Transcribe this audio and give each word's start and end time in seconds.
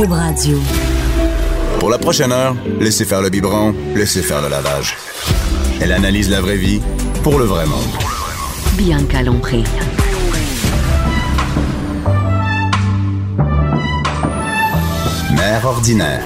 Cube 0.00 0.12
Radio. 0.12 0.58
Pour 1.78 1.90
la 1.90 1.98
prochaine 1.98 2.32
heure, 2.32 2.56
laissez 2.80 3.04
faire 3.04 3.20
le 3.20 3.28
biberon, 3.28 3.74
laissez 3.94 4.22
faire 4.22 4.40
le 4.40 4.48
lavage. 4.48 4.96
Elle 5.78 5.92
analyse 5.92 6.30
la 6.30 6.40
vraie 6.40 6.56
vie 6.56 6.80
pour 7.22 7.38
le 7.38 7.44
vrai 7.44 7.66
monde. 7.66 7.82
Bianca 8.78 9.22
Lompré. 9.22 9.62
Mère 15.36 15.66
ordinaire. 15.66 16.24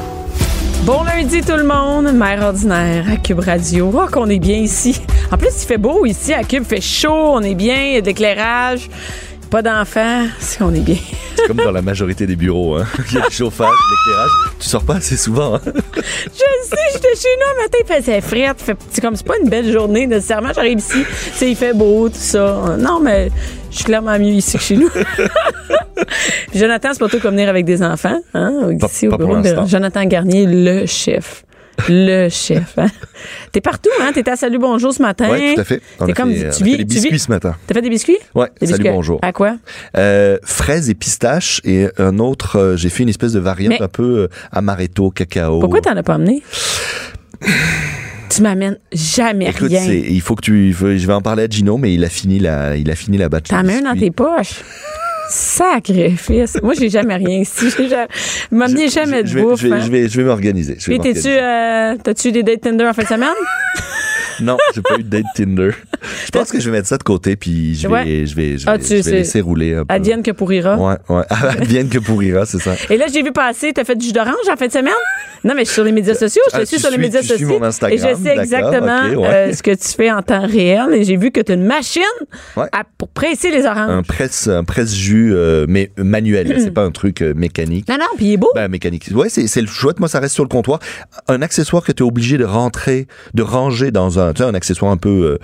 Bon 0.85 1.03
lundi 1.03 1.41
tout 1.41 1.57
le 1.57 1.65
monde, 1.65 2.13
mère 2.13 2.45
ordinaire 2.45 3.07
à 3.11 3.17
Cube 3.17 3.41
Radio. 3.41 3.91
Oh 3.93 4.07
qu'on 4.07 4.29
est 4.29 4.39
bien 4.39 4.59
ici. 4.59 5.01
En 5.33 5.37
plus, 5.37 5.51
il 5.63 5.67
fait 5.67 5.79
beau 5.79 6.07
ici 6.07 6.33
à 6.33 6.45
Cube, 6.45 6.63
il 6.63 6.77
fait 6.77 6.81
chaud, 6.81 7.33
on 7.33 7.41
est 7.41 7.57
bien, 7.57 7.83
il 7.83 7.95
y 7.95 7.97
a 7.97 8.01
de 8.03 8.07
l'éclairage. 8.07 8.89
Pas 9.55 9.63
d'enfants, 9.63 10.27
c'est 10.41 10.59
qu'on 10.59 10.75
est 10.75 10.81
bien. 10.81 10.97
C'est 11.37 11.47
comme 11.47 11.59
dans 11.59 11.71
la 11.71 11.81
majorité 11.81 12.27
des 12.27 12.35
bureaux. 12.35 12.75
Hein. 12.75 12.87
Il 13.13 13.15
y 13.15 13.21
a 13.21 13.25
le 13.27 13.31
chauffage, 13.31 13.69
l'éclairage. 13.69 14.31
Tu 14.59 14.69
sors 14.69 14.83
pas 14.83 14.97
assez 14.97 15.17
souvent. 15.17 15.55
Hein. 15.55 15.61
Je 15.95 16.67
sais, 16.67 16.77
j'étais 16.93 17.15
chez 17.15 17.29
nous 17.39 17.61
un 17.61 17.63
matin, 17.63 17.79
il 17.79 17.95
faisait 17.95 18.21
frais. 18.21 18.53
Fait, 18.57 18.77
c'est 18.91 19.01
comme 19.01 19.15
c'est 19.15 19.25
pas 19.25 19.37
une 19.41 19.49
belle 19.49 19.71
journée 19.71 20.09
nécessairement. 20.09 20.53
J'arrive 20.53 20.79
ici, 20.79 21.05
c'est 21.35 21.49
il 21.49 21.55
fait 21.55 21.73
beau, 21.73 22.09
tout 22.09 22.17
ça. 22.17 22.77
Non, 22.81 22.99
mais 22.99 23.31
je 23.71 23.77
suis 23.77 23.85
clairement 23.85 24.19
mieux 24.19 24.33
ici 24.33 24.59
que 24.59 24.65
chez 24.65 24.77
nous. 24.77 24.91
Jonathan, 26.53 26.89
c'est 26.93 26.99
pas 26.99 27.09
tout 27.09 27.21
comme 27.21 27.35
venir 27.35 27.49
avec 27.49 27.65
des 27.65 27.81
enfants. 27.81 28.19
Hein, 28.35 28.73
ici 28.73 29.07
pas 29.07 29.15
au 29.15 29.19
pour 29.19 29.29
bureau 29.29 29.41
de. 29.41 29.69
Jonathan 29.69 30.05
Garnier, 30.07 30.47
le 30.49 30.85
chef. 30.87 31.45
Le 31.89 32.29
chef. 32.29 32.75
Hein? 32.79 32.87
T'es 33.53 33.61
partout, 33.61 33.91
hein? 34.01 34.11
T'étais 34.15 34.31
à 34.31 34.37
Salut 34.37 34.59
Bonjour 34.59 34.93
ce 34.95 35.03
matin. 35.03 35.29
Oui, 35.31 35.55
tout 35.55 35.61
à 35.61 35.65
fait. 35.65 35.81
On 36.01 36.07
a 36.09 36.13
comme, 36.13 36.33
fait, 36.33 36.47
on 36.47 36.49
a 36.49 36.53
tu 36.53 36.59
fait 36.65 36.71
vis, 36.71 36.77
des 36.79 36.87
tu 36.87 36.95
vis- 36.95 37.01
biscuits 37.03 37.19
ce 37.19 37.31
matin. 37.31 37.57
T'as 37.67 37.75
fait 37.75 37.83
des 37.83 37.91
biscuits? 37.91 38.17
Des 38.35 38.41
salut, 38.41 38.51
biscuits. 38.73 38.89
bonjour. 38.91 39.19
À 39.23 39.33
quoi? 39.33 39.57
Euh, 39.97 40.39
fraises 40.45 40.89
et 40.91 40.95
pistaches 40.95 41.61
et 41.65 41.89
un 41.99 42.19
autre, 42.19 42.57
euh, 42.59 42.77
j'ai 42.77 42.89
fait 42.91 43.03
une 43.03 43.09
espèce 43.09 43.33
de 43.33 43.41
variante 43.41 43.75
Mais- 43.79 43.83
un 43.83 43.89
peu 43.89 44.03
euh, 44.21 44.29
amaretto, 44.53 45.11
cacao. 45.11 45.59
Pourquoi 45.61 45.81
t'en 45.81 45.97
as 45.97 46.03
pas 46.03 46.15
amené? 46.15 46.43
tu 48.31 48.43
m'amènes 48.43 48.79
jamais 48.93 49.47
Écoute, 49.51 49.69
rien. 49.69 49.85
il 49.85 50.21
faut 50.21 50.35
que 50.35 50.43
tu, 50.43 50.73
je 50.73 51.07
vais 51.07 51.13
en 51.13 51.23
parler 51.23 51.45
à 51.45 51.47
Gino, 51.49 51.77
mais 51.77 51.93
il 51.95 52.05
a 52.05 52.09
fini 52.09 52.39
la, 52.39 52.77
il 52.77 52.91
a 52.91 52.95
fini 52.97 53.19
la 53.19 53.29
batch. 53.29 53.49
T'en 53.49 53.63
mets 53.63 53.75
un 53.79 53.83
dans 53.83 53.93
biscuits. 53.93 54.01
tes 54.09 54.11
poches. 54.11 54.63
Sacrifice. 55.31 56.59
Moi, 56.63 56.75
j'ai 56.79 56.89
jamais 56.91 57.17
rien 57.17 57.41
ici. 57.41 57.67
J'ai 57.77 57.89
jamais... 57.89 58.89
Jamais 58.89 59.23
de 59.23 59.29
je 59.29 59.35
vais, 59.35 59.43
bouffe. 59.43 59.61
je 59.61 59.69
vais, 59.69 59.75
hein. 59.75 59.81
je 59.85 59.91
vais, 59.91 60.09
je 60.09 60.17
vais 60.21 60.25
m'organiser. 60.25 60.75
Puis 60.75 60.99
t'es-tu, 60.99 61.29
euh, 61.29 61.97
t'as-tu 62.03 62.33
des 62.33 62.43
dates 62.43 62.61
Tinder 62.63 62.87
en 62.87 62.93
fin 62.93 63.03
de 63.03 63.09
semaine? 63.09 63.29
Non, 64.41 64.57
j'ai 64.75 64.83
pas 64.83 64.97
eu 64.99 65.05
de 65.05 65.09
date 65.09 65.27
Tinder. 65.37 65.71
Je 66.27 66.31
pense 66.33 66.51
que 66.51 66.59
je 66.59 66.69
vais 66.69 66.77
mettre 66.79 66.89
ça 66.89 66.99
de 66.99 67.05
côté 67.05 67.37
puis 67.37 67.77
je 67.77 67.87
vais, 67.87 67.95
Ouais. 67.95 68.27
je 68.27 68.35
vais, 68.35 68.59
je 68.59 68.65
Ah, 68.67 68.73
vais, 68.77 68.83
tu 68.83 68.89
je 68.89 68.95
vais 68.97 69.03
sais. 69.05 69.11
laisser 69.13 69.41
rouler 69.41 69.75
un 69.77 69.85
peu. 69.85 69.95
Advienne 69.95 70.25
que 70.25 70.33
pourrira. 70.33 70.77
Ouais, 70.77 70.97
ouais. 71.09 71.23
Advienne 71.31 71.89
que 71.89 72.01
pourrira, 72.01 72.45
c'est 72.45 72.59
ça. 72.59 72.75
Et 72.91 72.97
là, 72.97 73.07
j'ai 73.13 73.23
vu 73.23 73.31
passer, 73.31 73.73
t'as 73.73 73.85
fait 73.85 73.95
du 73.95 74.07
jus 74.07 74.13
d'orange 74.13 74.35
en 74.53 74.57
fin 74.57 74.67
de 74.67 74.73
semaine? 74.73 74.93
Non, 75.45 75.53
mais 75.55 75.61
je 75.61 75.67
suis 75.67 75.75
sur 75.75 75.85
les 75.85 75.93
médias 75.93 76.15
sociaux, 76.15 76.43
je 76.47 76.57
te 76.57 76.63
Ah, 76.63 76.67
suis 76.67 76.79
sur 76.79 76.89
les 76.89 76.95
suis- 76.95 77.03
médias 77.03 77.21
tu 77.21 77.27
suis 77.27 77.39
sociaux. 77.39 77.59
mon 77.59 77.65
Instagram, 77.67 77.99
et 77.99 78.17
je 78.17 78.23
sais 78.23 78.37
exactement 78.37 79.03
ouais. 79.21 79.29
euh, 79.29 79.53
ce 79.53 79.63
que 79.63 79.73
tu 79.73 79.89
fais 79.89 80.11
en 80.11 80.23
temps 80.23 80.47
réel. 80.47 80.95
Et 80.95 81.05
j'ai 81.05 81.17
vu 81.17 81.31
que 81.31 81.41
tu 81.41 81.53
as 81.53 81.55
une 81.55 81.65
machine 81.67 82.03
Ouais. 82.57 82.67
à- 82.73 82.85
pour 82.97 83.09
presser 83.09 83.51
les 83.51 83.65
oranges. 83.67 83.91
Un 83.91 84.03
presse, 84.03 84.49
un 84.49 84.65
presse 84.65 84.95
jus, 84.95 85.33
euh, 85.35 85.67
mais 85.69 85.91
manuel. 85.99 86.55
c'est 86.61 86.71
pas 86.71 86.83
un 86.85 86.91
truc 86.91 87.21
euh, 87.23 87.35
mécanique. 87.35 87.87
Non, 87.89 87.97
non, 87.99 88.07
puis 88.17 88.27
il 88.27 88.33
est 88.33 88.37
beau. 88.39 88.51
Ben, 88.55 88.69
mécanique. 88.69 89.09
Ouais, 89.15 89.29
c'est, 89.29 89.61
le 89.61 89.67
chouette. 89.67 90.01
Moi, 90.01 90.09
ça 90.09 90.19
reste 90.21 90.35
sur 90.35 90.45
le 90.45 90.49
comptoir. 90.49 90.79
Un 91.29 91.43
accessoire 91.43 91.83
que 91.85 91.93
tu 91.93 92.03
es 92.03 92.07
obligé 92.07 92.39
de 92.39 92.45
rentrer, 92.45 93.07
de 93.35 93.43
ranger 93.43 93.91
dans 93.91 94.19
un, 94.19 94.33
tu 94.33 94.43
sais, 94.43 94.49
un 94.49 94.55
accessoire 94.55 94.91
un 94.93 94.97
peu, 94.97 95.09
euh, 95.11 95.39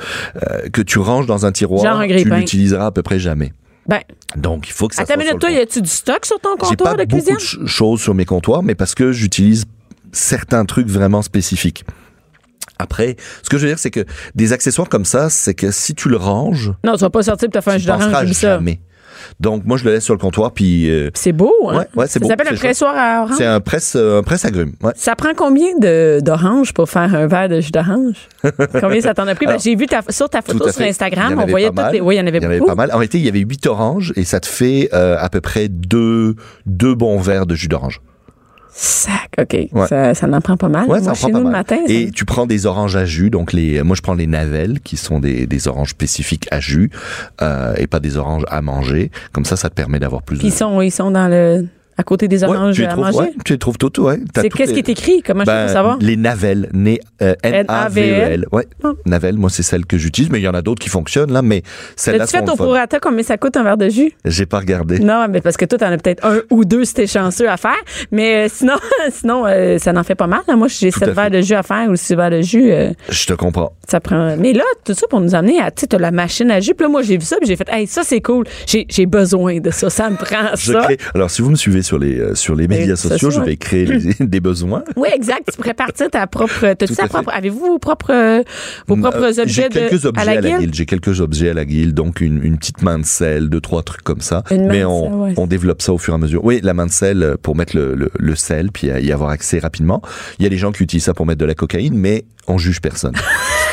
euh, 0.50 0.68
que 0.72 0.80
tu 0.82 0.98
ranges 0.98 1.26
dans 1.26 1.44
un 1.46 1.52
tiroir. 1.52 1.84
Genre 1.84 2.00
un 2.00 2.06
tu 2.08 2.24
l'utiliseras 2.30 2.86
à 2.86 2.90
peu 2.90 3.02
près 3.02 3.18
jamais. 3.18 3.52
ben, 3.86 4.00
Donc, 4.36 4.68
il 4.68 4.72
faut 4.72 4.88
que 4.88 4.94
ça 4.94 5.02
attends 5.02 5.14
soit 5.14 5.24
sur 5.24 5.32
le 5.34 5.38
toi, 5.40 5.50
y 5.50 5.58
a-tu 5.58 5.82
du 5.82 5.88
stock 5.90 6.24
sur 6.24 6.38
ton 6.40 6.50
J'ai 6.62 6.68
comptoir 6.68 6.96
pas 6.96 7.04
de 7.04 7.08
beaucoup 7.08 7.22
cuisine? 7.22 7.34
de 7.36 7.40
ch- 7.40 7.66
choses 7.66 8.00
sur 8.00 8.14
mes 8.14 8.24
comptoirs, 8.24 8.62
mais 8.62 8.74
parce 8.74 8.94
que 8.94 9.12
j'utilise 9.12 9.64
certains 10.12 10.64
trucs 10.64 10.89
vraiment 10.89 11.22
spécifiques. 11.22 11.84
Après, 12.78 13.16
ce 13.42 13.50
que 13.50 13.58
je 13.58 13.62
veux 13.64 13.69
dire, 13.69 13.78
c'est 13.78 13.91
que 13.91 14.04
des 14.34 14.53
accessoires 14.53 14.88
comme 14.88 15.04
ça, 15.04 15.28
c'est 15.28 15.54
que 15.54 15.71
si 15.71 15.94
tu 15.94 16.09
le 16.09 16.16
ranges, 16.16 16.72
Non, 16.84 16.94
tu 16.94 17.00
vas 17.00 17.10
pas 17.10 17.22
sortir 17.22 17.48
pour 17.50 17.60
te 17.60 17.65
faire 17.65 17.75
un 17.75 17.78
jus 17.78 17.87
d'orange, 17.87 18.32
ça. 18.32 18.56
jamais. 18.56 18.81
Donc, 19.38 19.66
moi, 19.66 19.76
je 19.76 19.84
le 19.84 19.93
laisse 19.93 20.04
sur 20.04 20.15
le 20.15 20.19
comptoir, 20.19 20.53
puis 20.53 20.88
euh, 20.88 21.10
C'est 21.12 21.32
beau, 21.32 21.53
hein? 21.69 21.76
Ouais, 21.81 21.87
ouais, 21.94 22.06
c'est 22.06 22.15
ça 22.15 22.20
beau, 22.20 22.28
s'appelle 22.28 22.49
un 22.50 22.56
pressoir 22.56 22.94
à 22.97 23.22
orange? 23.25 23.34
c'est 23.37 23.44
un 23.44 23.60
presse, 23.60 23.93
euh, 23.97 24.20
un 24.20 24.22
presse 24.22 24.47
agrumes. 24.47 24.72
Ouais. 24.82 24.93
Ça 24.97 25.15
prend 25.15 25.34
combien 25.37 25.76
d'oranges 26.20 26.72
pour 26.72 26.88
faire 26.88 27.15
un 27.15 27.26
verre 27.26 27.50
de 27.50 27.60
jus 27.60 27.70
d'orange? 27.70 28.16
combien 28.81 29.00
ça 29.03 29.12
t'en 29.12 29.26
a 29.28 29.34
pris? 29.34 29.44
Ben, 29.44 29.59
j'ai 29.62 29.76
vu 29.76 29.84
ta- 29.87 30.00
sur 30.09 30.31
ta 30.31 30.41
photo 30.41 30.72
sur 30.72 30.81
Instagram, 30.82 31.38
on 31.38 31.47
voyait 31.47 31.69
toutes 31.69 31.93
les. 31.93 32.00
Oui, 32.00 32.15
il 32.15 32.19
y 32.19 32.20
en 32.22 32.26
avait 32.26 32.38
Il 32.38 32.43
y 32.43 32.47
en 32.47 32.49
avait 32.49 32.59
beaucoup. 32.60 32.70
pas 32.70 32.76
mal. 32.76 32.91
En 32.93 32.97
réalité, 32.97 33.19
il 33.19 33.25
y 33.26 33.28
avait 33.28 33.41
huit 33.41 33.66
oranges 33.66 34.15
et 34.16 34.25
ça 34.25 34.41
te 34.41 34.47
fait 34.47 34.88
euh, 34.94 35.16
à 35.19 35.28
peu 35.28 35.43
près 35.43 35.69
deux, 35.69 36.34
deux 36.65 36.94
bons 36.94 37.19
verres 37.20 37.44
de 37.47 37.54
jus 37.54 37.69
d'orange. 37.69 38.00
Sac, 38.82 39.28
OK. 39.38 39.52
Ouais. 39.72 39.86
Ça, 39.88 40.14
ça 40.14 40.26
en 40.26 40.41
prend 40.41 40.56
pas 40.56 40.70
mal. 40.70 40.82
Ouais, 40.88 41.00
Moi, 41.00 41.00
ça 41.02 41.10
en 41.10 41.14
chez 41.14 41.20
prend 41.20 41.32
pas 41.32 41.38
nous, 41.38 41.44
le 41.44 41.50
mal. 41.50 41.60
matin, 41.60 41.76
ça- 41.86 41.92
Et 41.92 42.10
tu 42.10 42.24
prends 42.24 42.46
des 42.46 42.64
oranges 42.64 42.96
à 42.96 43.04
jus, 43.04 43.28
donc 43.28 43.52
les, 43.52 43.82
moi 43.82 43.94
je 43.94 44.00
prends 44.00 44.14
les 44.14 44.26
navelles 44.26 44.80
qui 44.80 44.96
sont 44.96 45.20
des, 45.20 45.46
des 45.46 45.68
oranges 45.68 45.91
spécifiques 45.91 46.48
à 46.50 46.60
jus 46.60 46.90
euh, 47.42 47.74
et 47.76 47.86
pas 47.86 48.00
des 48.00 48.16
oranges 48.16 48.44
à 48.48 48.62
manger. 48.62 49.10
Comme 49.32 49.44
ça, 49.44 49.56
ça 49.56 49.69
te 49.69 49.74
permet 49.74 49.98
d'avoir 49.98 50.22
plus 50.22 50.38
ils 50.42 50.48
de. 50.50 50.54
sont, 50.54 50.80
ils 50.80 50.90
sont 50.90 51.10
dans 51.10 51.28
le, 51.28 51.66
à 52.00 52.03
côté 52.03 52.28
des 52.28 52.43
Ouais, 52.44 52.56
oranges 52.56 52.75
tu 52.77 52.81
les 52.81 52.87
à 52.87 52.91
trouves, 52.93 53.05
manger? 53.05 53.19
ouais, 53.19 53.33
tu 53.44 53.53
les 53.53 53.59
trouves 53.59 53.77
toutes, 53.77 53.99
ouais. 53.99 54.19
T'as 54.33 54.41
C'est 54.41 54.49
qu'est-ce 54.49 54.72
les- 54.72 54.83
qui 54.83 54.91
est 54.91 54.93
écrit? 54.93 55.22
Comment 55.22 55.43
je 55.43 55.47
Ben, 55.47 55.66
peux 55.66 55.72
savoir? 55.75 55.99
Les 56.00 56.16
navelles, 56.16 56.71
né, 56.72 56.99
euh, 57.22 57.34
N-A-V-E-L. 57.43 58.47
Ouais. 58.53 58.66
Ah. 58.83 58.93
Navelles, 59.06 59.37
moi 59.37 59.50
c'est 59.50 59.62
celle 59.62 59.84
que 59.87 59.99
j'utilise, 59.99 60.31
mais 60.31 60.41
il 60.41 60.44
y 60.44 60.49
en 60.49 60.55
a 60.55 60.62
d'autres 60.62 60.81
qui 60.83 60.88
fonctionnent 60.88 61.33
là, 61.33 61.43
mais 61.43 61.62
celle-là 61.97 62.25
As-tu 62.25 62.38
fait 62.38 62.47
fun. 62.47 62.56
prorata 62.56 62.99
combien 63.00 63.22
ça 63.22 63.37
coûte 63.37 63.56
un 63.56 63.62
verre 63.62 63.77
de 63.77 63.88
jus? 63.88 64.12
J'ai 64.25 64.47
pas 64.47 64.59
regardé. 64.61 64.99
Non, 64.99 65.27
mais 65.28 65.41
parce 65.41 65.56
que 65.56 65.65
toi, 65.66 65.78
t'en 65.78 65.87
as 65.93 65.99
peut-être 65.99 66.25
un 66.27 66.38
ou 66.50 66.65
deux 66.65 66.84
si 66.84 66.94
t'es 66.94 67.06
chanceux 67.06 67.49
à 67.50 67.56
faire. 67.56 67.77
Mais 68.11 68.47
euh, 68.47 68.49
sinon, 68.53 68.75
sinon 69.12 69.44
euh, 69.47 69.78
ça 69.78 69.93
n'en 69.93 70.03
fait 70.05 70.15
pas 70.15 70.27
mal. 70.27 70.41
Moi, 70.56 70.69
j'ai 70.69 70.91
sept 70.91 71.11
verres 71.11 71.31
de 71.31 71.41
jus 71.41 71.55
à 71.55 71.62
faire 71.62 71.88
ou 71.91 71.97
six 71.97 72.15
verres 72.15 72.31
de 72.31 72.41
jus. 72.41 72.71
euh, 72.72 72.91
Je 73.09 73.27
te 73.27 73.34
comprends. 73.34 73.72
ça 73.88 74.00
prend. 74.00 74.37
Mais 74.38 74.53
là, 74.53 74.65
tout 74.84 74.94
ça 74.94 75.06
pour 75.09 75.21
nous 75.21 75.34
amener 75.34 75.61
à, 75.61 75.71
tu 75.71 75.87
sais, 75.91 75.99
la 75.99 76.11
machine 76.11 76.50
à 76.50 76.61
jus. 76.61 76.75
Puis 76.75 76.84
là, 76.84 76.88
moi, 76.91 77.03
j'ai 77.03 77.19
vu 77.19 77.25
ça, 77.25 77.37
puis 77.38 77.47
j'ai 77.47 77.56
fait, 77.56 77.69
hey, 77.71 77.87
ça, 77.87 78.03
c'est 78.05 78.21
cool. 78.21 78.44
J'ai 78.67 79.06
besoin 79.06 79.59
de 79.61 79.71
ça. 79.71 79.91
Ça 79.91 80.09
me 80.11 80.17
prend 80.17 80.55
Je 80.56 80.72
ça. 80.72 80.81
crée- 80.82 80.99
Alors, 81.15 81.31
si 81.31 81.43
vous 81.43 81.50
me 81.50 81.56
suivez 81.56 81.82
sur 81.90 81.98
les, 81.98 82.20
euh, 82.20 82.34
sur 82.36 82.54
les 82.54 82.68
médias 82.68 82.94
sociaux, 82.94 83.30
je 83.32 83.40
vais 83.40 83.56
créer 83.56 83.84
les- 83.84 84.14
des 84.20 84.38
besoins. 84.38 84.84
Oui, 84.96 85.08
exact. 85.12 85.48
Tu 85.50 85.56
pourrais 85.56 85.74
partir 85.74 86.08
ta 86.08 86.24
propre. 86.28 86.60
T'as-tu 86.74 86.86
Tout 86.86 86.94
ta 86.94 87.04
à 87.04 87.08
propre. 87.08 87.30
Avez-vous 87.34 87.58
vos 87.58 87.78
propres, 87.80 88.12
euh, 88.12 88.42
vos 88.86 88.96
propres 88.96 89.24
Euh, 89.24 89.42
objets 89.42 89.44
J'ai 89.46 89.68
de, 89.68 89.74
quelques 89.74 90.04
objets 90.04 90.20
à 90.28 90.40
la 90.40 90.58
guilde? 90.58 90.72
J'ai 90.74 90.86
quelques 90.86 91.20
objets 91.20 91.50
à 91.50 91.54
la 91.54 91.64
guilde, 91.64 91.92
donc 91.94 92.20
une, 92.20 92.40
une 92.44 92.58
petite 92.58 92.82
main 92.82 93.00
de 93.00 93.04
sel, 93.04 93.48
deux, 93.48 93.60
trois 93.60 93.82
trucs 93.82 94.02
comme 94.04 94.20
ça. 94.20 94.44
Une 94.52 94.68
Mais 94.68 94.84
on, 94.84 95.04
sel, 95.04 95.14
ouais. 95.14 95.34
on 95.36 95.46
développe 95.48 95.82
ça 95.82 95.92
au 95.92 95.98
fur 95.98 96.14
et 96.14 96.16
à 96.16 96.18
mesure. 96.18 96.44
Oui, 96.44 96.60
la 96.62 96.74
main 96.74 96.86
de 96.86 96.92
sel 96.92 97.34
pour 97.42 97.56
mettre 97.56 97.76
le, 97.76 97.96
le, 97.96 98.10
le 98.16 98.34
sel, 98.36 98.70
puis 98.70 98.86
y 98.86 99.10
avoir 99.12 99.30
accès 99.30 99.58
rapidement. 99.58 100.00
Il 100.38 100.44
y 100.44 100.46
a 100.46 100.48
des 100.48 100.58
gens 100.58 100.70
qui 100.70 100.84
utilisent 100.84 101.04
ça 101.04 101.14
pour 101.14 101.26
mettre 101.26 101.40
de 101.40 101.44
la 101.46 101.54
cocaïne, 101.54 101.94
mais 101.96 102.24
on 102.46 102.56
juge 102.56 102.80
personne. 102.80 103.14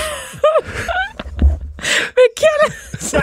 Mais 1.79 2.23
quel. 2.35 3.19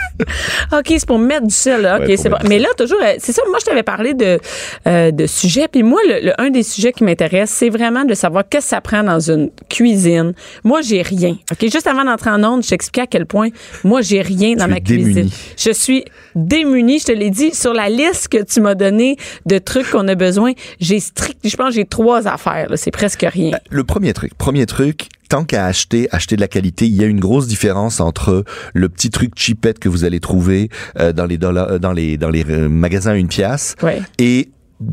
OK, 0.71 0.85
c'est 0.87 1.05
pour 1.05 1.19
mettre 1.19 1.45
du 1.47 1.53
sel, 1.53 1.81
là. 1.81 1.97
OK, 1.99 2.07
Ouais, 2.07 2.17
c'est 2.17 2.29
bon. 2.29 2.37
Mais 2.47 2.59
là, 2.59 2.69
toujours, 2.77 2.99
euh, 3.03 3.13
c'est 3.17 3.31
ça, 3.33 3.41
moi, 3.49 3.57
je 3.59 3.65
t'avais 3.65 3.83
parlé 3.83 4.13
de, 4.13 4.39
euh, 4.87 5.11
de 5.11 5.25
sujets. 5.27 5.67
Puis 5.67 5.83
moi, 5.83 5.99
le, 6.07 6.27
le- 6.27 6.41
un 6.41 6.49
des 6.49 6.63
sujets 6.63 6.91
qui 6.93 7.03
m'intéresse, 7.03 7.49
c'est 7.49 7.69
vraiment 7.69 8.05
de 8.05 8.13
savoir 8.13 8.43
qu'est-ce 8.49 8.65
que 8.65 8.69
ça 8.69 8.81
prend 8.81 9.03
dans 9.03 9.19
une 9.19 9.51
cuisine. 9.69 10.33
Moi, 10.63 10.81
j'ai 10.81 11.01
rien. 11.01 11.37
OK, 11.51 11.61
juste 11.69 11.87
avant 11.87 12.05
d'entrer 12.05 12.29
en 12.29 12.43
onde, 12.43 12.63
je 12.63 12.69
t'expliquais 12.69 13.01
à 13.01 13.07
quel 13.07 13.25
point 13.25 13.49
moi, 13.83 14.01
j'ai 14.01 14.21
rien 14.21 14.55
dans 14.55 14.65
Tu 14.65 14.71
ma 14.71 14.79
cuisine. 14.79 15.13
démunie. 15.13 15.33
Je 15.57 15.71
suis 15.71 16.05
démunie, 16.35 16.99
je 16.99 17.05
te 17.05 17.11
l'ai 17.11 17.29
dit. 17.29 17.53
Sur 17.53 17.73
la 17.73 17.89
liste 17.89 18.29
que 18.29 18.41
tu 18.43 18.61
m'as 18.61 18.75
donnée 18.75 19.17
de 19.45 19.57
trucs 19.57 19.89
qu'on 19.91 20.07
a 20.07 20.15
besoin, 20.15 20.53
j'ai 20.79 20.99
strict, 20.99 21.37
je 21.43 21.55
pense, 21.57 21.73
j'ai 21.73 21.85
trois 21.85 22.27
affaires, 22.27 22.69
là. 22.69 22.77
C'est 22.77 22.91
presque 22.91 23.25
rien. 23.27 23.51
Le 23.69 23.83
premier 23.83 24.13
truc, 24.13 24.33
premier 24.37 24.65
truc, 24.65 25.07
tant 25.27 25.43
qu'à 25.45 25.65
acheter, 25.65 26.07
acheter 26.11 26.35
de 26.35 26.41
la 26.41 26.47
qualité, 26.47 26.85
il 26.85 26.95
y 26.95 27.03
a 27.03 27.07
une 27.07 27.19
grosse 27.19 27.47
différence 27.47 27.99
entre 27.99 28.43
le 28.73 28.89
petit 28.89 29.09
truc 29.09 29.33
cheapette 29.35 29.79
que 29.79 29.89
vous 29.89 30.03
allez 30.03 30.19
trouver 30.19 30.69
euh, 30.99 31.13
dans 31.13 31.25
les 31.25 31.37
dollars, 31.37 31.71
euh, 31.71 31.79
dans 31.79 31.91
les 31.93 32.17
dans 32.17 32.29
les 32.29 32.45
euh, 32.49 32.69
magasins 32.69 33.11
à 33.11 33.15
une 33.15 33.27
pièce 33.27 33.75
Ouais. 33.81 34.01
et 34.19 34.49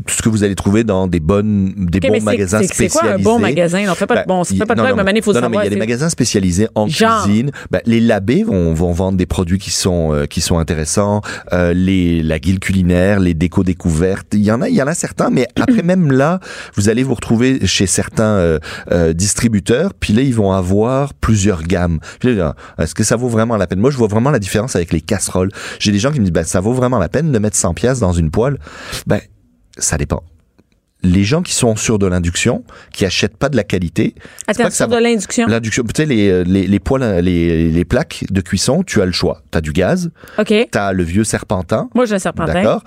ce 0.07 0.21
que 0.21 0.29
vous 0.29 0.43
allez 0.43 0.55
trouver 0.55 0.83
dans 0.83 1.07
des 1.07 1.19
bonnes 1.19 1.73
des 1.77 1.99
bons 1.99 2.21
magasins 2.21 2.59
c'est- 2.61 2.67
C'est 2.67 2.73
spécialisés. 2.89 2.99
quoi 2.99 3.09
un 3.11 3.19
bon 3.19 3.39
magasin? 3.39 3.85
On 3.89 3.95
fait 3.95 4.05
pas 4.07 4.15
de, 4.15 4.19
Ben, 4.21 4.25
bon, 4.27 4.43
fait 4.45 4.57
pas 4.65 4.75
de 4.75 4.81
blague, 4.81 4.95
mais 5.05 5.11
il 5.15 5.21
faut 5.21 5.33
non, 5.33 5.41
non, 5.41 5.49
mais 5.49 5.57
il 5.57 5.63
y 5.63 5.67
a 5.67 5.69
des 5.69 5.75
magasins 5.75 6.09
spécialisés 6.09 6.67
en 6.75 6.87
Genre. 6.87 7.23
cuisine. 7.25 7.51
Ben, 7.69 7.81
les 7.85 7.99
labés 7.99 8.43
vont, 8.43 8.73
vont 8.73 8.93
vendre 8.93 9.17
des 9.17 9.25
produits 9.25 9.59
qui 9.59 9.71
sont 9.71 10.13
euh, 10.13 10.25
qui 10.25 10.39
sont 10.41 10.57
intéressants. 10.57 11.21
Euh, 11.51 11.73
les 11.73 12.23
la 12.23 12.39
guilde 12.39 12.59
culinaire, 12.59 13.19
les 13.19 13.33
décos 13.33 13.63
découvertes. 13.63 14.27
Il 14.33 14.41
y 14.43 14.51
en 14.51 14.61
a, 14.61 14.69
il 14.69 14.75
y 14.75 14.81
en 14.81 14.87
a 14.87 14.93
certains, 14.93 15.29
mais 15.29 15.47
après 15.59 15.83
même 15.83 16.11
là, 16.11 16.39
vous 16.75 16.87
allez 16.89 17.03
vous 17.03 17.13
retrouver 17.15 17.65
chez 17.67 17.85
certains 17.87 18.23
euh, 18.23 18.59
euh, 18.91 19.11
distributeurs. 19.13 19.93
Puis 19.99 20.13
là, 20.13 20.21
ils 20.21 20.33
vont 20.35 20.53
avoir 20.53 21.13
plusieurs 21.13 21.63
gammes. 21.63 21.99
Est-ce 22.23 22.95
que 22.95 23.03
ça 23.03 23.15
vaut 23.17 23.27
vraiment 23.29 23.57
la 23.57 23.67
peine? 23.67 23.79
Moi, 23.79 23.91
je 23.91 23.97
vois 23.97 24.07
vraiment 24.07 24.31
la 24.31 24.39
différence 24.39 24.75
avec 24.75 24.93
les 24.93 25.01
casseroles. 25.01 25.49
J'ai 25.79 25.91
des 25.91 25.99
gens 25.99 26.11
qui 26.11 26.19
me 26.19 26.25
disent, 26.25 26.33
ben, 26.33 26.43
ça 26.45 26.59
vaut 26.61 26.73
vraiment 26.73 26.99
la 26.99 27.09
peine 27.09 27.31
de 27.31 27.39
mettre 27.39 27.57
100 27.57 27.73
pièces 27.73 27.99
dans 27.99 28.13
une 28.13 28.31
poêle. 28.31 28.57
Ben, 29.07 29.19
ça 29.77 29.97
dépend 29.97 30.23
les 31.03 31.23
gens 31.23 31.41
qui 31.41 31.53
sont 31.53 31.75
sur 31.75 31.99
de 31.99 32.07
l'induction, 32.07 32.63
qui 32.93 33.05
achètent 33.05 33.35
pas 33.35 33.49
de 33.49 33.57
la 33.57 33.63
qualité. 33.63 34.15
Attends, 34.47 34.63
pas 34.63 34.69
que 34.69 34.75
ça 34.75 34.85
sur 34.85 34.95
de 34.95 35.03
l'induction. 35.03 35.47
L'induction, 35.47 35.83
tu 35.83 35.91
sais, 35.97 36.05
les, 36.05 36.45
les, 36.45 36.65
les 36.65 36.79
poêles, 36.79 37.23
les, 37.23 37.69
les 37.69 37.85
plaques 37.85 38.23
de 38.29 38.41
cuisson, 38.41 38.83
tu 38.83 39.01
as 39.01 39.05
le 39.05 39.11
choix. 39.11 39.41
Tu 39.51 39.57
as 39.57 39.61
du 39.61 39.73
gaz, 39.73 40.11
OK. 40.37 40.47
tu 40.47 40.77
as 40.77 40.93
le 40.93 41.03
vieux 41.03 41.25
serpentin. 41.25 41.89
Moi, 41.93 42.05
j'ai 42.05 42.15
un 42.15 42.19
serpentin. 42.19 42.53
D'accord. 42.53 42.83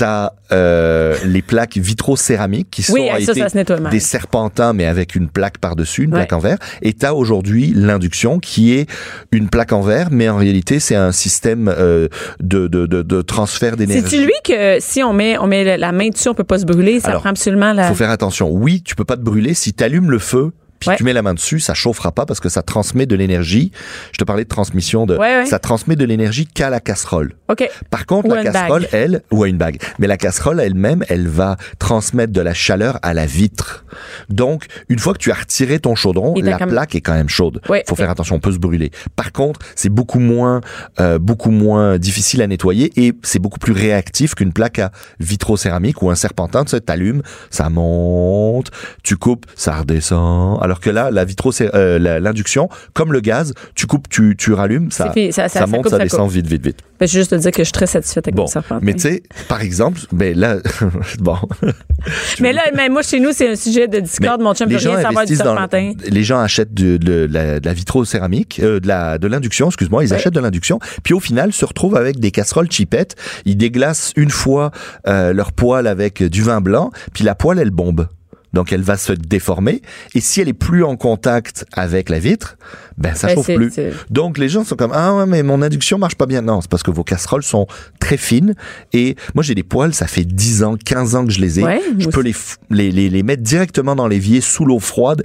T'as 0.00 0.30
euh, 0.50 1.14
les 1.26 1.42
plaques 1.42 1.76
vitrocéramiques 1.76 2.70
qui 2.70 2.82
sont 2.82 2.94
Oui, 2.94 3.08
ça, 3.10 3.32
été 3.32 3.40
ça 3.40 3.48
se 3.50 3.56
nettoie 3.56 3.78
mal. 3.80 3.92
des 3.92 4.00
serpentins 4.00 4.72
mais 4.72 4.86
avec 4.86 5.14
une 5.14 5.28
plaque 5.28 5.58
par-dessus, 5.58 6.04
une 6.04 6.10
Ouais. 6.14 6.20
plaque 6.20 6.32
en 6.32 6.38
verre. 6.38 6.56
Et 6.80 6.94
tu 6.94 7.04
as 7.04 7.14
aujourd'hui 7.14 7.72
l'induction 7.76 8.38
qui 8.38 8.72
est 8.72 8.88
une 9.30 9.50
plaque 9.50 9.72
en 9.72 9.82
verre, 9.82 10.08
mais 10.10 10.30
en 10.30 10.38
réalité 10.38 10.80
c'est 10.80 10.96
un 10.96 11.12
système 11.12 11.68
euh, 11.68 12.08
de, 12.40 12.66
de, 12.66 12.86
de, 12.86 13.02
de 13.02 13.20
transfert 13.20 13.76
d'énergie. 13.76 14.02
C'est-tu 14.08 14.24
lui 14.24 14.32
que 14.42 14.78
si 14.80 15.02
on 15.02 15.12
met, 15.12 15.36
on 15.36 15.46
met 15.46 15.76
la 15.76 15.92
main 15.92 16.08
dessus, 16.08 16.30
on 16.30 16.34
peut 16.34 16.44
pas 16.44 16.58
se 16.58 16.64
brûler? 16.64 16.98
Ça 17.00 17.08
Alors, 17.08 17.20
prend 17.20 17.30
absolument 17.30 17.74
la. 17.74 17.88
faut 17.88 17.94
faire 17.94 18.08
attention. 18.10 18.48
Oui, 18.50 18.82
tu 18.82 18.94
peux 18.96 19.04
pas 19.04 19.18
te 19.18 19.22
brûler 19.22 19.52
si 19.52 19.74
tu 19.74 19.84
allumes 19.84 20.10
le 20.10 20.18
feu. 20.18 20.52
Puis 20.80 20.88
Ouais. 20.88 20.96
tu 20.96 21.04
mets 21.04 21.12
la 21.12 21.20
main 21.22 21.34
dessus, 21.34 21.60
ça 21.60 21.74
chauffera 21.74 22.10
pas 22.10 22.24
parce 22.26 22.40
que 22.40 22.48
ça 22.48 22.62
transmet 22.62 23.04
de 23.06 23.14
l'énergie. 23.14 23.70
Je 24.12 24.18
te 24.18 24.24
parlais 24.24 24.44
de 24.44 24.48
transmission 24.48 25.04
de, 25.06 25.14
Ouais, 25.16 25.36
ouais. 25.40 25.46
ça 25.46 25.58
transmet 25.58 25.94
de 25.94 26.04
l'énergie 26.06 26.46
qu'à 26.46 26.70
la 26.70 26.80
casserole. 26.80 27.34
OK. 27.48 27.68
Par 27.90 28.06
contre, 28.06 28.28
Ou 28.30 28.34
la 28.34 28.44
casserole, 28.44 28.82
bague. 28.82 28.90
elle, 28.92 29.22
ou 29.30 29.42
à 29.44 29.48
une 29.48 29.58
bague. 29.58 29.78
Mais 29.98 30.06
la 30.06 30.16
casserole 30.16 30.58
elle-même, 30.60 31.04
elle 31.08 31.28
va 31.28 31.58
transmettre 31.78 32.32
de 32.32 32.40
la 32.40 32.54
chaleur 32.54 32.98
à 33.02 33.12
la 33.12 33.26
vitre. 33.26 33.84
Donc, 34.30 34.66
une 34.88 34.98
fois 34.98 35.12
que 35.12 35.18
tu 35.18 35.30
as 35.30 35.34
retiré 35.34 35.78
ton 35.80 35.94
chaudron, 35.94 36.32
Il 36.36 36.44
la 36.46 36.56
comme- 36.58 36.70
plaque 36.70 36.94
est 36.94 37.00
quand 37.02 37.12
même 37.14 37.28
chaude. 37.28 37.60
Ouais, 37.68 37.84
Faut 37.86 37.94
faire 37.94 38.08
attention, 38.10 38.36
on 38.36 38.40
peut 38.40 38.52
se 38.52 38.58
brûler. 38.58 38.90
Par 39.16 39.32
contre, 39.32 39.60
c'est 39.76 39.88
beaucoup 39.90 40.18
moins, 40.20 40.60
euh, 40.98 41.18
beaucoup 41.18 41.50
moins 41.50 41.98
difficile 41.98 42.40
à 42.40 42.46
nettoyer 42.46 42.90
et 42.96 43.12
c'est 43.22 43.38
beaucoup 43.38 43.58
plus 43.58 43.72
réactif 43.74 44.34
qu'une 44.34 44.52
plaque 44.54 44.78
à 44.78 44.92
vitrocéramique 45.18 46.00
ou 46.02 46.10
un 46.10 46.14
serpentin. 46.14 46.64
Tu 46.64 46.70
sais, 46.70 46.80
t'allumes, 46.80 47.22
ça 47.50 47.68
monte, 47.68 48.70
tu 49.02 49.16
coupes, 49.16 49.44
ça 49.54 49.74
redescend. 49.80 50.58
Alors 50.62 50.69
que 50.78 50.90
là, 50.90 51.10
la 51.10 51.24
vitro, 51.24 51.50
euh, 51.60 51.98
l'induction, 52.20 52.68
comme 52.94 53.12
le 53.12 53.18
gaz, 53.20 53.52
tu 53.74 53.86
coupes, 53.88 54.08
tu, 54.08 54.36
tu 54.36 54.52
rallumes, 54.52 54.92
ça, 54.92 55.12
ça- 55.32 55.32
ça- 55.32 55.48
ça 55.48 55.66
monte, 55.66 55.82
coupe, 55.82 55.90
ça, 55.90 55.98
descend 55.98 56.26
coupe. 56.26 56.34
vite, 56.34 56.46
vite, 56.46 56.64
vite. 56.64 56.76
Ben, 57.00 57.08
je 57.08 57.14
veux 57.14 57.20
juste 57.20 57.30
te 57.30 57.36
dire 57.36 57.50
que 57.50 57.58
je 57.62 57.64
suis 57.64 57.72
très 57.72 57.86
satisfaite 57.86 58.28
avec 58.28 58.34
Bon, 58.36 58.44
mon 58.70 58.78
mais 58.82 58.92
tu 58.92 59.00
sais, 59.00 59.22
par 59.48 59.62
exemple, 59.62 59.98
ben 60.12 60.38
là, 60.38 60.58
bon, 61.18 61.36
Mais 62.40 62.52
là, 62.52 62.62
mais 62.76 62.88
moi, 62.88 63.02
chez 63.02 63.20
nous, 63.20 63.32
c'est 63.32 63.48
un 63.50 63.56
sujet 63.56 63.88
de 63.88 64.00
discorde. 64.00 64.40
Mon 64.40 64.54
chum 64.54 64.68
gens 64.70 64.92
rien 64.92 65.02
savoir 65.02 65.24
du 65.26 65.34
serpentin. 65.36 65.92
le- 66.04 66.10
les 66.10 66.22
gens 66.24 66.38
achètent 66.40 66.72
de, 66.74 66.96
de 66.98 67.28
la, 67.30 67.58
de 67.60 67.66
la 67.66 67.72
vitrocéramique, 67.74 68.60
euh, 68.62 68.80
de 68.80 68.86
la 68.88 69.18
de 69.18 69.26
l'induction, 69.26 69.66
excuse-moi, 69.68 70.04
ils 70.04 70.14
achètent 70.14 70.34
de 70.34 70.40
l'induction, 70.40 70.78
puis 71.02 71.14
au 71.14 71.20
final 71.20 71.52
se 71.52 71.64
retrouvent 71.64 71.96
avec 71.96 72.18
des 72.20 72.30
casseroles 72.30 72.70
chipettes. 72.70 73.16
Ils 73.44 73.56
déglacent 73.56 74.12
une 74.16 74.30
fois 74.30 74.70
euh, 75.06 75.32
leur 75.32 75.52
poêle 75.52 75.86
avec 75.86 76.22
du 76.22 76.42
vin 76.42 76.60
blanc, 76.60 76.90
puis 77.12 77.24
la 77.24 77.34
poêle 77.34 77.58
elle 77.58 77.70
bombe. 77.70 78.08
Donc 78.52 78.72
elle 78.72 78.82
va 78.82 78.96
se 78.96 79.12
déformer 79.12 79.80
et 80.14 80.20
si 80.20 80.40
elle 80.40 80.48
est 80.48 80.52
plus 80.52 80.82
en 80.84 80.96
contact 80.96 81.64
avec 81.72 82.08
la 82.08 82.18
vitre, 82.18 82.56
ben 82.98 83.14
ça 83.14 83.28
Ben, 83.28 83.34
chauffe 83.36 83.46
plus. 83.54 83.72
Donc 84.10 84.38
les 84.38 84.48
gens 84.48 84.64
sont 84.64 84.74
comme 84.76 84.92
ah 84.94 85.14
ouais 85.16 85.26
mais 85.26 85.42
mon 85.42 85.62
induction 85.62 85.98
marche 85.98 86.16
pas 86.16 86.26
bien. 86.26 86.42
Non, 86.42 86.60
c'est 86.60 86.70
parce 86.70 86.82
que 86.82 86.90
vos 86.90 87.04
casseroles 87.04 87.42
sont 87.44 87.66
très 88.00 88.16
fines 88.16 88.54
et 88.92 89.14
moi 89.34 89.44
j'ai 89.44 89.54
des 89.54 89.62
poêles, 89.62 89.94
ça 89.94 90.06
fait 90.06 90.24
10 90.24 90.64
ans, 90.64 90.76
15 90.84 91.14
ans 91.14 91.24
que 91.26 91.32
je 91.32 91.40
les 91.40 91.60
ai. 91.60 91.64
Ouais, 91.64 91.80
je 91.98 92.08
peux 92.08 92.22
les, 92.22 92.34
les 92.70 92.90
les 92.90 93.08
les 93.08 93.22
mettre 93.22 93.42
directement 93.42 93.94
dans 93.94 94.08
l'évier 94.08 94.40
sous 94.40 94.64
l'eau 94.64 94.78
froide. 94.80 95.22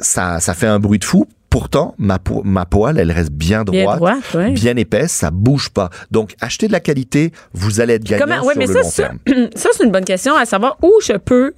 Ça 0.00 0.40
ça 0.40 0.54
fait 0.54 0.66
un 0.66 0.78
bruit 0.78 0.98
de 0.98 1.04
fou. 1.04 1.26
Pourtant, 1.48 1.94
ma, 1.96 2.18
po- 2.18 2.42
ma 2.44 2.66
poêle, 2.66 2.98
elle 2.98 3.10
reste 3.12 3.30
bien 3.30 3.64
droite, 3.64 3.84
Bien 3.86 3.96
droite, 3.96 4.34
ouais. 4.34 4.50
bien 4.50 4.76
épaisse, 4.76 5.12
ça 5.12 5.30
bouge 5.30 5.70
pas. 5.70 5.88
Donc, 6.10 6.34
achetez 6.42 6.66
de 6.66 6.72
la 6.72 6.80
qualité, 6.80 7.32
vous 7.54 7.80
allez 7.80 7.94
être 7.94 8.04
gagnant 8.04 8.26
Comment, 8.26 8.44
ouais, 8.44 8.52
sur 8.54 8.58
mais 8.58 8.66
le 8.66 8.72
ça, 8.74 8.80
long 8.80 8.90
ça, 8.90 9.02
terme. 9.04 9.48
ça, 9.54 9.68
c'est 9.74 9.84
une 9.84 9.92
bonne 9.92 10.04
question 10.04 10.34
à 10.34 10.44
savoir 10.44 10.76
où 10.82 10.92
je 11.02 11.14
peux. 11.16 11.54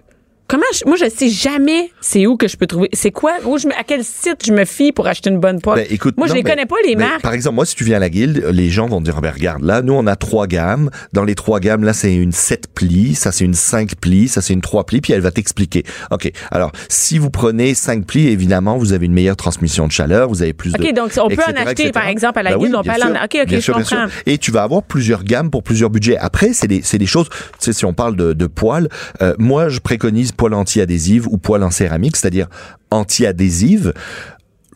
Comment 0.49 0.65
je- 0.73 0.87
moi 0.87 0.97
je 0.97 1.11
sais 1.15 1.29
jamais 1.29 1.91
c'est 2.01 2.27
où 2.27 2.39
que 2.39 2.49
je 2.49 2.57
peux 2.57 2.67
trouver 2.67 2.89
c'est 2.95 3.11
quoi? 3.11 3.33
Où 3.45 3.59
je 3.59 3.69
à 3.79 3.85
quel 3.87 4.03
site 4.03 4.47
je 4.47 4.53
me 4.53 4.65
fie 4.65 4.93
pour 4.93 5.07
acheter 5.07 5.29
une 5.29 5.39
bonne 5.41 5.61
poêle. 5.61 5.81
Ben, 5.81 5.87
écoute, 5.95 6.17
moi 6.17 6.27
je 6.27 6.33
non, 6.33 6.37
les 6.37 6.43
mais- 6.43 6.51
connais 6.51 6.65
pas 6.67 6.77
les 6.87 6.97
mais 6.97 7.05
marques. 7.05 7.21
Par 7.21 7.35
exemple, 7.35 7.57
moi, 7.57 7.67
si 7.67 7.75
tu 7.77 7.85
viens 7.85 7.99
à 7.99 8.01
la 8.01 8.09
guilde, 8.09 8.43
les 8.51 8.71
gens 8.71 8.87
vont 8.89 9.01
te 9.01 9.05
dire, 9.05 9.15
Ah 9.19 9.21
ben, 9.21 9.31
regarde, 9.33 9.63
là, 9.63 9.83
nous, 9.83 9.93
on 9.93 10.07
a 10.07 10.17
trois 10.17 10.47
gammes. 10.47 10.89
Dans 11.13 11.25
les 11.25 11.35
trois 11.35 11.61
gammes, 11.61 11.85
là, 11.85 11.93
c'est 11.93 12.15
une 12.15 12.33
7 12.33 12.69
plis, 12.75 13.15
ça, 13.15 13.31
c'est 13.31 13.45
une 13.45 13.53
5 13.53 13.97
plis, 14.01 14.29
ça, 14.29 14.41
c'est 14.41 14.55
une 14.55 14.63
3 14.63 14.85
plis, 14.85 15.03
puis 15.03 15.13
elle 15.13 15.21
va 15.21 15.31
t'expliquer. 15.31 15.85
OK. 16.11 16.33
Alors, 16.51 16.73
si 16.89 17.19
vous 17.19 17.29
prenez 17.31 17.75
5 17.75 18.07
plis, 18.07 18.29
évidemment, 18.29 18.79
vous 18.79 18.95
avez 18.95 19.05
une 19.05 19.13
meilleure 19.13 19.37
transmission 19.37 19.87
de 19.87 19.93
chaleur, 19.93 20.29
vous 20.31 20.41
avez 20.43 20.55
plus 20.55 20.73
de... 20.73 20.83
OK, 20.83 20.95
donc 20.95 21.11
on 21.23 21.29
peut 21.29 21.43
en 21.47 21.53
acheter, 21.61 21.71
etc. 21.89 21.91
par 21.93 22.07
exemple, 22.09 22.39
à 22.39 22.43
la 22.43 22.51
Ben 22.53 22.59
guilde, 22.59 22.73
oui, 22.73 22.79
on 22.79 22.83
peut 22.83 22.91
aller 22.91 23.05
en-. 23.05 23.23
OK, 23.25 23.37
OK, 23.43 23.47
Bien 23.49 23.59
je 23.59 23.63
sûr, 23.65 23.75
bien 23.75 23.85
sûr. 23.85 24.09
Et 24.25 24.39
tu 24.39 24.51
vas 24.51 24.63
avoir 24.63 24.83
plusieurs 24.83 25.25
gammes 25.25 25.51
pour 25.51 25.63
plusieurs 25.63 25.91
budgets. 25.91 26.17
Après, 26.17 26.55
c'est 26.55 26.69
des, 26.69 26.81
c'est 26.83 26.99
des 26.99 27.07
choses, 27.07 27.29
tu 27.29 27.37
sais, 27.59 27.73
si 27.75 27.85
on 27.85 27.93
parle 27.93 28.17
de, 28.17 28.33
de 28.33 28.47
poêle, 28.47 28.89
euh, 29.21 29.35
moi, 29.39 29.69
je 29.69 29.81
préconise 29.81 30.33
poêle 30.39 30.55
anti-adhésive 30.55 31.27
ou 31.29 31.37
poêle 31.37 31.65
en 31.65 31.71
céramique, 31.71 32.17
c'est-à-dire 32.17 32.49
anti-adhésive. 32.91 33.93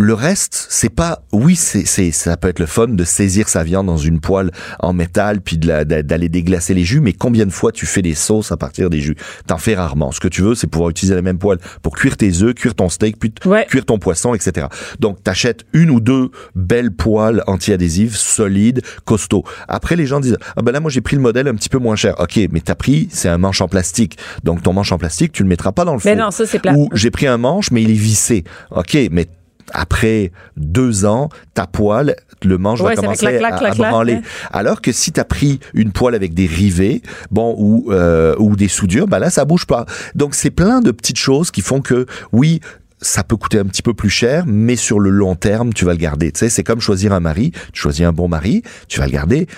Le 0.04 0.14
reste, 0.14 0.66
c'est 0.68 0.88
pas. 0.88 1.22
Oui, 1.32 1.54
c'est, 1.54 1.86
c'est, 1.86 2.10
ça 2.10 2.36
peut 2.36 2.48
être 2.48 2.58
le 2.58 2.66
fun 2.66 2.88
de 2.88 3.04
saisir 3.04 3.48
sa 3.48 3.62
viande 3.62 3.86
dans 3.86 3.96
une 3.96 4.18
poêle 4.18 4.50
en 4.80 4.92
métal 4.92 5.40
puis 5.40 5.58
de 5.58 5.68
la- 5.68 5.84
d'a- 5.84 6.02
d'aller 6.02 6.28
déglacer 6.28 6.74
les 6.74 6.82
jus. 6.82 7.00
Mais 7.00 7.12
combien 7.12 7.46
de 7.46 7.52
fois 7.52 7.70
tu 7.70 7.86
fais 7.86 8.02
des 8.02 8.16
sauces 8.16 8.50
à 8.50 8.56
partir 8.56 8.90
des 8.90 9.00
jus? 9.00 9.14
T'en 9.46 9.58
fais 9.58 9.76
rarement. 9.76 10.10
Ce 10.10 10.18
que 10.18 10.26
tu 10.26 10.42
veux, 10.42 10.56
c'est 10.56 10.66
pouvoir 10.66 10.90
utiliser 10.90 11.14
la 11.14 11.22
même 11.22 11.38
poêle 11.38 11.58
pour 11.82 11.94
cuire 11.94 12.16
tes 12.16 12.42
œufs, 12.42 12.52
cuire 12.54 12.74
ton 12.74 12.88
steak, 12.88 13.16
puis 13.20 13.32
Ouais. 13.46 13.64
cuire 13.68 13.84
ton 13.84 13.98
poisson, 14.00 14.34
etc. 14.34 14.66
Donc, 14.98 15.22
t'achètes 15.22 15.64
une 15.72 15.90
ou 15.90 16.00
deux 16.00 16.30
belles 16.56 16.90
poêles 16.90 17.44
anti-adhésives, 17.46 18.16
solides, 18.16 18.82
costauds. 19.04 19.44
Après, 19.68 19.94
les 19.94 20.06
gens 20.06 20.18
disent 20.18 20.36
ah 20.56 20.62
ben 20.62 20.72
là, 20.72 20.80
moi 20.80 20.90
j'ai 20.90 21.00
pris 21.00 21.14
le 21.14 21.22
modèle 21.22 21.46
un 21.46 21.54
petit 21.54 21.68
peu 21.68 21.78
moins 21.78 21.94
cher. 21.94 22.16
Ok, 22.18 22.40
mais 22.50 22.60
t'as 22.60 22.74
pris, 22.74 23.08
c'est 23.12 23.28
un 23.28 23.38
manche 23.38 23.60
en 23.60 23.68
plastique. 23.68 24.18
Donc, 24.42 24.64
ton 24.64 24.72
manche 24.72 24.90
en 24.90 24.98
plastique, 24.98 25.30
tu 25.30 25.44
le 25.44 25.48
mettras 25.48 25.70
pas 25.70 25.84
dans 25.84 25.94
le 25.94 26.00
Mais 26.04 26.14
four. 26.16 26.24
non, 26.24 26.30
ça, 26.32 26.44
c'est 26.44 26.58
plat. 26.58 26.74
Ou 26.74 26.88
j'ai 26.92 27.12
pris 27.12 27.28
un 27.28 27.38
manche, 27.38 27.70
mais 27.70 27.82
il 27.84 27.90
est 27.90 27.94
vissé. 27.94 28.42
OK, 28.72 28.98
mais 29.12 29.26
après 29.72 30.32
deux 30.56 31.04
ans, 31.04 31.28
ta 31.54 31.66
poêle, 31.66 32.16
le 32.44 32.58
manche 32.58 32.80
Ouais, 32.80 32.94
va 32.94 33.00
commencer 33.00 33.20
clac, 33.26 33.38
clac, 33.38 33.52
à, 33.54 33.58
clac, 33.58 33.72
à 33.72 33.74
clac, 33.76 33.90
branler. 33.90 34.14
hein. 34.14 34.22
Alors 34.52 34.80
que 34.80 34.92
si 34.92 35.12
tu 35.12 35.20
as 35.20 35.24
pris 35.24 35.60
une 35.74 35.92
poêle 35.92 36.14
avec 36.14 36.34
des 36.34 36.46
rivets, 36.46 37.02
bon, 37.30 37.54
ou, 37.58 37.92
euh, 37.92 38.34
ou 38.38 38.56
des 38.56 38.68
soudures, 38.68 39.06
ben 39.06 39.18
là, 39.18 39.30
ça 39.30 39.44
bouge 39.44 39.66
pas. 39.66 39.86
Donc, 40.14 40.34
c'est 40.34 40.50
plein 40.50 40.80
de 40.80 40.90
petites 40.90 41.18
choses 41.18 41.50
qui 41.50 41.60
font 41.60 41.80
que, 41.80 42.06
oui, 42.32 42.60
ça 43.00 43.24
peut 43.24 43.36
coûter 43.36 43.58
un 43.58 43.64
petit 43.64 43.82
peu 43.82 43.94
plus 43.94 44.10
cher, 44.10 44.44
mais 44.46 44.76
sur 44.76 45.00
le 45.00 45.10
long 45.10 45.34
terme, 45.34 45.72
tu 45.72 45.84
vas 45.84 45.92
le 45.92 45.98
garder. 45.98 46.30
Tu 46.30 46.38
sais, 46.38 46.48
c'est 46.48 46.62
comme 46.62 46.80
choisir 46.80 47.12
un 47.12 47.18
mari. 47.18 47.50
Tu 47.72 47.80
choisis 47.80 48.06
un 48.06 48.12
bon 48.12 48.28
mari, 48.28 48.62
tu 48.86 49.00
vas 49.00 49.06
le 49.06 49.12
garder 49.12 49.48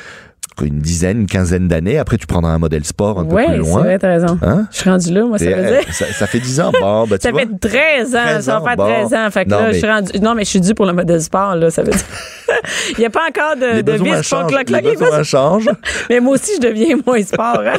une 0.63 0.79
dizaine, 0.79 1.21
une 1.23 1.27
quinzaine 1.27 1.69
d'années. 1.69 1.99
Après, 1.99 2.17
tu 2.17 2.27
prendras 2.27 2.51
un 2.53 2.59
modèle 2.59 2.85
sport 2.85 3.19
un 3.21 3.25
peu 3.25 3.37
plus 3.37 3.45
c'est 3.47 3.57
loin. 3.57 3.81
vrai, 3.83 3.99
t'as 3.99 4.09
raison. 4.09 4.39
Hein? 4.43 4.67
Je 4.71 4.77
suis 4.79 4.91
rendu 4.91 5.13
là, 5.13 5.25
moi, 5.25 5.39
ça 5.39 5.45
veut 5.47 5.53
euh, 5.57 5.81
dire. 5.81 5.95
ça, 5.95 6.07
ça 6.13 6.27
fait 6.27 6.41
10 6.41 6.61
ans. 6.61 6.73
Bon, 6.81 7.07
ben, 7.07 7.19
tu 7.19 7.23
Ça 7.27 7.31
vois. 7.33 7.41
fait 7.41 7.49
13 7.61 8.15
ans, 8.15 8.19
13 8.25 8.45
ça 8.45 8.59
va 8.61 8.65
faire 8.69 8.77
bon. 8.77 8.85
13 9.09 9.15
ans. 9.15 9.31
Fait 9.31 9.45
que 9.45 9.51
Non, 9.51 9.57
là, 9.59 9.67
mais- 9.67 9.73
je 9.73 9.79
suis 9.79 9.89
rendu. 9.89 10.21
Non, 10.21 10.35
mais 10.35 10.45
je 10.45 10.51
suis 10.51 10.61
dû 10.61 10.75
pour 10.75 10.87
le 10.87 10.93
modèle 10.93 11.21
sport, 11.23 11.55
là, 11.57 11.71
ça 11.71 11.83
veut 11.83 11.91
dire. 11.93 12.01
Il 12.97 13.01
n'y 13.01 13.07
a 13.07 13.11
pas 13.11 13.23
encore 13.29 13.57
de, 13.57 13.77
les 13.77 13.83
de 13.83 13.93
vis 13.93 13.99
pour 14.29 14.47
cloc, 14.47 14.65
cloc, 14.67 14.71
les 14.71 14.81
besoins 14.97 15.23
changent. 15.23 15.71
Mais 16.11 16.21
moi 16.21 16.35
aussi, 16.35 16.53
je 16.61 16.67
deviens 16.69 16.97
moins 17.07 17.23
sport. 17.23 17.61
hein. 17.65 17.79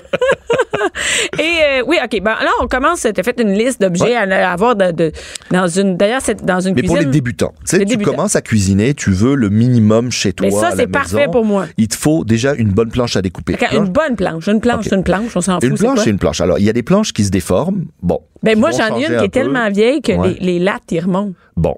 Et 1.39 1.79
euh, 1.79 1.83
oui, 1.87 1.97
OK. 2.03 2.21
Ben, 2.21 2.31
là, 2.41 2.49
on 2.61 2.67
commence. 2.67 3.01
Tu 3.01 3.07
as 3.19 3.23
fait 3.23 3.39
une 3.39 3.53
liste 3.53 3.81
d'objets 3.81 4.15
à, 4.15 4.21
à 4.49 4.51
avoir 4.53 4.75
de, 4.75 4.91
de- 4.91 5.11
dans 5.51 5.67
une. 5.67 5.97
D'ailleurs, 5.97 6.21
c'est 6.21 6.43
dans 6.43 6.59
une 6.59 6.75
Mais 6.75 6.83
pour 6.83 6.95
cuisine. 6.95 7.11
les 7.11 7.13
débutants, 7.19 7.53
tu 7.67 7.77
sais, 7.77 7.85
tu 7.85 7.97
commences 7.97 8.35
à 8.35 8.41
cuisiner, 8.41 8.93
tu 8.93 9.11
veux 9.11 9.35
le 9.35 9.49
minimum 9.49 10.11
chez 10.11 10.33
toi. 10.33 10.47
Mais 10.47 10.51
ça, 10.51 10.71
c'est 10.75 10.87
parfait 10.87 11.27
pour 11.31 11.45
moi. 11.45 11.65
Il 11.77 11.87
te 11.87 11.95
faut 11.95 12.23
déjà 12.25 12.53
une 12.53 12.64
bonne 12.71 12.89
planche 12.89 13.15
à 13.15 13.21
découper. 13.21 13.55
Une 13.73 13.89
bonne 13.89 14.15
planche. 14.15 14.47
Une 14.47 14.59
planche, 14.61 14.87
une 14.91 15.03
planche. 15.03 15.35
On 15.35 15.41
s'en 15.41 15.55
fout. 15.59 15.63
Une 15.63 15.77
planche, 15.77 15.99
c'est 16.03 16.09
une 16.09 16.19
planche. 16.19 16.41
Alors, 16.41 16.59
il 16.59 16.65
y 16.65 16.69
a 16.69 16.73
des 16.73 16.83
planches 16.83 17.13
qui 17.13 17.23
se 17.23 17.31
déforment. 17.31 17.85
Bon. 18.01 18.19
Ben, 18.43 18.57
moi, 18.59 18.71
j'en 18.71 18.95
ai 18.97 19.05
une 19.05 19.13
un 19.13 19.19
qui 19.19 19.25
est 19.25 19.29
tellement 19.29 19.69
vieille 19.69 20.01
que 20.01 20.11
Ouais. 20.13 20.37
les, 20.39 20.53
les 20.53 20.59
lattes, 20.59 20.91
ils 20.91 20.99
remontent. 20.99 21.33
Bon. 21.57 21.77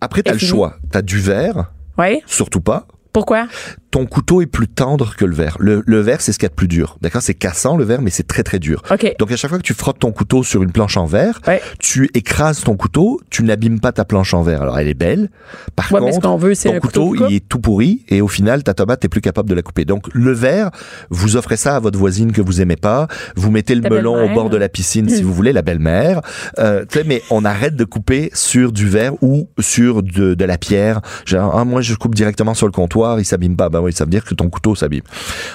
Après, 0.00 0.22
tu 0.22 0.30
as 0.30 0.34
le 0.34 0.38
fini. 0.38 0.50
choix. 0.50 0.76
Tu 0.92 0.98
as 0.98 1.02
du 1.02 1.18
verre, 1.18 1.72
Oui. 1.98 2.20
surtout 2.26 2.60
pas. 2.60 2.86
Pourquoi? 3.12 3.46
Ton 3.94 4.06
couteau 4.06 4.42
est 4.42 4.46
plus 4.46 4.66
tendre 4.66 5.14
que 5.14 5.24
le 5.24 5.36
verre. 5.36 5.56
Le, 5.60 5.84
le 5.86 6.00
verre, 6.00 6.20
c'est 6.20 6.32
ce 6.32 6.38
qu'il 6.40 6.46
y 6.46 6.46
a 6.46 6.48
de 6.48 6.54
plus 6.56 6.66
dur. 6.66 6.98
D'accord? 7.00 7.22
C'est 7.22 7.34
cassant, 7.34 7.76
le 7.76 7.84
verre, 7.84 8.02
mais 8.02 8.10
c'est 8.10 8.26
très, 8.26 8.42
très 8.42 8.58
dur. 8.58 8.82
OK. 8.90 9.14
Donc, 9.20 9.30
à 9.30 9.36
chaque 9.36 9.50
fois 9.50 9.58
que 9.58 9.62
tu 9.62 9.72
frottes 9.72 10.00
ton 10.00 10.10
couteau 10.10 10.42
sur 10.42 10.64
une 10.64 10.72
planche 10.72 10.96
en 10.96 11.06
verre, 11.06 11.40
Ouais. 11.46 11.62
tu 11.78 12.10
écrases 12.12 12.62
ton 12.62 12.74
couteau, 12.76 13.20
tu 13.30 13.44
n'abîmes 13.44 13.78
pas 13.78 13.92
ta 13.92 14.04
planche 14.04 14.34
en 14.34 14.42
verre. 14.42 14.62
Alors, 14.62 14.80
elle 14.80 14.88
est 14.88 14.94
belle. 14.94 15.30
Par 15.76 15.92
Ouais, 15.92 16.00
mais 16.00 16.10
ce 16.10 16.18
contre, 16.18 16.38
veut, 16.44 16.54
ton 16.56 16.80
couteau 16.80 17.14
il 17.14 17.36
est 17.36 17.48
tout 17.48 17.60
pourri 17.60 18.04
et 18.08 18.20
au 18.20 18.26
final, 18.26 18.64
ta 18.64 18.74
tomate, 18.74 18.98
t'es 18.98 19.08
plus 19.08 19.20
capable 19.20 19.48
de 19.48 19.54
la 19.54 19.62
couper. 19.62 19.84
Donc, 19.84 20.06
le 20.12 20.32
verre, 20.32 20.70
vous 21.10 21.36
offrez 21.36 21.56
ça 21.56 21.76
à 21.76 21.78
votre 21.78 21.96
voisine 21.96 22.32
que 22.32 22.42
vous 22.42 22.60
aimez 22.60 22.74
pas. 22.74 23.06
Vous 23.36 23.52
mettez 23.52 23.76
le 23.76 23.82
Ta 23.82 23.90
melon 23.90 24.24
au 24.24 24.34
bord 24.34 24.50
de 24.50 24.56
la 24.56 24.68
piscine 24.68 25.08
si 25.08 25.22
vous 25.22 25.32
voulez, 25.32 25.52
la 25.52 25.62
belle-mère. 25.62 26.20
Euh, 26.58 26.84
tu 26.90 26.98
sais, 26.98 27.04
mais 27.06 27.22
on 27.30 27.44
arrête 27.44 27.76
de 27.76 27.84
couper 27.84 28.30
sur 28.34 28.72
du 28.72 28.88
verre 28.88 29.12
ou 29.22 29.48
sur 29.60 30.02
de, 30.02 30.34
de 30.34 30.44
la 30.44 30.58
pierre. 30.58 31.00
Genre, 31.26 31.56
ah, 31.56 31.64
moi, 31.64 31.80
je 31.80 31.94
coupe 31.94 32.16
directement 32.16 32.54
sur 32.54 32.66
le 32.66 32.72
comptoir, 32.72 33.20
il 33.20 33.24
s'abîme 33.24 33.54
pas. 33.54 33.68
Ben 33.68 33.83
oui, 33.84 33.92
ça 33.92 34.04
veut 34.04 34.10
dire 34.10 34.24
que 34.24 34.34
ton 34.34 34.48
couteau 34.50 34.74
s'abîme. 34.74 35.02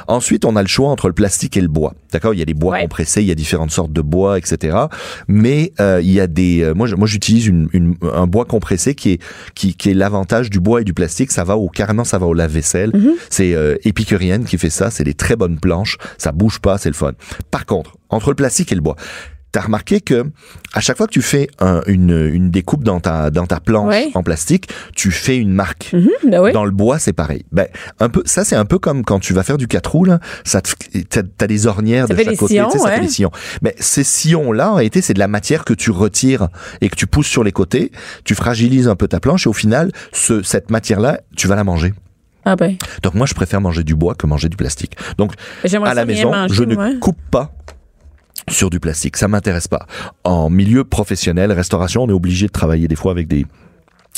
Ensuite, 0.07 0.45
on 0.45 0.55
a 0.55 0.61
le 0.61 0.67
choix 0.67 0.89
entre 0.89 1.07
le 1.07 1.13
plastique 1.13 1.57
et 1.57 1.61
le 1.61 1.67
bois. 1.67 1.93
D'accord? 2.11 2.33
Il 2.33 2.39
y 2.39 2.43
a 2.43 2.45
des 2.45 2.53
bois 2.53 2.73
Ouais. 2.73 2.81
compressés, 2.81 3.21
il 3.21 3.27
y 3.27 3.31
a 3.31 3.35
différentes 3.35 3.71
sortes 3.71 3.91
de 3.91 4.01
bois, 4.01 4.37
etc. 4.37 4.77
Mais 5.27 5.73
euh, 5.79 5.99
il 6.03 6.11
y 6.11 6.19
a 6.19 6.27
des. 6.27 6.61
euh, 6.63 6.73
moi, 6.73 6.87
moi, 6.97 7.07
j'utilise 7.07 7.47
une, 7.47 7.69
une- 7.73 7.95
un 8.13 8.27
bois 8.27 8.45
compressé 8.45 8.95
qui 8.95 9.11
est 9.13 9.21
qui, 9.55 9.73
qui 9.75 9.89
est 9.89 9.93
l'avantage 9.93 10.49
du 10.49 10.59
bois 10.59 10.81
et 10.81 10.83
du 10.83 10.93
plastique. 10.93 11.31
Ça 11.31 11.43
va 11.43 11.57
au 11.57 11.69
carrément, 11.69 12.03
ça 12.03 12.17
va 12.17 12.25
au 12.27 12.33
lave-vaisselle. 12.33 12.91
Mm-hmm. 12.91 13.09
C'est 13.29 13.53
euh, 13.53 13.75
Épicurienne 13.83 14.45
qui 14.45 14.57
fait 14.57 14.69
ça. 14.69 14.89
C'est 14.91 15.03
des 15.03 15.13
très 15.13 15.35
bonnes 15.35 15.59
planches. 15.59 15.97
Ça 16.17 16.31
bouge 16.31 16.59
pas, 16.59 16.77
c'est 16.77 16.89
le 16.89 16.95
fun. 16.95 17.13
Par 17.51 17.65
contre, 17.65 17.97
entre 18.09 18.29
le 18.29 18.35
plastique 18.35 18.71
et 18.71 18.75
le 18.75 18.81
bois. 18.81 18.95
T'as 19.51 19.61
remarqué 19.61 19.99
que 19.99 20.25
à 20.73 20.79
chaque 20.79 20.97
fois 20.97 21.07
que 21.07 21.11
tu 21.11 21.21
fais 21.23 21.47
un- 21.59 21.81
une, 21.87 22.11
une 22.33 22.51
découpe 22.51 22.83
dans 22.83 22.99
ta 22.99 23.31
dans 23.31 23.47
ta 23.47 23.59
planche 23.59 23.89
Ouais. 23.89 24.11
en 24.13 24.21
plastique, 24.21 24.69
tu 24.95 25.09
fais 25.11 25.37
une 25.37 25.51
marque. 25.51 25.89
Mhm, 25.93 26.09
ben 26.29 26.41
oui. 26.43 26.51
Dans 26.51 26.65
le 26.65 26.71
bois, 26.71 26.99
c'est 26.99 27.13
pareil. 27.13 27.45
Ben, 27.51 27.65
un 27.99 28.09
peu, 28.09 28.21
ça, 28.25 28.43
c'est 28.43 28.55
un 28.55 28.65
peu 28.65 28.77
comme 28.77 29.03
quand 29.03 29.19
tu 29.19 29.33
vas 29.33 29.41
faire 29.43 29.57
du 29.57 29.67
4 29.67 29.87
roues, 29.91 30.05
là. 30.05 30.19
Ça 30.43 30.61
t'as, 30.61 31.47
des 31.47 31.65
ornières 31.67 32.07
Ça 32.07 32.13
de 32.13 32.23
chaque 32.23 32.35
côté. 32.35 32.53
sillons, 32.53 32.67
tu 32.67 32.77
sais, 32.77 32.83
ça 32.83 32.91
fait 32.91 33.01
des 33.01 33.07
sillons. 33.07 33.31
Mais 33.63 33.73
ces 33.79 34.03
sillons-là, 34.03 34.71
en 34.71 34.75
réalité, 34.75 35.01
c'est 35.01 35.13
de 35.15 35.19
la 35.19 35.27
matière 35.27 35.65
que 35.65 35.73
tu 35.73 35.89
retires 35.89 36.49
et 36.81 36.89
que 36.89 36.95
tu 36.95 37.07
pousses 37.07 37.27
sur 37.27 37.43
les 37.43 37.51
côtés. 37.51 37.91
Tu 38.25 38.35
fragilises 38.35 38.87
un 38.87 38.95
peu 38.95 39.07
ta 39.07 39.19
planche 39.19 39.47
et 39.47 39.49
au 39.49 39.53
final, 39.53 39.91
ce, 40.13 40.43
cette 40.43 40.69
matière-là, 40.69 41.21
tu 41.35 41.47
vas 41.47 41.55
la 41.55 41.63
manger. 41.63 41.93
Ah 42.45 42.55
ben, 42.55 42.75
Donc 43.03 43.15
moi, 43.15 43.25
je 43.25 43.33
préfère 43.33 43.61
manger 43.61 43.83
du 43.83 43.95
bois 43.95 44.13
que 44.15 44.25
manger 44.27 44.47
du 44.49 44.57
plastique. 44.57 44.95
Donc, 45.17 45.33
à 45.83 45.93
la 45.95 46.05
maison, 46.05 46.31
manger, 46.31 46.53
je 46.53 46.63
ne 46.63 46.99
coupe 46.99 47.17
pas 47.31 47.51
sur 48.49 48.69
du 48.69 48.79
plastique. 48.79 49.17
Ça 49.17 49.27
m'intéresse 49.27 49.67
pas. 49.67 49.85
En 50.23 50.49
milieu 50.49 50.83
professionnel, 50.83 51.51
restauration, 51.51 52.03
on 52.03 52.09
est 52.09 52.13
obligé 52.13 52.47
de 52.47 52.51
travailler 52.51 52.87
des 52.87 52.95
fois 52.95 53.11
avec 53.11 53.27
des 53.27 53.45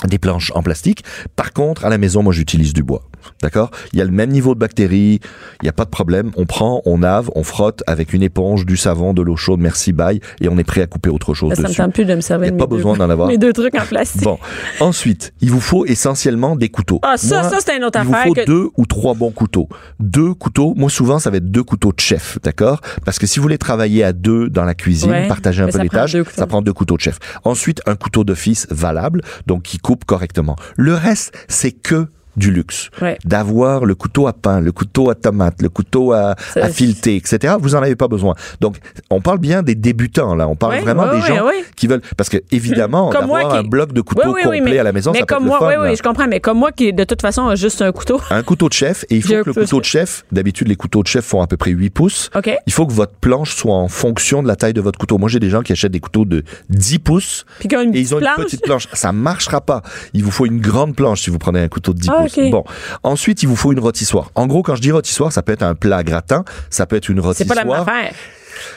des 0.08 0.17
planches 0.17 0.51
en 0.55 0.63
plastique. 0.63 1.03
Par 1.36 1.53
contre, 1.53 1.86
à 1.86 1.89
la 1.89 1.98
maison, 1.98 2.24
moi, 2.24 2.34
j'utilise 2.34 2.74
du 2.74 2.84
bois. 2.84 3.03
D'accord? 3.43 3.70
Il 3.93 4.00
y 4.00 4.01
a 4.01 4.05
le 4.05 4.12
même 4.12 4.31
niveau 4.31 4.55
de 4.55 4.60
bactéries, 4.60 5.20
il 5.62 5.63
n'y 5.63 5.70
a 5.70 5.74
pas 5.74 5.86
de 5.86 5.89
problème. 5.91 6.31
On 6.38 6.46
prend, 6.48 6.81
on 6.86 6.98
lave, 7.00 7.29
on 7.36 7.43
frotte 7.43 7.84
avec 7.86 8.13
une 8.13 8.24
éponge, 8.24 8.65
du 8.65 8.77
savon, 8.77 9.13
de 9.13 9.22
l'eau 9.22 9.36
chaude, 9.36 9.60
merci, 9.60 9.93
bye, 9.93 10.20
et 10.41 10.50
on 10.50 10.58
est 10.58 10.63
prêt 10.63 10.81
à 10.81 10.88
couper 10.88 11.10
autre 11.10 11.34
chose 11.36 11.53
ça 11.53 11.62
me 11.62 11.67
dessus. 11.67 11.77
tente 11.77 11.93
plus 11.93 12.05
de 12.05 12.15
me 12.15 12.22
servir 12.22 12.48
Y 12.48 12.50
a 12.50 12.51
de 12.53 12.58
pas 12.58 12.65
deux- 12.65 12.75
besoin 12.77 12.98
d'en 12.98 13.10
avoir. 13.10 13.27
Mes 13.27 13.38
deux 13.38 13.53
trucs 13.53 13.75
en 13.75 13.86
plastique. 13.86 14.24
Bon, 14.24 14.39
ensuite, 14.79 15.34
il 15.41 15.51
vous 15.51 15.60
faut 15.60 15.86
essentiellement 15.86 16.55
des 16.55 16.70
couteaux. 16.70 17.00
Ah, 17.03 17.15
ça, 17.17 17.41
Moi, 17.41 17.50
ça, 17.51 17.58
c'est 17.63 17.77
une 17.77 17.84
autre 17.84 18.00
il 18.01 18.08
vous 18.08 18.13
affaire 18.13 18.27
faut 18.27 18.34
que- 18.34 18.46
deux 18.46 18.70
ou 18.77 18.86
trois 18.88 19.13
bons 19.13 19.31
couteaux. 19.31 19.70
Deux 20.00 20.34
couteaux, 20.34 20.74
moi 20.75 20.89
souvent 20.89 21.20
ça 21.20 21.29
va 21.29 21.38
être 21.38 21.51
deux 21.51 21.63
couteaux 21.63 21.91
de 21.93 22.00
chef, 22.00 22.39
d'accord? 22.43 22.81
Parce 23.05 23.20
que 23.20 23.27
si 23.27 23.38
vous 23.39 23.43
voulez 23.43 23.58
travailler 23.58 24.03
à 24.03 24.13
deux 24.13 24.50
dans 24.50 24.63
la 24.65 24.74
cuisine, 24.74 25.12
Ouais, 25.12 25.27
partager 25.27 25.62
un 25.62 25.65
peu 25.67 25.72
ça 25.74 25.84
les 25.84 25.89
tâches, 25.89 26.15
ça 26.36 26.48
prend 26.48 26.62
deux 26.62 26.74
couteaux 26.74 26.96
de 26.96 27.01
chef. 27.01 27.20
Ensuite, 27.43 27.81
un 27.86 27.96
couteau 27.96 28.24
d'office 28.24 28.65
valable, 28.72 29.22
donc 29.48 29.63
qui 29.63 29.77
coupe 29.77 29.91
correctement. 29.96 30.56
Le 30.76 30.94
reste, 30.96 31.34
c'est 31.48 31.72
que 31.72 32.08
du 32.38 32.52
luxe. 32.52 32.90
Ouais. 33.02 33.18
D'avoir 33.26 33.86
le 33.86 33.96
couteau 33.96 34.28
à 34.28 34.34
pain, 34.34 34.60
le 34.60 34.72
couteau 34.72 35.10
à 35.10 35.16
tomate, 35.16 35.62
le 35.62 35.70
couteau 35.70 36.14
à, 36.14 36.36
à 36.56 36.70
fileter, 36.70 37.16
etc. 37.16 37.56
Vous 37.60 37.76
en 37.76 37.82
avez 37.82 37.96
pas 37.96 38.08
besoin. 38.08 38.36
Donc, 38.60 38.78
on 39.10 39.22
parle 39.22 39.40
bien 39.40 39.64
des 39.64 39.76
débutants, 39.76 40.36
là. 40.36 40.48
On 40.48 40.56
parle 40.56 40.74
Ouais, 40.76 40.82
vraiment 40.82 41.04
ouais, 41.10 41.20
des 41.20 41.26
gens 41.28 41.46
qui 41.76 41.88
veulent, 41.88 42.02
parce 42.18 42.30
que 42.30 42.38
évidemment, 42.52 43.12
d'avoir 43.12 43.50
qui- 43.52 43.58
un 43.58 43.64
bloc 43.64 43.94
de 43.94 44.02
couteau 44.02 44.22
Oui, 44.26 44.32
oui, 44.36 44.42
oui, 44.50 44.58
complet 44.60 44.74
mais, 44.74 44.80
à 44.80 44.84
la 44.84 44.92
maison, 44.94 45.12
mais 45.12 45.20
ça 45.20 45.26
peut 45.26 45.36
comme 45.36 45.44
être 45.44 45.48
moi, 45.48 45.60
le 45.70 45.76
fun. 45.76 45.82
oui, 45.84 45.90
oui, 45.90 45.96
je 45.96 46.04
comprends. 46.04 46.28
Mais 46.28 46.40
comme 46.40 46.58
moi 46.58 46.72
qui, 46.72 46.94
de 46.94 47.04
toute 47.04 47.22
façon, 47.22 47.48
a 47.48 47.56
juste 47.56 47.82
un 47.82 47.92
couteau. 47.92 48.22
Un 48.30 48.44
couteau 48.44 48.70
de 48.70 48.74
chef, 48.74 49.04
et 49.10 49.16
il 49.18 49.22
faut 49.22 49.30
que 49.30 49.50
le 49.50 49.54
couteau 49.54 49.80
de 49.80 49.86
chef, 49.86 50.24
d'habitude 50.32 50.68
les 50.68 50.76
couteaux 50.76 51.04
de 51.04 51.08
chef 51.08 51.26
font 51.26 51.42
à 51.42 51.48
peu 51.48 51.58
près 51.58 51.72
8 51.72 51.90
pouces. 51.90 52.30
OK. 52.36 52.50
Il 52.66 52.74
faut 52.74 52.86
que 52.86 52.94
votre 52.94 53.14
planche 53.16 53.56
soit 53.56 53.76
en 53.76 53.88
fonction 53.88 54.42
de 54.44 54.48
la 54.48 54.56
taille 54.56 54.74
de 54.74 54.82
votre 54.82 54.98
couteau. 55.00 55.18
Moi, 55.18 55.30
j'ai 55.30 55.40
des 55.40 55.50
gens 55.50 55.62
qui 55.62 55.72
achètent 55.74 55.92
des 55.92 56.00
couteaux 56.00 56.26
de 56.26 56.44
10 56.70 57.00
pouces 57.00 57.46
Puis 57.60 57.68
et 57.72 58.00
ils 58.00 58.16
ont 58.16 58.20
une 58.20 58.28
petite 58.38 58.64
planche. 58.64 58.88
Ça 58.94 59.12
marchera 59.12 59.62
pas. 59.62 59.82
Il 60.14 60.24
vous 60.24 60.32
faut 60.32 60.46
une 60.46 60.60
grande 60.62 60.96
planche 60.96 61.22
si 61.22 61.30
vous 61.30 61.38
prenez 61.40 61.60
un 61.62 61.68
couteau 61.68 61.94
de 61.94 62.00
10 62.00 62.10
Ah, 62.12 62.21
ok. 62.25 62.50
Bon. 62.51 62.63
Ensuite, 63.04 63.44
il 63.44 63.48
vous 63.48 63.56
faut 63.56 63.72
une 63.72 63.80
rôtissoire. 63.80 64.32
En 64.36 64.48
gros, 64.48 64.63
quand 64.63 64.75
je 64.75 64.82
dis 64.82 64.92
rôtissoire, 64.92 65.32
ça 65.32 65.42
peut 65.42 65.51
être 65.51 65.63
un 65.63 65.75
plat 65.75 65.98
à 65.98 66.04
gratin, 66.04 66.44
ça 66.70 66.86
peut 66.86 66.96
être 66.96 67.10
une 67.10 67.18
C'est 67.18 67.25
rôtissoire. 67.25 67.48
pas 67.48 67.56
la 67.56 67.66
même 67.66 67.82
affaire. 67.88 68.13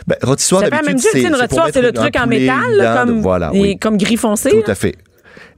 Ben, 0.07 0.17
rôtissoire, 0.23 0.63
C'est 0.65 0.71
pas 0.71 0.77
la 0.77 0.83
même 0.83 0.95
d'habitude. 0.97 1.11
C'est 1.13 1.23
une 1.23 1.31
pour 1.31 1.41
rotissoire, 1.41 1.69
c'est 1.73 1.83
le 1.83 1.93
truc 1.93 2.17
en 2.17 2.27
métal, 2.27 2.77
là, 2.77 3.05
comme, 3.05 3.21
voilà, 3.21 3.51
et 3.53 3.61
oui. 3.61 3.79
comme 3.79 3.97
gris 3.97 4.17
foncé. 4.17 4.51
Tout 4.51 4.57
là. 4.59 4.71
à 4.71 4.75
fait. 4.75 4.97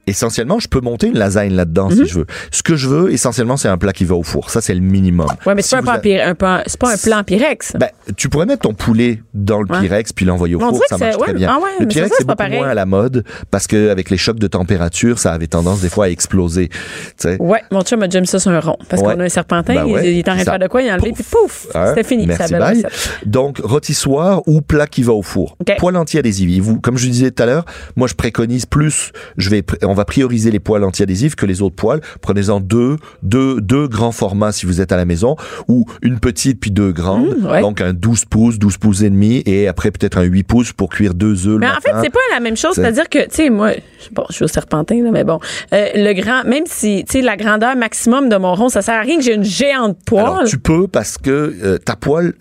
Essentiellement, 0.07 0.59
je 0.59 0.67
peux 0.67 0.79
monter 0.81 1.07
une 1.07 1.17
lasagne 1.17 1.53
là-dedans 1.53 1.89
Mhm. 1.89 1.95
si 1.97 2.05
je 2.07 2.19
veux. 2.19 2.25
Ce 2.51 2.63
que 2.63 2.75
je 2.75 2.87
veux, 2.87 3.11
essentiellement, 3.11 3.57
c'est 3.57 3.67
un 3.67 3.77
plat 3.77 3.93
qui 3.93 4.05
va 4.05 4.15
au 4.15 4.23
four. 4.23 4.49
Ça, 4.49 4.61
c'est 4.61 4.73
le 4.73 4.79
minimum. 4.79 5.27
Ouais, 5.45 5.53
mais 5.53 5.61
c'est 5.61 5.77
Si 5.77 5.83
pas, 5.83 5.91
un, 5.91 5.95
a- 5.95 6.35
plan- 6.35 6.63
pas 6.79 6.93
un 6.93 6.97
plan 6.97 7.23
Pyrex. 7.23 7.73
Ben, 7.77 7.89
tu 8.15 8.29
pourrais 8.29 8.45
mettre 8.45 8.61
ton 8.63 8.73
poulet 8.73 9.21
dans 9.33 9.61
le 9.61 9.69
Ouais. 9.71 9.81
Pyrex 9.81 10.13
puis 10.13 10.25
l'envoyer 10.25 10.55
au 10.55 10.61
on 10.63 10.69
four, 10.69 10.81
ça 10.87 10.97
marche 10.97 11.11
c'est- 11.13 11.17
très 11.19 11.31
ouais, 11.33 11.37
bien. 11.37 11.49
ah 11.51 11.59
ouais, 11.61 11.69
le 11.79 11.87
Pyrex 11.87 12.15
c'est 12.17 12.25
beaucoup 12.25 12.37
pareil. 12.37 12.57
moins 12.59 12.69
à 12.69 12.73
la 12.73 12.85
mode 12.85 13.23
parce 13.51 13.67
que 13.67 13.89
avec 13.89 14.09
les 14.09 14.17
chocs 14.17 14.39
de 14.39 14.47
température, 14.47 15.19
ça 15.19 15.33
avait 15.33 15.47
tendance 15.47 15.81
des 15.81 15.89
fois 15.89 16.05
à 16.05 16.09
exploser. 16.09 16.69
Tu 16.69 16.77
sais. 17.17 17.37
Ouais, 17.41 17.61
mon 17.71 17.81
chum 17.81 18.01
a 18.01 18.07
déjà 18.07 18.21
mis 18.21 18.27
ça 18.27 18.39
sur 18.39 18.51
un 18.51 18.59
rond. 18.61 18.77
Parce 18.89 19.01
Ouais. 19.01 19.13
qu'on 19.13 19.19
a 19.19 19.25
un 19.25 19.29
serpentin, 19.29 19.73
Ben 19.75 19.85
ouais, 19.85 20.07
il, 20.07 20.13
il 20.13 20.19
est 20.19 20.29
en 20.29 20.33
train 20.33 20.39
de 20.39 20.43
faire 20.45 20.59
de 20.59 20.67
quoi, 20.67 20.81
il 20.81 20.89
a 20.89 20.93
enlevé, 20.93 21.11
puis 21.13 21.23
pouf, 21.23 21.67
Hein? 21.75 21.87
c'était 21.89 22.03
fini. 22.07 22.27
Merci, 22.27 22.47
ça 22.47 22.59
bye. 22.59 22.83
Donc, 23.25 23.59
rôtissoire 23.63 24.41
ou 24.47 24.61
plat 24.61 24.87
qui 24.87 25.03
va 25.03 25.13
au 25.13 25.21
four. 25.21 25.57
Anti-adhésif. 25.97 26.49
Et 26.55 26.59
Vous, 26.59 26.79
comme 26.79 26.97
je 26.97 27.07
disais 27.07 27.31
tout 27.31 27.41
à 27.43 27.45
l'heure, 27.45 27.65
moi, 27.95 28.07
je 28.07 28.13
préconise 28.13 28.65
plus, 28.65 29.11
je 29.37 29.49
vais, 29.49 29.63
on 29.83 29.93
va 29.97 30.05
prioriser 30.05 30.51
les 30.51 30.59
poêles 30.59 30.83
anti-adhésifs 30.83 31.35
que 31.35 31.45
les 31.45 31.61
autres 31.61 31.75
poêles. 31.75 32.01
Prenez-en 32.21 32.59
deux, 32.59 32.95
deux, 33.23 33.59
deux 33.61 33.87
grands 33.87 34.11
formats 34.11 34.51
si 34.51 34.65
vous 34.65 34.79
êtes 34.81 34.91
à 34.91 34.97
la 34.97 35.05
maison 35.05 35.35
ou 35.67 35.85
une 36.01 36.19
petite 36.19 36.59
puis 36.59 36.71
deux 36.71 36.91
grandes. 36.91 37.37
Mmh, 37.39 37.45
ouais. 37.45 37.61
Donc, 37.61 37.81
un 37.81 37.93
12 37.93 38.25
pouces, 38.25 38.57
12 38.59 38.77
pouces 38.77 39.01
et 39.01 39.09
demi 39.09 39.43
et 39.45 39.67
après 39.67 39.91
peut-être 39.91 40.17
un 40.17 40.23
8 40.23 40.43
pouces 40.43 40.71
pour 40.73 40.89
cuire 40.89 41.13
deux 41.13 41.47
œufs 41.47 41.53
le 41.53 41.59
Mais 41.59 41.67
en 41.67 41.81
fait, 41.81 41.91
matin. 41.91 42.01
c'est 42.03 42.13
pas 42.13 42.19
la 42.33 42.39
même 42.39 42.55
chose. 42.57 42.71
C'est- 42.75 42.81
C'est-à-dire 42.81 43.09
que, 43.09 43.19
tu 43.25 43.35
sais, 43.35 43.49
moi, 43.49 43.71
bon, 44.13 44.23
je 44.29 44.35
suis 44.35 44.43
au 44.45 44.47
serpentin, 44.47 45.03
là, 45.03 45.09
mais 45.11 45.23
bon, 45.23 45.39
euh, 45.73 45.87
le 45.95 46.13
grand, 46.13 46.43
même 46.45 46.63
si, 46.67 47.03
tu 47.05 47.13
sais, 47.19 47.21
la 47.21 47.35
grandeur 47.35 47.75
maximum 47.75 48.29
de 48.29 48.37
mon 48.37 48.53
rond, 48.55 48.69
ça 48.69 48.81
sert 48.81 48.95
à 48.95 49.01
rien 49.01 49.17
que 49.17 49.23
j'ai 49.23 49.33
une 49.33 49.43
géante 49.43 49.97
Alors, 50.11 50.35
poêle. 50.35 50.47
tu 50.47 50.57
peux 50.59 50.87
parce 50.87 51.17
que 51.17 51.55
euh, 51.63 51.77
ta 51.77 51.95
poêle, 51.95 52.33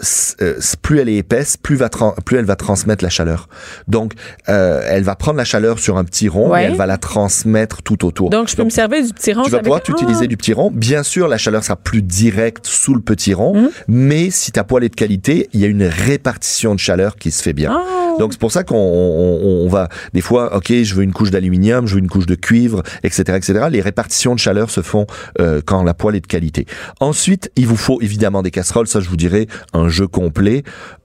euh, 0.43 0.55
plus 0.83 0.99
elle 1.01 1.09
est 1.09 1.17
épaisse, 1.17 1.57
plus, 1.57 1.77
va 1.77 1.89
tran- 1.89 2.15
plus 2.25 2.37
elle 2.39 2.45
va 2.45 2.57
transmettre 2.57 3.03
la 3.03 3.11
chaleur. 3.11 3.49
Donc, 3.89 4.13
elle 4.47 5.03
va 5.03 5.15
prendre 5.17 5.39
la 5.39 5.45
chaleur 5.45 5.79
sur 5.79 5.97
un 5.97 6.05
petit 6.05 6.29
rond 6.29 6.51
Ouais. 6.51 6.63
et 6.63 6.67
elle 6.67 6.75
va 6.77 6.87
la 6.87 6.99
transmettre 7.47 7.83
tout 7.83 8.05
autour. 8.05 8.31
Donc, 8.31 8.49
je 8.49 8.57
peux 8.57 8.65
me 8.65 8.71
servir 8.71 9.03
du 9.05 9.13
petit 9.13 9.33
rond. 9.33 9.43
tu 9.45 9.51
vas 9.51 9.57
avec- 9.59 9.65
pouvoir 9.65 9.81
Ah! 9.87 9.93
utiliser 9.93 10.27
du 10.27 10.37
petit 10.37 10.53
rond. 10.53 10.71
Bien 10.75 11.03
sûr, 11.03 11.29
la 11.29 11.39
chaleur 11.39 11.63
sera 11.63 11.77
plus 11.77 12.03
directe 12.03 12.67
sous 12.67 12.95
le 12.95 13.01
petit 13.01 13.35
rond, 13.35 13.57
Hum. 13.57 13.69
mais 13.89 14.31
si 14.31 14.53
ta 14.53 14.65
poêle 14.65 14.85
est 14.85 14.89
de 14.89 14.95
qualité, 14.97 15.49
il 15.53 15.61
y 15.61 15.65
a 15.65 15.69
une 15.69 15.85
répartition 15.85 16.75
de 16.75 16.81
chaleur 16.81 17.17
qui 17.17 17.31
se 17.31 17.43
fait 17.43 17.53
bien. 17.53 17.81
Oh. 17.81 18.06
Donc 18.19 18.33
c'est 18.33 18.41
pour 18.41 18.53
ça 18.53 18.65
qu'on 18.65 18.77
on, 18.77 19.65
on 19.65 19.69
va 19.69 19.89
des 20.15 20.21
fois, 20.21 20.57
ok, 20.57 20.73
je 20.83 20.95
veux 20.95 21.03
une 21.03 21.13
couche 21.13 21.31
d'aluminium, 21.31 21.87
je 21.87 21.95
veux 21.95 22.01
une 22.01 22.09
couche 22.09 22.27
de 22.27 22.35
cuivre, 22.35 22.83
etc., 23.03 23.23
etc. 23.37 23.67
Les 23.71 23.81
répartitions 23.81 24.35
de 24.35 24.39
chaleur 24.41 24.71
se 24.71 24.81
font 24.81 25.07
euh, 25.41 25.61
quand 25.65 25.83
la 25.83 25.95
poêle 25.95 26.17
est 26.17 26.21
de 26.21 26.27
qualité. 26.27 26.67
Ensuite, 27.01 27.51
il 27.57 27.67
vous 27.67 27.77
faut 27.77 28.01
évidemment 28.01 28.43
des 28.43 28.51
casseroles. 28.51 28.87
Ça, 28.87 29.01
je 29.01 29.09
vous 29.09 29.17
dirais 29.17 29.47
un 29.73 29.89
jeu 29.89 30.07
complet. 30.07 30.63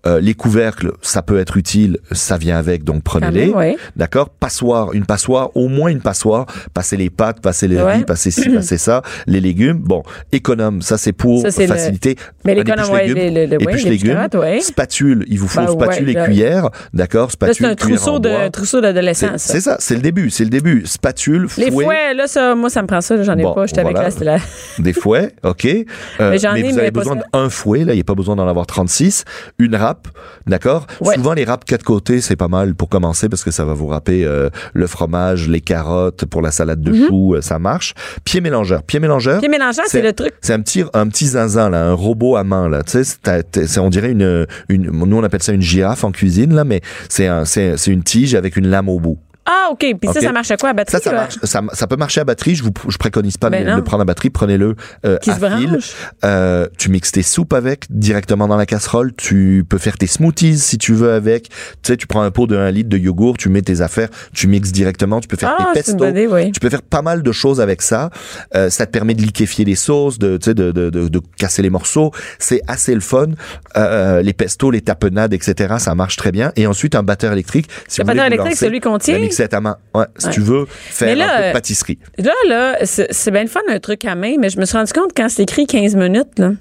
Euh, 0.07 0.19
les 0.19 0.33
couvercles, 0.33 0.93
ça 1.01 1.21
peut 1.21 1.37
être 1.39 1.57
utile, 1.57 1.99
ça 2.11 2.37
vient 2.37 2.57
avec, 2.57 2.83
donc 2.83 3.03
prenez-les. 3.03 3.51
D'accord? 3.95 4.29
Passoire, 4.29 4.93
une 4.93 5.05
passoire, 5.05 5.55
au 5.55 5.67
moins 5.67 5.89
une 5.91 6.01
passoire. 6.01 6.47
Passer 6.73 6.97
les 6.97 7.09
pâtes, 7.11 7.39
passer 7.41 7.67
les 7.67 7.77
Ouais. 7.81 7.97
riz, 7.97 8.03
passer 8.05 8.31
ci, 8.31 8.49
passer 8.53 8.77
ça, 8.77 9.01
les 9.27 9.39
légumes. 9.41 9.77
Bon, 9.79 10.01
économe, 10.31 10.81
ça 10.81 10.97
c'est 10.97 11.13
pour 11.13 11.41
Ça, 11.41 11.51
c'est 11.51 11.67
le- 11.67 11.73
faciliter. 11.73 12.15
Mais 12.45 12.55
l'économe, 12.55 12.89
ouais, 12.91 13.07
légumes, 13.07 13.17
le- 13.17 13.29
le- 13.29 13.45
le- 13.45 13.57
ouais, 13.57 13.63
épluche 13.63 13.83
l'épluche 13.83 14.03
légumes. 14.03 14.27
ouais. 14.39 14.59
Spatule, 14.61 15.25
il 15.27 15.39
vous 15.39 15.47
faut 15.47 15.61
Ben, 15.61 15.67
spatule 15.67 16.09
et 16.09 16.15
cuillère. 16.15 16.69
D'accord 17.01 17.31
Spatule, 17.31 17.55
c'est 17.55 17.65
un 17.65 17.73
trousseau 17.73 18.19
de, 18.19 18.49
trousseau 18.49 18.79
C'est 18.79 19.13
ça. 19.15 19.37
c'est 19.39 19.59
ça, 19.59 19.77
c'est 19.79 19.95
le 19.95 20.01
début, 20.01 20.29
c'est 20.29 20.43
le 20.43 20.51
début. 20.51 20.83
Spatule, 20.85 21.49
fouet, 21.49 21.65
Les 21.65 21.71
fouets, 21.71 22.13
là, 22.13 22.27
ça, 22.27 22.53
moi, 22.53 22.69
ça 22.69 22.83
me 22.83 22.87
prend 22.87 23.01
ça, 23.01 23.23
j'en 23.23 23.35
ai 23.39 23.41
Bon, 23.41 23.55
pas. 23.55 23.65
J'étais 23.65 23.81
voilà. 23.81 24.01
avec 24.01 24.05
là, 24.09 24.11
c'était 24.11 24.25
là. 24.25 24.37
des 24.77 24.93
fouets, 24.93 25.33
ok. 25.41 25.65
Euh, 25.65 26.29
Mais 26.29 26.37
j'en 26.37 26.53
ai, 26.53 26.61
vous 26.61 26.75
mais 26.75 26.81
avez 26.81 26.91
besoin 26.91 27.17
d'un 27.33 27.49
fouet, 27.49 27.85
là, 27.85 27.93
il 27.93 27.95
n'y 27.95 28.01
a 28.01 28.03
pas 28.03 28.13
besoin 28.13 28.35
d'en 28.35 28.47
avoir 28.47 28.67
36. 28.67 29.23
Une 29.57 29.75
râpe, 29.75 30.09
d'accord 30.45 30.85
Ouais. 30.99 31.15
Souvent, 31.15 31.33
les 31.33 31.43
râpes 31.43 31.65
quatre 31.65 31.83
côtés, 31.83 32.21
c'est 32.21 32.35
pas 32.35 32.47
mal 32.47 32.75
pour 32.75 32.87
commencer 32.87 33.29
parce 33.29 33.43
que 33.43 33.49
ça 33.49 33.65
va 33.65 33.73
vous 33.73 33.87
râper 33.87 34.23
euh, 34.23 34.51
le 34.75 34.85
fromage, 34.85 35.49
les 35.49 35.61
carottes 35.61 36.25
pour 36.25 36.43
la 36.43 36.51
salade 36.51 36.81
de 36.81 36.93
choux, 37.07 37.33
euh, 37.33 37.41
ça 37.41 37.57
marche. 37.57 37.95
Pied 38.25 38.41
mélangeur. 38.41 38.83
Pied 38.83 38.99
mélangeur. 38.99 39.39
Pied 39.39 39.49
mélangeant, 39.49 39.81
c'est 39.87 40.03
le 40.03 40.13
truc. 40.13 40.35
C'est 40.41 40.53
un 40.53 40.61
petit, 40.61 40.83
un 40.93 41.07
petit 41.07 41.25
zinzin, 41.25 41.71
là, 41.71 41.83
un 41.83 41.93
robot 41.93 42.35
à 42.35 42.43
main, 42.43 42.69
là. 42.69 42.83
Tu 42.83 43.03
sais, 43.03 43.79
on 43.79 43.89
dirait 43.89 44.11
une, 44.11 44.45
une, 44.69 44.91
nous 44.91 45.17
on 45.17 45.23
appelle 45.23 45.41
ça 45.41 45.51
une 45.51 45.63
girafe 45.63 46.03
en 46.03 46.11
cuisine, 46.11 46.53
là, 46.53 46.63
mais 46.63 46.81
c'est 47.09 47.27
un, 47.27 47.45
c'est, 47.45 47.87
une 47.87 48.03
tige 48.03 48.35
avec 48.35 48.55
une 48.55 48.67
lame 48.67 48.89
au 48.89 48.99
bout. 48.99 49.19
Ah, 49.45 49.69
OK. 49.71 49.79
Puis 49.79 50.11
ça, 50.13 50.21
ça 50.21 50.31
marche 50.31 50.51
à 50.51 50.57
quoi, 50.57 50.69
à 50.69 50.73
batterie? 50.73 50.97
Ça, 50.97 51.03
ça 51.03 51.11
marche. 51.13 51.35
Ça, 51.43 51.61
ça 51.73 51.87
peut 51.87 51.95
marcher 51.95 52.21
à 52.21 52.23
batterie. 52.23 52.55
Je 52.55 52.63
vous, 52.63 52.71
je 52.87 52.97
préconise 52.97 53.37
pas 53.37 53.49
Ben 53.49 53.63
de 53.65 53.69
non. 53.71 53.77
le 53.77 53.83
prendre 53.83 54.01
à 54.01 54.05
batterie. 54.05 54.29
Prenez-le 54.29 54.75
euh, 55.05 55.17
à 55.27 55.57
fil. 55.57 55.79
Euh, 56.23 56.67
tu 56.77 56.89
mixes 56.91 57.11
tes 57.11 57.23
soupes 57.23 57.53
avec 57.53 57.85
directement 57.89 58.47
dans 58.47 58.55
la 58.57 58.65
casserole. 58.67 59.13
Tu 59.15 59.65
peux 59.67 59.77
faire 59.79 59.97
tes 59.97 60.05
smoothies 60.07 60.59
si 60.59 60.77
tu 60.77 60.93
veux 60.93 61.11
avec. 61.13 61.49
Tu 61.49 61.55
sais, 61.83 61.97
tu 61.97 62.05
prends 62.07 62.21
un 62.21 62.29
pot 62.31 62.45
de 62.47 62.55
1 62.55 62.69
litre 62.71 62.89
de 62.89 62.97
yogourt, 62.97 63.37
tu 63.37 63.49
mets 63.49 63.61
tes 63.63 63.81
affaires, 63.81 64.09
tu 64.33 64.47
mixes 64.47 64.71
directement. 64.71 65.19
Tu 65.21 65.27
peux 65.27 65.37
faire 65.37 65.55
Ah, 65.57 65.71
tes 65.73 65.81
pestos. 65.81 66.05
idée, 66.05 66.27
oui. 66.27 66.51
Tu 66.51 66.59
peux 66.59 66.69
faire 66.69 66.83
pas 66.83 67.01
mal 67.01 67.23
de 67.23 67.31
choses 67.31 67.59
avec 67.59 67.81
ça. 67.81 68.09
Euh, 68.55 68.69
ça 68.69 68.85
te 68.85 68.91
permet 68.91 69.15
de 69.15 69.21
liquéfier 69.21 69.65
les 69.65 69.75
sauces, 69.75 70.19
de, 70.19 70.37
tu 70.37 70.45
sais, 70.45 70.53
de, 70.53 70.71
de, 70.71 70.89
de, 70.91 71.07
de 71.07 71.21
casser 71.37 71.61
les 71.63 71.69
morceaux. 71.71 72.11
C'est 72.37 72.61
assez 72.67 72.93
le 72.93 73.01
fun. 73.01 73.27
Euh, 73.75 74.21
les 74.21 74.33
pestos, 74.33 74.69
les 74.71 74.81
tapenades, 74.81 75.33
etc. 75.33 75.75
Ça 75.79 75.95
marche 75.95 76.15
très 76.15 76.31
bien. 76.31 76.51
Et 76.55 76.67
ensuite, 76.67 76.93
un 76.95 77.03
batteur 77.03 77.33
électrique. 77.33 77.67
Si 77.87 78.01
Le 78.01 78.05
batteur 78.05 78.25
électrique, 78.25 78.55
celui 78.55 78.79
qu'on 78.79 78.97
tient? 78.99 79.17
Ouais, 79.31 80.05
si 80.17 80.27
Ouais. 80.27 80.33
tu 80.33 80.41
veux 80.41 80.65
faire 80.69 81.15
là, 81.15 81.23
un 81.25 81.37
peu 81.37 81.43
de 81.43 81.47
euh, 81.49 81.53
pâtisserie. 81.53 81.99
Là, 82.17 82.33
là, 82.47 82.77
c'est 82.83 83.31
bien 83.31 83.41
le 83.43 83.47
fun, 83.49 83.59
un 83.69 83.79
truc 83.79 84.05
à 84.05 84.15
main, 84.15 84.35
mais 84.39 84.49
je 84.49 84.59
me 84.59 84.65
suis 84.65 84.77
rendu 84.77 84.93
compte 84.93 85.11
quand 85.15 85.27
c'est 85.29 85.43
écrit 85.43 85.65
15 85.67 85.95
minutes, 85.95 86.37
là. 86.37 86.51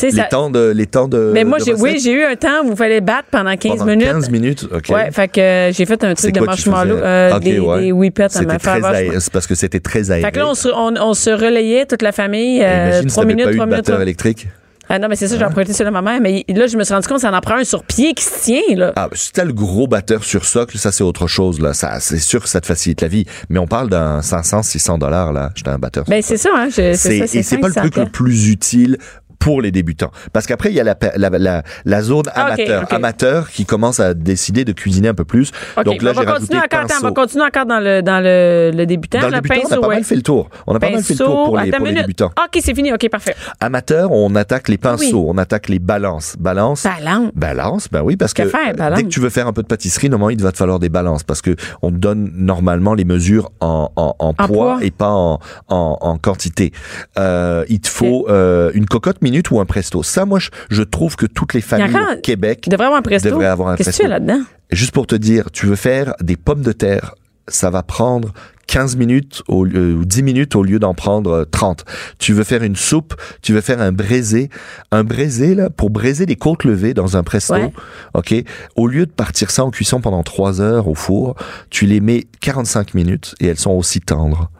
Les 0.00 0.12
ça. 0.12 0.22
temps 0.24 0.48
de, 0.48 0.70
les 0.76 0.86
temps 0.86 1.08
de. 1.08 1.32
Mais 1.34 1.42
moi, 1.42 1.58
j'ai, 1.58 1.74
oui, 1.74 1.98
j'ai 2.00 2.12
eu 2.12 2.22
un 2.22 2.36
temps 2.36 2.62
où 2.64 2.70
il 2.70 2.76
fallait 2.76 3.00
battre 3.00 3.26
pendant 3.32 3.56
15 3.56 3.78
Pendant 3.78 3.86
minutes. 3.86 4.06
15 4.06 4.30
minutes, 4.30 4.68
ok. 4.72 4.90
Ouais, 4.90 5.10
fait 5.10 5.26
que 5.26 5.40
euh, 5.40 5.72
j'ai 5.72 5.86
fait 5.86 6.04
un 6.04 6.14
truc 6.14 6.32
de 6.32 6.40
marshmallow, 6.40 6.98
euh, 6.98 7.34
Ok, 7.34 7.42
des, 7.42 7.58
ouais. 7.58 7.80
des 7.80 7.90
whippets 7.92 8.36
à 8.36 8.42
ma 8.42 8.54
aé- 8.58 9.18
c'est 9.18 9.32
parce 9.32 9.48
que 9.48 9.56
c'était 9.56 9.80
très 9.80 10.12
aéré. 10.12 10.22
Fait 10.22 10.30
que 10.30 10.38
là, 10.38 10.46
on 10.48 10.54
se, 10.54 10.68
on, 10.68 10.94
on 10.96 11.14
se 11.14 11.30
relayait, 11.30 11.84
toute 11.84 12.02
la 12.02 12.12
famille, 12.12 12.62
euh, 12.62 12.90
Imagine 12.90 13.08
si 13.08 13.14
3 13.16 13.24
t'avais 13.24 13.34
minutes, 13.34 13.44
pas 13.46 13.52
eu 13.52 13.56
3 13.56 13.66
de 13.66 13.70
minutes. 13.72 13.88
électrique. 14.02 14.46
Ah 14.88 14.98
non, 14.98 15.08
mais 15.08 15.16
c'est 15.16 15.28
ça, 15.28 15.36
j'ai 15.38 15.44
emprunté 15.44 15.72
celui 15.72 15.90
de 15.90 15.92
ma 15.92 16.02
mère, 16.02 16.20
mais 16.20 16.44
là, 16.48 16.66
je 16.66 16.76
me 16.76 16.84
suis 16.84 16.94
rendu 16.94 17.06
compte 17.06 17.16
que 17.18 17.22
ça 17.22 17.30
en 17.36 17.40
prend 17.40 17.56
un 17.56 17.64
sur 17.64 17.84
pied 17.84 18.14
qui 18.14 18.24
se 18.24 18.42
tient, 18.44 18.76
là. 18.76 18.92
Ah, 18.96 19.08
si 19.12 19.32
t'as 19.32 19.44
le 19.44 19.52
gros 19.52 19.86
batteur 19.86 20.24
sur 20.24 20.44
socle, 20.44 20.78
ça 20.78 20.92
c'est 20.92 21.04
autre 21.04 21.26
chose 21.26 21.60
là. 21.60 21.74
Ça, 21.74 22.00
c'est 22.00 22.18
sûr 22.18 22.42
que 22.42 22.48
ça 22.48 22.60
te 22.60 22.66
facilite 22.66 23.00
la 23.02 23.08
vie. 23.08 23.26
Mais 23.50 23.58
on 23.58 23.66
parle 23.66 23.88
d'un 23.90 24.22
500, 24.22 24.62
600 24.62 24.98
dollars 24.98 25.32
là. 25.32 25.50
J'étais 25.54 25.70
un 25.70 25.78
batteur. 25.78 26.04
Ben, 26.08 26.22
c'est 26.22 26.36
ça, 26.38 26.50
hein. 26.54 26.68
je- 26.68 26.94
C'est- 26.94 26.94
C'est 26.94 27.26
ça, 27.26 27.38
et 27.38 27.42
c'est 27.42 27.58
pas 27.58 27.68
le 27.68 27.74
truc 27.74 27.96
le 27.96 28.06
plus 28.06 28.48
utile 28.48 28.96
pour 29.38 29.62
les 29.62 29.70
débutants. 29.70 30.10
Parce 30.32 30.46
qu'après, 30.46 30.70
il 30.70 30.74
y 30.74 30.80
a 30.80 30.84
la, 30.84 30.96
la, 31.16 31.30
la, 31.30 31.62
la 31.84 32.02
zone 32.02 32.24
Ah, 32.34 32.46
amateur, 32.46 32.82
ok. 32.84 32.92
amateur 32.92 33.50
qui 33.50 33.64
commence 33.64 34.00
à 34.00 34.14
décider 34.14 34.64
de 34.64 34.72
cuisiner 34.72 35.08
un 35.08 35.14
peu 35.14 35.24
plus. 35.24 35.52
OK, 35.76 35.84
Donc 35.84 36.02
là, 36.02 36.10
on 36.14 36.18
j'ai 36.20 36.24
va 36.26 36.32
rajouté 36.32 36.54
continuer 36.56 36.58
encore, 36.58 36.78
on 36.80 36.82
va 36.82 36.88
pinceau. 37.00 37.14
continuer 37.14 37.44
encore 37.44 37.66
dans 37.66 37.80
le, 37.80 38.02
dans 38.02 38.20
le, 38.22 38.70
le 38.74 38.86
débutant. 38.86 39.20
Dans 39.20 39.28
le 39.28 39.34
débutant, 39.34 39.54
on 39.54 39.58
a 39.58 39.68
pinceau, 39.68 39.80
pas 39.80 39.88
ouais. 39.88 39.94
mal 39.96 40.04
fait 40.04 40.16
le 40.16 40.22
tour. 40.22 40.48
On 40.66 40.74
a 40.74 40.78
pas 40.80 40.90
mal 40.90 41.02
fait 41.02 41.14
le 41.14 41.18
tour 41.18 41.44
pour 41.44 41.58
les, 41.58 41.70
pour 41.70 41.86
les 41.86 41.94
débutants. 41.94 42.26
OK, 42.36 42.60
c'est 42.62 42.74
fini. 42.74 42.92
OK, 42.92 43.08
parfait. 43.10 43.34
Amateur, 43.60 44.10
on 44.12 44.34
attaque 44.34 44.68
les 44.68 44.78
pinceaux, 44.78 45.18
Oui. 45.20 45.26
on 45.28 45.38
attaque 45.38 45.68
les 45.68 45.78
balances. 45.78 46.36
Balance. 46.38 46.84
Balance. 46.84 47.30
Balance, 47.34 47.88
ben 47.90 48.02
oui, 48.02 48.16
parce 48.16 48.34
que 48.34 48.46
faire, 48.46 48.72
euh, 48.80 48.94
dès 48.96 49.02
que 49.04 49.08
tu 49.08 49.20
veux 49.20 49.30
faire 49.30 49.46
un 49.46 49.52
peu 49.52 49.62
de 49.62 49.68
pâtisserie, 49.68 50.08
normalement, 50.10 50.30
il 50.30 50.42
va 50.42 50.52
te 50.52 50.56
falloir 50.56 50.78
des 50.78 50.88
balances 50.88 51.22
parce 51.22 51.42
que 51.42 51.54
on 51.82 51.90
te 51.90 51.96
donne 51.96 52.30
normalement 52.34 52.94
les 52.94 53.04
mesures 53.04 53.50
en, 53.60 53.90
en, 53.96 54.14
en 54.18 54.34
poids, 54.34 54.46
poids. 54.46 54.78
et 54.82 54.90
pas 54.90 55.10
en, 55.10 55.38
en, 55.68 55.98
en 56.00 56.18
quantité. 56.18 56.72
Euh, 57.18 57.64
il 57.68 57.80
te 57.80 57.88
faut 57.88 58.26
euh, 58.28 58.70
une 58.74 58.86
cocotte 58.86 59.22
minute 59.30 59.50
ou 59.50 59.60
un 59.60 59.66
presto? 59.66 60.02
Ça, 60.02 60.24
moi, 60.24 60.38
je, 60.38 60.50
je 60.70 60.82
trouve 60.82 61.16
que 61.16 61.26
toutes 61.26 61.54
les 61.54 61.60
familles 61.60 61.94
au 62.16 62.20
Québec 62.20 62.64
Il 62.66 62.70
devrait 62.70 62.86
avoir 62.86 62.98
un 62.98 63.02
presto. 63.02 63.28
devraient 63.28 63.46
avoir 63.46 63.68
un 63.68 63.76
Qu'est-ce 63.76 63.90
que 63.90 63.96
tu 63.96 64.02
fais 64.02 64.08
là-dedans? 64.08 64.40
Juste 64.70 64.92
pour 64.92 65.06
te 65.06 65.14
dire, 65.14 65.50
tu 65.52 65.66
veux 65.66 65.76
faire 65.76 66.14
des 66.20 66.36
pommes 66.36 66.62
de 66.62 66.72
terre, 66.72 67.14
ça 67.46 67.70
va 67.70 67.82
prendre 67.82 68.32
15 68.66 68.96
minutes 68.96 69.42
au 69.48 69.64
lieu, 69.64 69.94
ou 69.94 70.04
10 70.04 70.22
minutes 70.22 70.54
au 70.54 70.62
lieu 70.62 70.78
d'en 70.78 70.92
prendre 70.92 71.30
euh, 71.30 71.44
30. 71.46 71.86
Tu 72.18 72.34
veux 72.34 72.44
faire 72.44 72.62
une 72.62 72.76
soupe, 72.76 73.14
tu 73.40 73.54
veux 73.54 73.62
faire 73.62 73.80
un 73.80 73.92
braisé. 73.92 74.50
Un 74.90 75.04
braisé, 75.04 75.54
là, 75.54 75.70
pour 75.70 75.88
braiser 75.88 76.26
des 76.26 76.36
côtes 76.36 76.64
levées 76.64 76.92
dans 76.92 77.16
un 77.16 77.22
presto, 77.22 77.54
Ouais. 77.54 77.72
OK, 78.12 78.34
au 78.76 78.86
lieu 78.86 79.06
de 79.06 79.10
partir 79.10 79.50
ça 79.50 79.64
en 79.64 79.70
cuisson 79.70 80.02
pendant 80.02 80.22
3 80.22 80.60
heures 80.60 80.86
au 80.86 80.94
four, 80.94 81.34
tu 81.70 81.86
les 81.86 82.00
mets 82.00 82.26
45 82.42 82.92
minutes 82.92 83.34
et 83.40 83.46
elles 83.46 83.58
sont 83.58 83.70
aussi 83.72 84.00
tendres. 84.00 84.50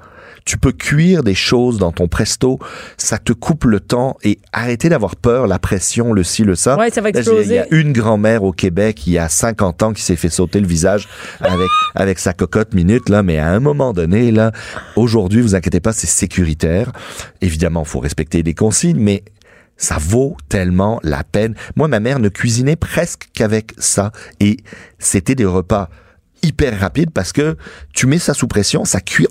Tu 0.48 0.56
peux 0.56 0.72
cuire 0.72 1.22
des 1.22 1.34
choses 1.34 1.76
dans 1.76 1.92
ton 1.92 2.08
presto, 2.08 2.58
ça 2.96 3.18
te 3.18 3.34
coupe 3.34 3.64
le 3.66 3.80
temps 3.80 4.16
et 4.24 4.38
arrêtez 4.54 4.88
d'avoir 4.88 5.14
peur, 5.14 5.46
la 5.46 5.58
pression, 5.58 6.14
le 6.14 6.22
ci, 6.24 6.42
le 6.42 6.54
ça. 6.54 6.78
Ouais, 6.78 6.88
ça 6.90 7.02
va 7.02 7.10
j'ai- 7.12 7.12
Il 7.12 7.16
y 7.16 7.20
exploser. 7.20 7.58
a 7.58 7.66
une 7.70 7.92
grand-mère 7.92 8.44
au 8.44 8.52
Québec, 8.52 9.06
il 9.06 9.12
y 9.12 9.18
a 9.18 9.28
50 9.28 9.82
ans, 9.82 9.92
qui 9.92 10.00
s'est 10.00 10.16
fait 10.16 10.30
sauter 10.30 10.60
le 10.60 10.66
visage 10.66 11.06
avec, 11.40 11.68
avec 11.94 12.18
sa 12.18 12.32
cocotte 12.32 12.72
minute, 12.72 13.10
là. 13.10 13.22
Mais 13.22 13.36
à 13.38 13.50
un 13.50 13.60
moment 13.60 13.92
donné, 13.92 14.30
là, 14.30 14.52
aujourd'hui, 14.96 15.42
vous 15.42 15.54
inquiétez 15.54 15.80
pas, 15.80 15.92
c'est 15.92 16.06
sécuritaire. 16.06 16.92
Évidemment, 17.42 17.84
faut 17.84 18.00
respecter 18.00 18.42
les 18.42 18.54
consignes, 18.54 18.98
mais 18.98 19.24
ça 19.76 19.98
vaut 20.00 20.34
tellement 20.48 20.98
la 21.02 21.24
peine. 21.24 21.56
Moi, 21.76 21.88
ma 21.88 22.00
mère 22.00 22.20
ne 22.20 22.30
cuisinait 22.30 22.76
presque 22.76 23.28
qu'avec 23.34 23.72
ça. 23.76 24.12
Et 24.40 24.56
c'était 24.98 25.34
des 25.34 25.44
repas 25.44 25.90
hyper 26.42 26.80
rapides 26.80 27.10
parce 27.10 27.32
que 27.32 27.56
tu 27.92 28.06
mets 28.06 28.18
ça 28.18 28.32
sous 28.32 28.46
pression, 28.48 28.86
ça 28.86 29.00
cuit 29.02 29.26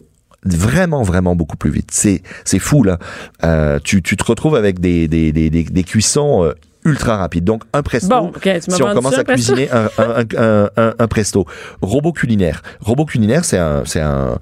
vraiment 0.56 1.04
vraiment 1.04 1.36
beaucoup 1.36 1.58
plus 1.58 1.72
vite. 1.72 1.90
C'est 1.92 2.22
c'est 2.46 2.60
fou 2.60 2.84
là. 2.84 3.00
Euh, 3.44 3.80
tu, 3.84 4.02
tu 4.02 4.18
te 4.18 4.24
retrouves 4.24 4.56
avec 4.56 4.80
des 4.80 5.08
des, 5.08 5.32
des, 5.32 5.84
cuissons 5.84 6.44
euh, 6.44 6.54
ultra 6.88 7.18
rapides 7.18 7.44
donc 7.44 7.64
un 7.74 7.84
presto 7.84 8.08
Bon, 8.10 8.28
OK, 8.30 8.42
tu 8.42 8.50
m'as 8.50 8.60
si 8.76 8.82
on 8.84 8.94
commence 8.94 9.14
ça, 9.14 9.22
à 9.22 9.24
cuisiner 9.24 9.70
un, 9.72 9.90
un, 9.98 10.24
un, 10.38 10.70
un, 10.78 10.94
un 10.98 11.08
presto 11.08 11.46
robot 11.82 12.14
culinaire 12.14 12.62
robot 12.80 13.06
culinaire 13.06 13.46
c'est 13.46 13.58
un 13.60 13.84
c'est 13.86 14.02
un, 14.02 14.38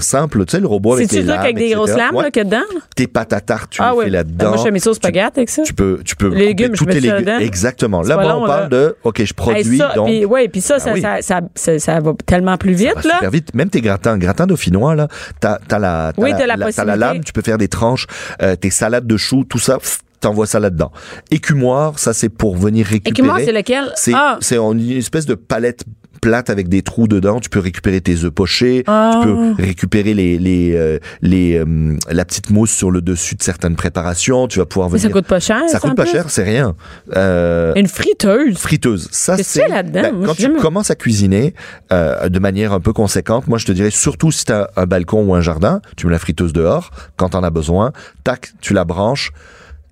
simple 0.00 0.44
tu 0.44 0.52
sais 0.52 0.60
le 0.60 0.66
robot 0.66 0.94
avec 0.94 1.10
lames, 1.12 1.30
avec 1.30 1.56
des 1.56 1.62
etc. 1.64 1.74
grosses 1.76 1.96
lames 1.96 2.14
Ouais. 2.14 2.22
là, 2.24 2.30
a 2.40 2.44
dedans? 2.44 2.62
tes 2.94 3.06
pâtes 3.06 3.32
à 3.32 3.40
tarte 3.40 3.70
tu 3.70 3.82
ah 3.82 3.90
les 3.92 3.98
oui. 3.98 4.04
fais 4.04 4.10
là-dedans 4.10 4.48
Moi, 4.48 4.56
je 4.58 4.62
fais 4.62 4.70
mes 4.70 4.78
sauces 4.78 4.98
avec 5.04 5.48
ça. 5.50 5.62
tu 5.62 5.72
peux 5.74 6.00
tu 6.04 6.14
peux 6.16 6.28
Les 6.28 6.46
légumes, 6.46 6.74
je 6.74 6.84
mets 6.84 7.00
légumes 7.00 7.28
exactement 7.40 8.02
là 8.02 8.16
long, 8.16 8.42
on 8.42 8.46
là. 8.46 8.56
parle 8.58 8.68
de 8.68 8.96
ok 9.02 9.24
je 9.24 9.34
produis 9.34 9.78
ça, 9.78 9.92
donc 9.94 10.06
puis, 10.06 10.24
ouais, 10.24 10.48
puis 10.48 10.60
ça, 10.60 10.74
Ah 10.76 10.80
ça, 10.80 10.92
oui. 10.92 11.00
ça, 11.00 11.22
ça, 11.22 11.40
ça, 11.54 11.78
ça 11.78 12.00
va 12.00 12.12
tellement 12.26 12.56
plus 12.56 12.72
vite, 12.74 12.94
là. 13.04 13.14
super 13.14 13.30
vite. 13.30 13.54
Même 13.54 13.70
tes 13.70 13.80
gratins, 13.80 14.18
gratins 14.18 14.46
dauphinois, 14.46 14.94
là, 14.94 15.08
t'as, 15.40 15.58
t'as 15.66 15.78
la, 15.78 16.12
t'as 16.14 16.84
la, 16.84 16.96
lame, 16.96 17.24
tu 17.24 17.32
peux 17.32 17.42
faire 17.42 17.58
des 17.58 17.68
tranches, 17.68 18.06
euh, 18.42 18.56
tes 18.56 18.70
salades 18.70 19.06
de 19.06 19.16
choux, 19.16 19.44
tout 19.48 19.58
ça, 19.58 19.78
t'envoies 20.24 20.46
ça 20.46 20.60
là-dedans. 20.60 20.90
Écumoire, 21.30 21.98
ça 21.98 22.12
c'est 22.12 22.28
pour 22.28 22.56
venir 22.56 22.86
récupérer. 22.86 23.10
Écumoire, 23.10 23.38
c'est 23.44 23.52
lequel? 23.52 23.92
C'est, 23.96 24.12
Ah. 24.14 24.38
une 24.50 24.90
espèce 24.90 25.26
de 25.26 25.34
palette 25.34 25.84
plate 26.20 26.48
avec 26.48 26.68
des 26.70 26.80
trous 26.80 27.06
dedans. 27.06 27.38
Tu 27.38 27.50
peux 27.50 27.58
récupérer 27.60 28.00
tes 28.00 28.24
œufs 28.24 28.30
pochés. 28.30 28.82
Ah. 28.86 29.20
Tu 29.22 29.28
peux 29.28 29.62
récupérer 29.62 30.14
les 30.14 30.38
les 30.38 30.74
euh, 30.74 30.98
les 31.20 31.58
euh, 31.58 31.96
la 32.10 32.24
petite 32.24 32.48
mousse 32.48 32.70
sur 32.70 32.90
le 32.90 33.02
dessus 33.02 33.34
de 33.34 33.42
certaines 33.42 33.76
préparations. 33.76 34.48
Tu 34.48 34.58
vas 34.58 34.64
pouvoir 34.64 34.88
Mais 34.88 34.96
venir. 34.98 35.10
ça 35.10 35.12
coûte 35.12 35.26
pas 35.26 35.40
cher. 35.40 35.60
Ça 35.68 35.80
coûte 35.80 35.94
pas 35.94 36.04
plus. 36.04 36.12
cher, 36.12 36.30
c'est 36.30 36.44
rien. 36.44 36.74
Euh, 37.14 37.74
Une 37.76 37.88
friteuse? 37.88 38.56
friteuse. 38.56 39.08
Ça, 39.10 39.36
c'est 39.36 39.68
là-dedans? 39.68 40.00
ben, 40.02 40.24
quand 40.26 40.34
tu 40.34 40.50
commences 40.54 40.90
à 40.90 40.94
cuisiner 40.94 41.52
euh, 41.92 42.28
de 42.30 42.38
manière 42.38 42.72
un 42.72 42.80
peu 42.80 42.94
conséquente, 42.94 43.46
moi 43.46 43.58
je 43.58 43.66
te 43.66 43.72
dirais 43.72 43.90
surtout 43.90 44.32
si 44.32 44.46
tu 44.46 44.52
as 44.52 44.70
un 44.76 44.86
balcon 44.86 45.22
ou 45.26 45.34
un 45.34 45.42
jardin, 45.42 45.82
tu 45.96 46.06
mets 46.06 46.12
la 46.12 46.18
friteuse 46.18 46.54
dehors 46.54 46.90
quand 47.16 47.30
t'en 47.30 47.42
as 47.42 47.50
besoin, 47.50 47.92
tac, 48.22 48.52
tu 48.62 48.72
la 48.72 48.84
branches 48.84 49.30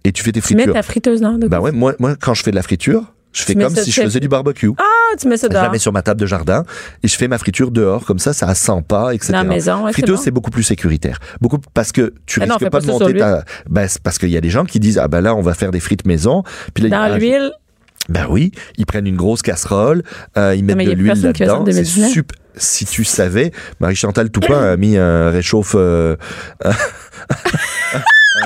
et 0.04 0.12
tu 0.12 0.22
fais 0.22 0.32
tes 0.32 0.40
Tu 0.40 0.54
mets 0.54 0.62
fritures. 0.62 0.74
ta 0.74 0.82
friteuse 0.82 1.20
dans 1.20 1.34
Ben 1.38 1.60
ouais, 1.60 1.72
moi 1.72 1.94
moi 1.98 2.14
quand 2.20 2.34
je 2.34 2.42
fais 2.42 2.50
de 2.50 2.56
la 2.56 2.62
friture, 2.62 3.12
je 3.32 3.42
fais 3.42 3.54
comme 3.54 3.74
ça- 3.74 3.82
si 3.84 3.90
je 3.90 4.02
faisais 4.02 4.20
du 4.20 4.28
barbecue. 4.28 4.70
Ah, 4.78 4.84
tu 5.18 5.28
mets 5.28 5.36
ça 5.36 5.46
Je 5.48 5.54
la 5.54 5.60
dehors. 5.62 5.72
mets 5.72 5.78
sur 5.78 5.92
ma 5.92 6.02
table 6.02 6.20
de 6.20 6.26
jardin 6.26 6.64
et 7.02 7.08
je 7.08 7.16
fais 7.16 7.28
ma 7.28 7.38
friture 7.38 7.70
dehors 7.70 8.04
comme 8.04 8.18
ça, 8.18 8.32
ça 8.32 8.54
sent 8.54 8.82
pas, 8.86 9.14
etc. 9.14 9.32
Dans 9.32 9.38
la 9.38 9.44
maison, 9.44 9.84
ouais, 9.84 9.90
c'est 9.90 10.00
Friteuse, 10.00 10.16
bon. 10.16 10.22
c'est 10.22 10.30
beaucoup 10.30 10.50
plus 10.50 10.62
sécuritaire, 10.62 11.18
beaucoup 11.40 11.58
parce 11.74 11.92
que 11.92 12.14
tu 12.26 12.40
Ah 12.42 12.44
risques 12.44 12.70
pas, 12.70 12.80
de 12.80 12.86
monter 12.86 13.14
ta. 13.16 13.44
Ben, 13.68 13.86
parce 14.02 14.18
qu'il 14.18 14.30
y 14.30 14.36
a 14.36 14.40
des 14.40 14.50
gens 14.50 14.64
qui 14.64 14.80
disent 14.80 14.98
ah 14.98 15.08
ben 15.08 15.20
là 15.20 15.34
on 15.34 15.42
va 15.42 15.54
faire 15.54 15.70
des 15.70 15.80
frites 15.80 16.06
maison, 16.06 16.42
puis 16.74 16.84
là 16.84 16.90
Dans 16.90 17.14
ah, 17.14 17.18
l'huile? 17.18 17.52
ben 18.08 18.26
oui, 18.28 18.50
ils 18.78 18.84
prennent 18.86 19.06
une 19.06 19.16
grosse 19.16 19.42
casserole, 19.42 20.02
euh, 20.36 20.54
ils 20.56 20.64
mettent 20.64 20.76
de 20.78 20.90
a 20.90 20.94
l'huile 20.94 21.22
là-dedans. 21.22 21.64
C'est 21.66 21.72
2019. 21.72 22.10
super. 22.10 22.38
Si 22.54 22.84
tu 22.84 23.02
savais, 23.04 23.50
Marie-Chantal 23.80 24.28
Toupin 24.30 24.72
a 24.72 24.76
mis 24.76 24.98
un 24.98 25.30
réchauffe, 25.30 25.74
euh, 25.74 26.16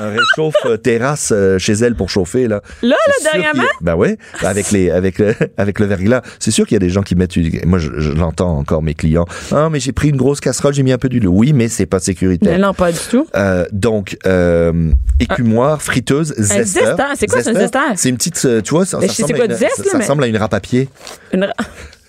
un 0.01 0.09
réchauffe 0.09 0.55
euh, 0.65 0.77
terrasse 0.77 1.31
euh, 1.35 1.57
chez 1.59 1.73
elle 1.73 1.95
pour 1.95 2.09
chauffer 2.09 2.47
là. 2.47 2.61
Là, 2.81 2.89
là, 2.89 2.95
y 3.23 3.27
a- 3.27 3.31
dernièrement? 3.33 3.63
Ben 3.81 3.95
ouais, 3.95 4.17
avec 4.41 4.71
les 4.71 4.89
avec 4.91 5.19
le, 5.19 5.33
avec 5.57 5.79
le 5.79 5.85
verglas. 5.85 6.21
C'est 6.39 6.51
sûr 6.51 6.65
qu'il 6.65 6.75
y 6.75 6.77
a 6.77 6.79
des 6.79 6.89
gens 6.89 7.01
qui 7.01 7.15
mettent. 7.15 7.35
une- 7.35 7.65
Moi, 7.65 7.79
je, 7.79 7.91
je 7.99 8.11
l'entends 8.11 8.57
encore 8.57 8.81
mes 8.83 8.93
clients. 8.93 9.25
Ah, 9.51 9.69
mais 9.71 9.79
j'ai 9.79 9.91
pris 9.91 10.09
une 10.09 10.17
grosse 10.17 10.39
casserole, 10.39 10.73
j'ai 10.73 10.83
mis 10.83 10.91
un 10.91 10.97
peu 10.97 11.09
d'huile. 11.09 11.27
Oui, 11.27 11.53
mais 11.53 11.67
c'est 11.67 11.85
pas 11.85 11.99
sécuritaire. 11.99 12.51
Mais 12.53 12.57
non, 12.59 12.73
pas 12.73 12.91
du 12.91 12.99
tout. 13.09 13.27
Euh, 13.35 13.65
donc, 13.71 14.17
euh, 14.25 14.91
écumoire, 15.19 15.81
friteuse, 15.81 16.33
zester. 16.37 16.63
zester, 16.81 17.03
c'est 17.15 17.27
quoi, 17.27 17.41
ça, 17.43 17.49
un 17.51 17.53
zester? 17.53 17.79
C'est 17.95 18.09
une 18.09 18.17
petite, 18.17 18.47
tu 18.63 18.69
vois, 18.71 18.85
ça, 18.85 18.99
Ben, 18.99 19.07
ressemble 19.07 19.41
à 19.41 19.45
une, 19.45 19.53
zeste, 19.55 19.75
ça- 19.77 19.83
là, 19.83 19.89
ça 19.91 19.97
mais- 19.97 20.03
ressemble 20.03 20.23
à 20.23 20.27
une 20.27 20.37
râpe 20.37 20.53
à 20.53 20.59
pied. 20.59 20.89
Une 21.33 21.43
ra- 21.45 21.53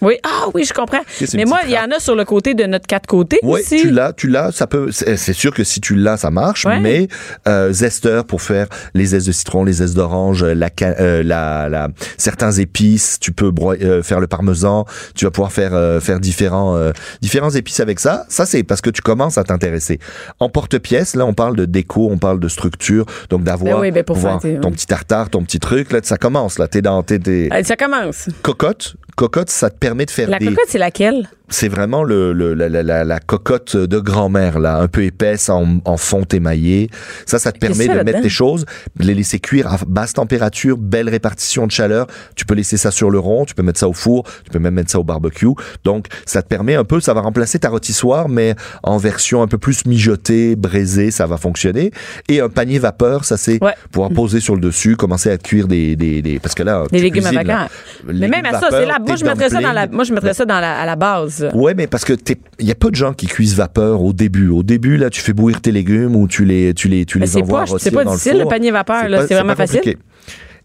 Oui, 0.00 0.14
ah 0.24 0.46
oui, 0.54 0.64
je 0.64 0.72
comprends. 0.72 1.00
Mais 1.34 1.44
moi, 1.44 1.60
il 1.64 1.70
y 1.72 1.78
en 1.78 1.90
a 1.90 1.98
sur 1.98 2.14
le 2.14 2.24
côté 2.24 2.54
de 2.54 2.64
notre 2.64 2.86
quatre 2.86 3.06
côtés 3.06 3.38
Oui, 3.42 3.60
aussi. 3.60 3.76
tu 3.80 3.90
l'as, 3.90 4.12
tu 4.12 4.28
l'as, 4.28 4.52
ça 4.52 4.66
peut, 4.66 4.90
c'est 4.92 5.16
c'est 5.16 5.32
sûr 5.32 5.52
que 5.52 5.64
si 5.64 5.80
tu 5.80 5.94
l'as, 5.96 6.16
ça 6.18 6.30
marche, 6.30 6.64
Ouais. 6.66 6.80
mais 6.80 7.08
euh, 7.48 7.72
zester 7.72 8.20
pour 8.26 8.42
faire 8.42 8.66
les 8.94 9.06
zestes 9.06 9.26
de 9.26 9.32
citron, 9.32 9.64
les 9.64 9.72
zestes 9.74 9.94
d'orange, 9.94 10.44
la, 10.44 10.68
ca- 10.76 10.94
euh, 11.00 11.22
la, 11.22 11.68
la, 11.68 11.88
certains 12.16 12.52
épices, 12.52 13.18
tu 13.20 13.32
peux 13.32 13.52
euh, 13.60 14.02
faire 14.02 14.20
le 14.20 14.26
parmesan, 14.26 14.84
tu 15.14 15.24
vas 15.24 15.30
pouvoir 15.30 15.52
faire 15.52 15.74
euh, 15.74 16.00
faire 16.00 16.20
différents 16.20 16.76
euh, 16.76 16.92
différents 17.20 17.50
épices 17.50 17.80
avec 17.80 17.98
ça. 18.00 18.24
Ça 18.28 18.46
c'est 18.46 18.62
parce 18.62 18.80
que 18.80 18.90
tu 18.90 19.02
commences 19.02 19.38
à 19.38 19.44
t'intéresser. 19.44 19.98
En 20.38 20.48
porte-pièce, 20.48 21.16
là 21.16 21.26
on 21.26 21.34
parle 21.34 21.56
de 21.56 21.64
déco, 21.64 22.08
on 22.10 22.18
parle 22.18 22.40
de 22.40 22.48
structure, 22.48 23.04
donc 23.30 23.42
d'avoir 23.44 23.76
Ben 23.76 23.80
oui, 23.80 23.90
ben 23.90 24.04
ton 24.04 24.70
petit 24.70 24.86
tartare, 24.86 25.30
ton 25.30 25.42
petit 25.42 25.58
truc, 25.60 25.90
là 25.92 26.00
ça 26.02 26.16
commence 26.18 26.58
là, 26.58 26.68
t'es 26.68 26.82
dans 26.82 27.02
t'es, 27.02 27.48
ça 27.64 27.76
commence. 27.76 28.28
cocotte, 28.42 28.94
cocotte, 29.18 29.50
ça 29.50 29.68
te 29.68 29.76
permet 29.76 30.06
de 30.06 30.10
faire 30.10 30.30
La 30.30 30.38
des 30.38 30.46
cocotte, 30.46 30.68
c'est 30.68 30.78
laquelle? 30.78 31.28
C'est 31.50 31.68
vraiment 31.68 32.02
le, 32.04 32.32
le- 32.32 32.54
la, 32.54 32.68
la, 32.68 32.82
la, 32.82 33.04
la 33.04 33.20
cocotte 33.20 33.76
de 33.76 33.98
grand-mère 33.98 34.58
là, 34.58 34.78
un 34.78 34.88
peu 34.88 35.02
épaisse 35.04 35.48
en, 35.48 35.78
en 35.84 35.96
fonte 35.96 36.34
émaillée. 36.34 36.90
Ça, 37.26 37.38
ça 37.38 37.52
te 37.52 37.58
permet 37.58 37.88
de 37.88 38.02
mettre 38.02 38.20
tes 38.20 38.28
choses, 38.28 38.66
de 38.96 39.04
les 39.04 39.14
laisser 39.14 39.38
cuire 39.40 39.66
à 39.72 39.78
basse 39.86 40.12
température, 40.12 40.76
belle 40.76 41.08
répartition 41.08 41.66
de 41.66 41.72
chaleur. 41.72 42.06
Tu 42.36 42.44
peux 42.44 42.54
laisser 42.54 42.76
ça 42.76 42.90
sur 42.90 43.10
le 43.10 43.18
rond, 43.18 43.44
tu 43.44 43.54
peux 43.54 43.62
mettre 43.62 43.78
ça 43.78 43.88
au 43.88 43.92
four, 43.92 44.24
tu 44.44 44.50
peux 44.50 44.58
même 44.58 44.74
mettre 44.74 44.90
ça 44.90 44.98
au 45.00 45.04
barbecue. 45.04 45.46
Donc, 45.84 46.06
ça 46.26 46.42
te 46.42 46.48
permet 46.48 46.74
un 46.74 46.84
peu, 46.84 47.00
ça 47.00 47.14
va 47.14 47.20
remplacer 47.20 47.58
ta 47.58 47.68
rôtissoire, 47.70 48.28
mais 48.28 48.54
en 48.82 48.98
version 48.98 49.42
un 49.42 49.46
peu 49.46 49.58
plus 49.58 49.86
mijotée, 49.86 50.56
braisée, 50.56 51.10
ça 51.10 51.26
va 51.26 51.36
fonctionner. 51.38 51.90
Et 52.28 52.40
un 52.40 52.48
panier 52.48 52.78
vapeur, 52.78 53.24
ça 53.24 53.36
c'est 53.36 53.62
Ouais. 53.62 53.74
pouvoir 53.90 54.10
poser 54.10 54.40
sur 54.40 54.54
le 54.54 54.60
dessus, 54.60 54.96
commencer 54.96 55.30
à 55.30 55.38
cuire 55.38 55.66
des, 55.66 55.96
des, 55.96 56.22
des 56.22 56.38
parce 56.38 56.54
que 56.54 56.62
là, 56.62 56.84
Des 56.92 57.00
légumes 57.00 57.24
à 57.26 57.28
cuisines, 57.30 57.46
là. 57.48 57.54
vacances. 57.56 57.70
Mais 58.06 58.12
Légumes 58.12 58.30
même 58.30 58.54
à 58.54 58.60
ça, 58.60 58.68
c'est 58.70 58.86
là. 58.86 58.98
Moi, 59.04 59.16
je 59.16 59.24
mettrais 59.24 59.48
ça 59.48 59.60
dans 59.60 59.72
la, 59.72 59.86
moi, 59.88 60.04
je 60.04 60.12
mettrais 60.12 60.34
ça 60.34 60.44
dans 60.44 60.60
la, 60.60 60.78
à 60.80 60.86
la 60.86 60.94
base. 60.96 61.37
Ouais, 61.54 61.74
mais 61.74 61.86
parce 61.86 62.04
que 62.04 62.12
il 62.58 62.66
y 62.66 62.70
a 62.70 62.74
pas 62.74 62.90
de 62.90 62.94
gens 62.94 63.12
qui 63.12 63.26
cuisent 63.26 63.54
vapeur 63.54 64.02
au 64.02 64.12
début. 64.12 64.48
Au 64.48 64.62
début, 64.62 64.96
là, 64.96 65.10
tu 65.10 65.20
fais 65.20 65.32
bouillir 65.32 65.60
tes 65.60 65.72
légumes 65.72 66.16
ou 66.16 66.28
tu 66.28 66.44
les, 66.44 66.74
tu 66.74 66.88
les, 66.88 67.04
tu 67.06 67.18
les 67.18 67.26
c'est 67.26 67.42
envoies 67.42 67.64
c'est 67.78 67.90
pas 67.90 68.04
dans 68.04 68.12
difficile, 68.12 68.32
le 68.32 68.38
le 68.38 68.42
four. 68.44 68.50
panier 68.50 68.70
vapeur, 68.70 69.08
là. 69.08 69.26
C'est 69.26 69.34
vraiment 69.34 69.54
facile. 69.54 69.78
compliqué. 69.80 69.98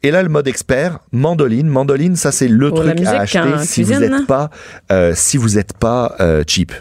Et 0.06 0.12
là, 0.12 0.22
le 0.22 0.30
mode 0.30 0.48
expert, 0.48 1.00
mandoline. 1.14 1.68
Mandoline, 1.68 2.16
ça 2.18 2.32
c'est 2.34 2.50
le 2.50 2.70
Pour 2.70 2.80
la 2.84 2.88
truc 2.94 3.00
musique 3.00 3.16
à 3.16 3.22
acheter 3.22 3.40
si 3.66 3.84
cuisine, 3.84 3.96
vous 3.96 4.18
n'êtes 4.18 4.28
pas, 4.28 4.50
euh, 4.92 5.14
si 5.16 5.38
vous 5.38 5.58
êtes 5.58 5.78
pas 5.78 6.16
euh, 6.20 6.44
cheap, 6.46 6.74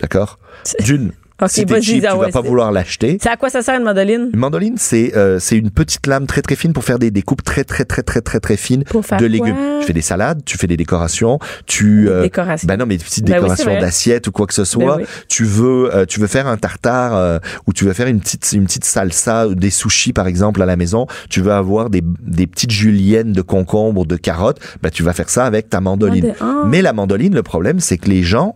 d'accord? 0.00 0.38
D'une, 0.80 1.12
Ok, 1.40 1.50
si 1.50 1.64
t'es 1.64 1.80
cheap, 1.80 2.06
tu 2.06 2.16
vas 2.16 2.28
pas 2.28 2.40
vouloir 2.40 2.72
l'acheter. 2.72 3.18
C'est 3.20 3.30
à 3.30 3.36
quoi 3.36 3.50
ça 3.50 3.62
sert 3.62 3.76
une 3.76 3.84
mandoline? 3.84 4.30
Une 4.32 4.38
mandoline, 4.38 4.76
c'est 4.76 5.16
euh, 5.16 5.38
c'est 5.38 5.56
une 5.56 5.70
petite 5.70 6.06
lame 6.06 6.26
très 6.26 6.42
très 6.42 6.56
fine 6.56 6.72
pour 6.72 6.84
faire 6.84 6.98
des 6.98 7.10
découpes 7.10 7.42
très 7.42 7.64
très 7.64 7.84
très 7.84 8.02
très 8.02 8.20
très 8.20 8.40
très 8.40 8.56
fines 8.56 8.84
Pour 8.84 9.04
faire 9.04 9.18
de 9.18 9.26
légumes. 9.26 9.56
Tu 9.80 9.86
fais 9.86 9.92
des 9.92 10.02
salades, 10.02 10.42
tu 10.44 10.58
fais 10.58 10.66
des 10.66 10.76
décorations, 10.76 11.38
tu 11.66 12.04
Des 12.04 12.08
euh, 12.10 12.22
décorations. 12.22 12.66
Ben 12.66 12.76
non, 12.76 12.86
mais 12.86 12.96
des 12.96 13.04
petites 13.04 13.24
Ben 13.24 13.34
oui, 13.34 13.40
décorations 13.40 13.80
d'assiettes 13.80 14.26
ou 14.28 14.32
quoi 14.32 14.46
que 14.46 14.54
ce 14.54 14.64
soit. 14.64 14.96
Ben 14.96 15.02
oui. 15.02 15.08
Tu 15.28 15.44
veux 15.44 15.94
euh, 15.94 16.04
tu 16.04 16.20
veux 16.20 16.26
faire 16.26 16.46
un 16.46 16.56
tartare 16.56 17.16
euh, 17.16 17.38
ou 17.66 17.72
tu 17.72 17.84
veux 17.84 17.92
faire 17.92 18.06
une 18.06 18.20
petite 18.20 18.52
une 18.52 18.64
petite 18.64 18.84
salsa 18.84 19.48
ou 19.48 19.54
des 19.54 19.70
sushis 19.70 20.12
par 20.12 20.26
exemple 20.26 20.62
à 20.62 20.66
la 20.66 20.76
maison. 20.76 21.06
Tu 21.30 21.40
veux 21.40 21.52
avoir 21.52 21.90
des 21.90 22.02
des 22.20 22.46
petites 22.46 22.70
juliennes 22.72 23.32
de 23.32 23.42
concombres, 23.42 24.04
de 24.04 24.16
carottes. 24.16 24.60
Ben 24.82 24.90
tu 24.90 25.02
vas 25.02 25.12
faire 25.12 25.30
ça 25.30 25.46
avec 25.46 25.70
ta 25.70 25.80
mandoline. 25.80 26.34
Ah. 26.40 26.64
Mais 26.66 26.82
la 26.82 26.92
mandoline, 26.92 27.34
le 27.34 27.42
problème, 27.42 27.80
c'est 27.80 27.98
que 27.98 28.08
les 28.08 28.22
gens 28.22 28.54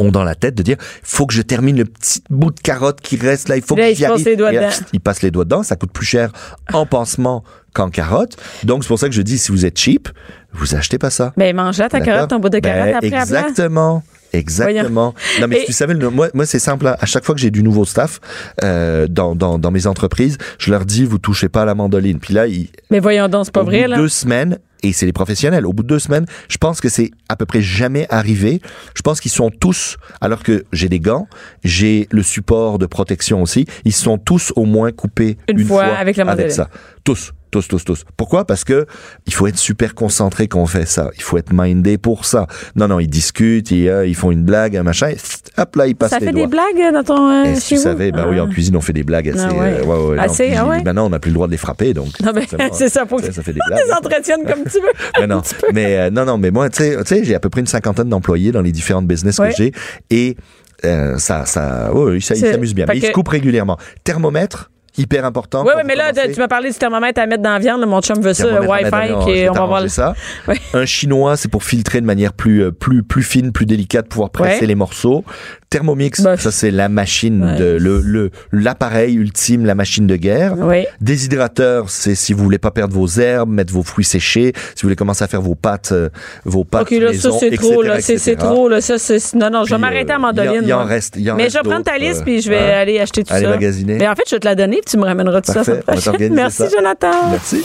ont 0.00 0.10
dans 0.10 0.24
la 0.24 0.34
tête 0.34 0.54
de 0.54 0.62
dire 0.62 0.76
faut 1.02 1.26
que 1.26 1.34
je 1.34 1.42
termine 1.42 1.76
le 1.76 1.84
petit 1.84 2.22
bout 2.30 2.50
de 2.50 2.60
carotte 2.60 3.00
qui 3.00 3.16
reste 3.16 3.48
là 3.48 3.56
il 3.56 3.62
faut 3.62 3.76
Là, 3.76 3.90
que 3.90 3.94
j'y 3.96 4.04
arrive 4.04 4.24
les 4.26 4.36
doigts 4.36 4.52
là, 4.52 4.60
dedans. 4.68 4.86
ils 4.92 5.00
passent 5.00 5.22
les 5.22 5.30
doigts 5.30 5.44
dedans 5.44 5.62
ça 5.62 5.76
coûte 5.76 5.92
plus 5.92 6.06
cher 6.06 6.32
en 6.72 6.86
pansement 6.86 7.44
qu'en 7.74 7.90
carotte 7.90 8.36
donc 8.64 8.82
c'est 8.84 8.88
pour 8.88 8.98
ça 8.98 9.08
que 9.08 9.14
je 9.14 9.22
dis 9.22 9.38
si 9.38 9.52
vous 9.52 9.64
êtes 9.66 9.78
cheap 9.78 10.08
vous 10.52 10.74
achetez 10.74 10.98
pas 10.98 11.10
ça 11.10 11.32
Ben, 11.36 11.54
mange 11.54 11.76
ta 11.78 12.00
carotte, 12.00 12.30
ton 12.30 12.38
bout 12.40 12.48
de 12.48 12.58
Ben, 12.60 12.72
carotte 12.72 12.94
après 12.96 13.06
à 13.16 13.26
plat. 13.26 13.40
exactement 13.40 14.02
Exactement. 14.32 15.12
Non, 15.40 15.48
mais 15.48 15.62
Et- 15.62 15.64
tu 15.64 15.72
savais, 15.72 15.92
moi, 15.94 16.28
moi 16.34 16.46
c'est 16.46 16.60
simple. 16.60 16.86
hein. 16.86 16.94
À 17.00 17.06
chaque 17.06 17.24
fois 17.24 17.34
que 17.34 17.40
j'ai 17.40 17.50
du 17.50 17.64
nouveau 17.64 17.84
staff 17.84 18.20
euh, 18.62 19.08
dans, 19.08 19.34
dans, 19.34 19.58
dans 19.58 19.72
mes 19.72 19.88
entreprises, 19.88 20.38
je 20.58 20.70
leur 20.70 20.84
dis, 20.84 21.04
vous 21.04 21.18
touchez 21.18 21.48
pas 21.48 21.62
à 21.62 21.64
la 21.64 21.74
mandoline. 21.74 22.20
Puis 22.20 22.34
là, 22.34 22.46
ils, 22.46 22.68
Mais 22.92 23.00
voyons 23.00 23.28
donc, 23.28 23.46
c'est 23.46 23.52
pas 23.54 23.64
vrai, 23.64 23.88
là. 23.88 23.96
de 23.96 24.02
deux 24.02 24.08
semaines, 24.08 24.58
et 24.82 24.92
c'est 24.92 25.06
les 25.06 25.12
professionnels, 25.12 25.66
au 25.66 25.72
bout 25.72 25.82
de 25.82 25.88
deux 25.88 25.98
semaines, 25.98 26.26
je 26.48 26.56
pense 26.58 26.80
que 26.80 26.88
c'est 26.88 27.10
à 27.28 27.36
peu 27.36 27.46
près 27.46 27.62
jamais 27.62 28.06
arrivé. 28.10 28.60
Je 28.94 29.02
pense 29.02 29.20
qu'ils 29.20 29.30
sont 29.30 29.50
tous, 29.50 29.96
alors 30.20 30.42
que 30.42 30.64
j'ai 30.72 30.88
des 30.88 31.00
gants, 31.00 31.28
j'ai 31.64 32.08
le 32.10 32.22
support 32.22 32.78
de 32.78 32.86
protection 32.86 33.42
aussi, 33.42 33.66
ils 33.84 33.92
sont 33.92 34.18
tous 34.18 34.52
au 34.56 34.64
moins 34.64 34.92
coupés 34.92 35.36
Une 35.48 35.60
une, 35.60 35.66
fois 35.66 35.84
avec 35.84 36.16
la 36.16 36.24
mandoline. 36.24 36.50
ça. 36.50 36.68
Tous. 37.04 37.32
Tous, 37.50 37.66
tous, 37.66 37.84
tous. 37.84 38.04
Pourquoi? 38.16 38.46
Parce 38.46 38.64
que 38.64 38.86
il 39.26 39.34
faut 39.34 39.46
être 39.46 39.58
super 39.58 39.94
concentré 39.94 40.46
quand 40.48 40.60
on 40.60 40.66
fait 40.66 40.86
ça. 40.86 41.10
Il 41.16 41.22
faut 41.22 41.36
être 41.38 41.52
mindé 41.52 41.98
pour 41.98 42.24
ça. 42.24 42.46
Non, 42.76 42.86
non, 42.88 43.00
ils 43.00 43.08
discutent, 43.08 43.70
ils, 43.70 43.88
euh, 43.88 44.06
ils 44.06 44.14
font 44.14 44.30
une 44.30 44.44
blague, 44.44 44.76
un 44.76 44.82
machin, 44.84 45.12
hop 45.58 45.76
là, 45.76 45.86
ils 45.86 45.96
passent 45.96 46.10
Ça 46.10 46.18
les 46.20 46.26
fait 46.26 46.32
des 46.32 46.46
blagues 46.46 46.92
dans 46.92 47.02
ton. 47.02 47.30
euh, 47.30 47.54
chez 47.58 47.76
vous? 47.76 47.82
savais, 47.82 48.12
ben 48.12 48.26
oui, 48.28 48.38
en 48.38 48.46
Ah. 48.48 48.52
cuisine, 48.52 48.76
on 48.76 48.80
fait 48.80 48.92
des 48.92 49.02
blagues 49.02 49.28
assez. 49.30 49.40
Ah 49.40 49.52
ouais. 49.52 49.80
euh, 49.80 49.84
ouais, 49.84 50.10
ouais, 50.10 50.18
Assez, 50.18 50.46
puis 50.48 50.56
ah 50.56 50.66
ouais? 50.66 50.82
Maintenant, 50.82 51.06
on 51.06 51.10
n'a 51.10 51.18
plus 51.18 51.30
le 51.30 51.34
droit 51.34 51.46
de 51.46 51.52
les 51.52 51.58
frapper, 51.58 51.92
donc. 51.92 52.08
Non, 52.20 52.32
forcément, 52.32 52.68
c'est 52.72 52.88
ça, 52.88 53.04
pour 53.06 53.20
ça, 53.20 53.28
que 53.28 53.34
ça 53.34 53.42
fait 53.42 53.52
des 53.52 53.60
blagues. 53.66 53.80
les 53.86 53.92
entretiennes 53.92 54.44
comme 54.46 54.64
tu 54.64 54.78
veux. 54.80 54.92
Mais 55.20 55.26
non, 55.26 55.42
mais 55.74 55.96
euh, 55.98 56.10
non, 56.10 56.24
non, 56.24 56.38
mais 56.38 56.50
moi, 56.50 56.70
tu 56.70 56.82
sais, 57.04 57.24
j'ai 57.24 57.34
à 57.34 57.40
peu 57.40 57.50
près 57.50 57.60
une 57.60 57.66
cinquantaine 57.66 58.08
d'employés 58.08 58.52
dans 58.52 58.62
les 58.62 58.72
différentes 58.72 59.06
business 59.06 59.38
que 59.38 59.50
j'ai 59.56 59.72
et 60.10 60.36
euh, 60.84 61.18
ça, 61.18 61.44
ça, 61.46 61.90
oui, 61.94 62.22
ça, 62.22 62.34
ils 62.34 62.40
s'amusent 62.40 62.74
bien. 62.74 62.86
Mais 62.88 62.96
ils 62.96 63.04
se 63.06 63.12
coupent 63.12 63.28
régulièrement. 63.28 63.76
Thermomètre, 64.04 64.70
hyper 64.96 65.24
important. 65.24 65.64
Oui, 65.64 65.72
oui, 65.76 65.82
mais 65.86 65.94
là, 65.94 66.12
tu 66.12 66.38
m'as 66.38 66.48
parlé 66.48 66.70
du 66.70 66.76
thermomètre 66.78 67.20
à 67.20 67.26
mettre 67.26 67.42
dans 67.42 67.52
la 67.52 67.58
viande. 67.58 67.84
Mon 67.86 68.00
chum 68.00 68.20
veut 68.20 68.34
ça, 68.34 68.46
le 68.46 68.66
Wi-Fi, 68.66 69.32
vais 69.32 69.48
on 69.48 69.52
va 69.52 69.66
voir. 69.66 69.88
ça. 69.88 70.14
Oui. 70.48 70.56
Un 70.74 70.86
chinois, 70.86 71.36
c'est 71.36 71.48
pour 71.48 71.64
filtrer 71.64 72.00
de 72.00 72.06
manière 72.06 72.32
plus, 72.32 72.64
euh, 72.64 72.70
plus, 72.70 73.02
plus 73.02 73.22
fine, 73.22 73.52
plus 73.52 73.66
délicate, 73.66 74.08
pouvoir 74.08 74.30
presser 74.30 74.66
les 74.66 74.74
morceaux. 74.74 75.24
Thermomix, 75.70 76.20
ça 76.20 76.50
c'est 76.50 76.72
la 76.72 76.88
machine 76.88 77.44
ouais. 77.44 77.56
de, 77.56 77.64
le, 77.80 78.00
le, 78.00 78.30
l'appareil 78.52 79.14
ultime, 79.14 79.64
la 79.64 79.76
machine 79.76 80.06
de 80.08 80.16
guerre. 80.16 80.54
Oui. 80.58 80.84
Déshydrateur, 81.00 81.88
c'est 81.90 82.16
si 82.16 82.32
vous 82.32 82.42
voulez 82.42 82.58
pas 82.58 82.72
perdre 82.72 82.94
vos 82.94 83.06
herbes, 83.20 83.50
mettre 83.50 83.72
vos 83.72 83.84
fruits 83.84 84.04
séchés, 84.04 84.52
si 84.74 84.82
vous 84.82 84.86
voulez 84.88 84.96
commencer 84.96 85.22
à 85.22 85.28
faire 85.28 85.40
vos 85.42 85.54
pâtes, 85.54 85.90
euh, 85.92 86.08
vos 86.44 86.64
pâtes 86.64 86.82
OK, 86.82 86.90
là, 86.90 87.06
ça, 87.08 87.28
maison, 87.28 87.38
c'est 87.38 87.46
etc., 87.46 87.62
trop, 87.70 87.82
là. 87.82 88.00
C'est 88.00 88.18
c'est 88.18 88.34
trop, 88.36 88.68
là. 88.68 88.80
Ça, 88.80 88.98
c'est. 88.98 89.18
Non, 89.34 89.48
non, 89.50 89.64
je 89.64 89.70
vais 89.70 89.78
m'arrêter 89.78 90.12
euh, 90.12 90.16
à 90.16 90.18
mandoline. 90.18 90.60
il 90.62 90.68
y 90.68 90.72
en- 90.72 90.80
il 90.80 90.82
en 90.82 90.84
reste- 90.84 91.14
il 91.16 91.30
en 91.30 91.36
Mais 91.36 91.44
reste 91.44 91.56
je 91.56 91.62
vais 91.62 91.68
prendre 91.68 91.84
ta 91.84 91.98
liste, 91.98 92.20
euh, 92.20 92.24
puis 92.24 92.42
je 92.42 92.48
vais 92.50 92.58
hein. 92.58 92.78
aller 92.80 92.98
acheter 92.98 93.22
tout 93.22 93.32
Allez 93.32 93.44
ça. 93.44 93.50
magasiner. 93.50 93.94
Mais 93.96 94.08
en 94.08 94.14
fait, 94.16 94.24
je 94.28 94.34
vais 94.34 94.40
te 94.40 94.46
la 94.46 94.56
donner, 94.56 94.76
puis 94.84 94.90
tu 94.90 94.96
me 94.96 95.04
ramèneras 95.04 95.40
tout 95.40 95.52
ça. 95.52 95.62
Parfait, 95.64 95.72
ça. 95.76 95.82
on 95.86 95.94
va 95.94 96.00
t'organiser 96.02 96.34
Merci, 96.42 96.56
ça. 96.56 96.68
Jonathan. 96.68 97.30
Merci. 97.30 97.62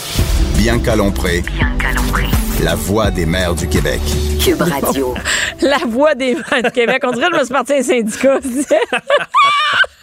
Bianca 0.57 0.95
Lompré, 0.95 1.41
Bianca 1.41 1.91
Lompré. 1.95 2.25
La 2.63 2.75
voix 2.75 3.11
des 3.11 3.25
mères 3.25 3.55
du 3.55 3.67
Québec. 3.67 4.01
Cube 4.43 4.61
Radio. 4.61 5.13
La 5.61 5.77
voix 5.87 6.15
des 6.15 6.35
vents 6.35 6.61
du 6.63 6.71
Québec. 6.71 7.01
On 7.03 7.11
dirait 7.11 7.29
que 7.29 7.35
je 7.35 7.39
me 7.39 7.45
suis 7.45 7.53
partie 7.53 7.73
à 7.73 7.77
un 7.77 7.83
syndicat. 7.83 8.39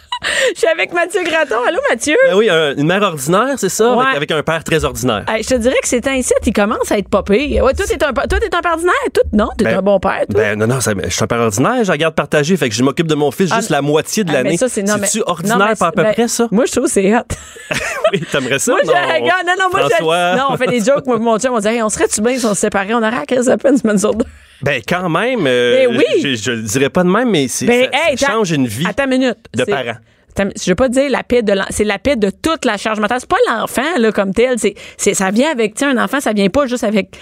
Je 0.53 0.59
suis 0.59 0.67
avec 0.67 0.93
Mathieu 0.93 1.23
Graton. 1.23 1.55
Allô, 1.67 1.79
Mathieu? 1.89 2.15
Ben 2.27 2.35
oui, 2.35 2.49
un- 2.49 2.75
une 2.75 2.87
mère 2.87 3.01
ordinaire, 3.01 3.55
c'est 3.57 3.69
ça, 3.69 3.93
Ouais. 3.95 4.03
avec, 4.05 4.15
avec 4.17 4.31
un 4.31 4.43
père 4.43 4.63
très 4.63 4.83
ordinaire. 4.83 5.25
Hey, 5.27 5.43
je 5.43 5.49
te 5.49 5.55
dirais 5.55 5.77
que 5.81 5.87
c'est 5.87 6.05
un 6.07 6.21
site, 6.21 6.37
il 6.45 6.53
commence 6.53 6.91
à 6.91 6.97
être. 6.97 7.07
Ouais, 7.29 7.59
toi, 7.73 7.85
t'es 7.87 8.03
un, 8.03 8.13
toi, 8.13 8.25
t'es 8.27 8.55
un 8.55 8.61
père 8.61 8.71
ordinaire. 8.73 8.93
Toi, 9.13 9.23
non, 9.33 9.49
t'es 9.57 9.65
Ben, 9.65 9.77
un 9.77 9.81
bon 9.81 9.99
père. 9.99 10.23
Toi? 10.29 10.41
Ben 10.41 10.59
non, 10.59 10.67
non, 10.67 10.81
ça- 10.81 10.91
je 11.03 11.09
suis 11.09 11.23
un 11.23 11.27
père 11.27 11.39
ordinaire, 11.39 11.83
je 11.83 11.91
la 11.91 11.97
garde 11.97 12.15
partagée, 12.15 12.57
fait 12.57 12.69
que 12.69 12.75
je 12.75 12.83
m'occupe 12.83 13.07
de 13.07 13.15
mon 13.15 13.31
fils 13.31 13.49
Ah, 13.51 13.57
juste 13.57 13.69
la 13.69 13.81
moitié 13.81 14.23
de 14.23 14.29
Ah, 14.29 14.33
mais 14.33 14.43
l'année. 14.43 14.57
c'est 14.57 14.81
non, 14.83 14.95
ordinaire 15.25 15.57
mais 15.69 15.75
pas 15.75 15.87
à 15.87 15.91
peu 15.91 16.03
ben, 16.03 16.13
près, 16.13 16.27
ça? 16.27 16.47
Moi, 16.51 16.65
je 16.65 16.71
trouve 16.71 16.85
que 16.85 16.91
c'est 16.91 17.15
hot. 17.15 17.19
Oui, 18.13 18.21
t'aimerais 18.31 18.59
ça? 18.59 18.71
moi, 18.73 18.81
je 18.83 18.87
non? 18.87 18.93
regarde. 18.93 19.45
Non, 19.47 19.53
non, 19.59 19.65
moi, 19.71 19.81
je- 19.99 20.37
non, 20.37 20.43
on 20.51 20.57
fait 20.57 20.67
des 20.67 20.81
jokes. 20.83 21.05
Moi, 21.07 21.17
mon 21.17 21.39
chum, 21.39 21.53
on 21.53 21.59
dit, 21.59 21.67
hey, 21.67 21.81
on 21.81 21.89
serait-tu 21.89 22.21
bien 22.21 22.37
si 22.37 22.45
on 22.45 22.53
se 22.53 22.61
séparait? 22.61 22.93
On 22.93 22.97
aurait 22.97 23.07
à 23.17 23.25
peine 23.57 23.73
une 23.73 23.77
semaine 23.77 23.97
sur 23.97 24.13
deux. 24.13 24.25
Ben 24.61 24.81
quand 24.87 25.09
même, 25.09 25.45
euh, 25.47 25.87
Ben 25.87 25.97
oui. 25.97 26.05
je, 26.21 26.35
je 26.35 26.51
le 26.51 26.61
dirais 26.61 26.89
pas 26.89 27.03
de 27.03 27.09
même, 27.09 27.29
mais 27.29 27.47
c'est, 27.49 27.65
Ben, 27.65 27.89
ça, 27.91 28.09
hey, 28.09 28.17
ça 28.17 28.27
t'as- 28.27 28.33
change 28.33 28.51
une 28.51 28.65
vie 28.67 28.85
Attends 28.87 29.03
une 29.05 29.09
minute. 29.09 29.37
de 29.55 29.63
parents. 29.65 29.97
Je 30.37 30.71
veux 30.71 30.75
pas 30.75 30.89
dire 30.89 31.09
la 31.09 31.23
paix 31.23 31.41
de 31.41 31.53
c'est 31.69 31.83
la 31.83 31.99
paix 31.99 32.15
de 32.15 32.29
toute 32.29 32.65
la 32.65 32.77
charge 32.77 32.99
mentale. 32.99 33.19
C'est 33.19 33.29
pas 33.29 33.35
l'enfant 33.47 33.81
là 33.99 34.11
comme 34.11 34.33
tel. 34.33 34.57
C'est, 34.57 34.73
c'est 34.97 35.13
ça 35.13 35.31
vient 35.31 35.51
avec 35.51 35.81
un 35.81 35.97
enfant, 35.97 36.19
ça 36.19 36.33
vient 36.33 36.49
pas 36.49 36.65
juste 36.65 36.83
avec. 36.83 37.11
Tu 37.11 37.19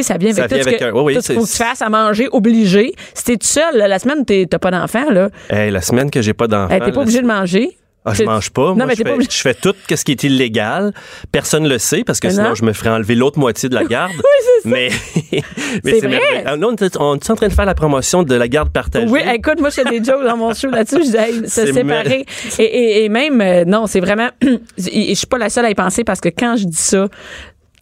sais, 0.00 0.02
ça 0.02 0.16
vient 0.16 0.30
avec 0.30 0.42
Ça 0.44 0.48
tout 0.48 0.54
vient 0.54 0.62
ce 0.64 0.68
avec 0.68 0.80
que, 0.80 0.84
un- 0.86 0.92
oui, 0.92 1.02
oui, 1.04 1.14
tout 1.14 1.20
ce 1.20 1.26
qu'il 1.26 1.36
faut 1.36 1.44
que 1.44 1.50
tu 1.50 1.56
fasses 1.56 1.82
à 1.82 1.90
manger, 1.90 2.26
obligé. 2.32 2.94
Si 3.12 3.24
t'es 3.24 3.36
tout 3.36 3.46
seul, 3.46 3.76
là, 3.76 3.86
la 3.86 3.98
semaine, 3.98 4.24
t'as 4.24 4.58
pas 4.58 4.70
d'enfant, 4.70 5.10
là, 5.10 5.28
Hey, 5.50 5.70
la 5.70 5.82
semaine 5.82 6.10
que 6.10 6.22
j'ai 6.22 6.32
pas 6.32 6.46
d'enfant, 6.46 6.72
hey, 6.74 6.80
t'es 6.80 6.90
pas 6.92 7.00
obligé 7.02 7.20
de 7.20 7.26
manger. 7.26 7.76
Ah, 8.06 8.12
je 8.12 8.22
mange 8.24 8.50
pas. 8.50 8.68
Non, 8.70 8.74
Moi, 8.76 8.86
mais 8.86 8.94
je, 8.96 9.02
pas 9.02 9.16
fais, 9.16 9.24
je 9.30 9.40
fais 9.40 9.54
tout 9.54 9.74
ce 9.88 10.04
qui 10.04 10.12
est 10.12 10.22
illégal. 10.24 10.92
Personne 11.32 11.66
le 11.66 11.78
sait 11.78 12.04
parce 12.04 12.20
que 12.20 12.26
Mais 12.26 12.34
sinon 12.34 12.48
non. 12.50 12.54
je 12.54 12.62
me 12.64 12.74
ferais 12.74 12.90
enlever 12.90 13.14
l'autre 13.14 13.38
moitié 13.38 13.70
de 13.70 13.74
la 13.74 13.84
garde. 13.84 14.12
Oui, 14.18 14.60
c'est 14.62 14.62
ça. 14.62 14.68
Mais, 14.68 14.90
mais 15.84 16.00
C'est 16.00 16.06
vrai. 16.06 16.20
Ah, 16.44 16.56
Là, 16.56 16.66
on 16.68 16.74
est, 16.76 16.96
on 16.98 17.14
est 17.16 17.30
en 17.30 17.34
train 17.34 17.48
de 17.48 17.52
faire 17.52 17.64
la 17.64 17.74
promotion 17.74 18.22
de 18.22 18.34
la 18.34 18.46
garde 18.48 18.70
partagée. 18.70 19.08
Oui, 19.08 19.20
écoute, 19.32 19.58
moi, 19.60 19.70
je 19.70 19.74
fais 19.76 19.84
des 19.84 20.04
jokes 20.04 20.22
dans 20.22 20.36
mon 20.36 20.52
show 20.52 20.68
là-dessus. 20.68 21.04
Je 21.04 21.40
dis, 21.42 21.48
se 21.48 21.72
séparer. 21.72 22.26
Et, 22.58 22.62
et, 22.62 23.04
et 23.04 23.08
même, 23.08 23.40
euh, 23.40 23.64
non, 23.64 23.86
c'est 23.86 24.00
vraiment. 24.00 24.28
je 24.78 25.14
suis 25.14 25.26
pas 25.26 25.38
la 25.38 25.48
seule 25.48 25.64
à 25.64 25.70
y 25.70 25.74
penser 25.74 26.04
parce 26.04 26.20
que 26.20 26.28
quand 26.28 26.56
je 26.56 26.64
dis 26.66 26.76
ça, 26.76 27.08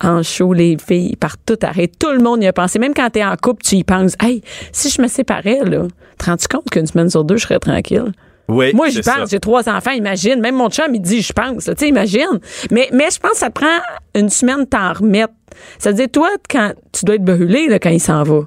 en 0.00 0.22
show, 0.22 0.52
les 0.52 0.76
filles 0.84 1.16
partent 1.16 1.40
tout 1.46 1.58
arrêter. 1.62 1.92
Tout 1.98 2.12
le 2.12 2.20
monde 2.20 2.42
y 2.42 2.46
a 2.46 2.52
pensé. 2.52 2.78
Même 2.78 2.94
quand 2.94 3.10
t'es 3.10 3.24
en 3.24 3.34
couple, 3.36 3.62
tu 3.64 3.74
y 3.76 3.84
penses. 3.84 4.14
Hey, 4.20 4.42
si 4.72 4.88
je 4.88 5.02
me 5.02 5.08
séparais, 5.08 5.60
là, 5.64 5.86
te 6.18 6.24
rends-tu 6.26 6.46
compte 6.48 6.70
qu'une 6.70 6.86
semaine 6.86 7.10
sur 7.10 7.24
deux, 7.24 7.36
je 7.36 7.42
serais 7.42 7.58
tranquille? 7.58 8.12
Oui, 8.48 8.72
Moi, 8.74 8.88
j'y 8.90 9.00
pense. 9.00 9.30
J'ai 9.30 9.40
trois 9.40 9.68
enfants, 9.68 9.92
imagine. 9.92 10.40
Même 10.40 10.56
mon 10.56 10.68
chum, 10.68 10.94
il 10.94 11.00
dit, 11.00 11.22
je 11.22 11.32
pense. 11.32 11.64
Tu 11.64 11.72
sais, 11.76 11.88
imagine. 11.88 12.40
Mais, 12.70 12.88
mais 12.92 13.08
je 13.10 13.18
pense 13.18 13.32
que 13.32 13.38
ça 13.38 13.50
te 13.50 13.54
prend 13.54 13.78
une 14.14 14.28
semaine 14.28 14.60
de 14.60 14.64
t'en 14.64 14.92
remettre. 14.92 15.32
Ça 15.78 15.90
veut 15.90 15.96
dire, 15.96 16.10
toi, 16.10 16.30
quand 16.50 16.72
tu 16.92 17.04
dois 17.04 17.16
être 17.16 17.24
brûlé 17.24 17.68
là, 17.68 17.78
quand 17.78 17.90
il 17.90 18.00
s'en 18.00 18.22
va. 18.22 18.40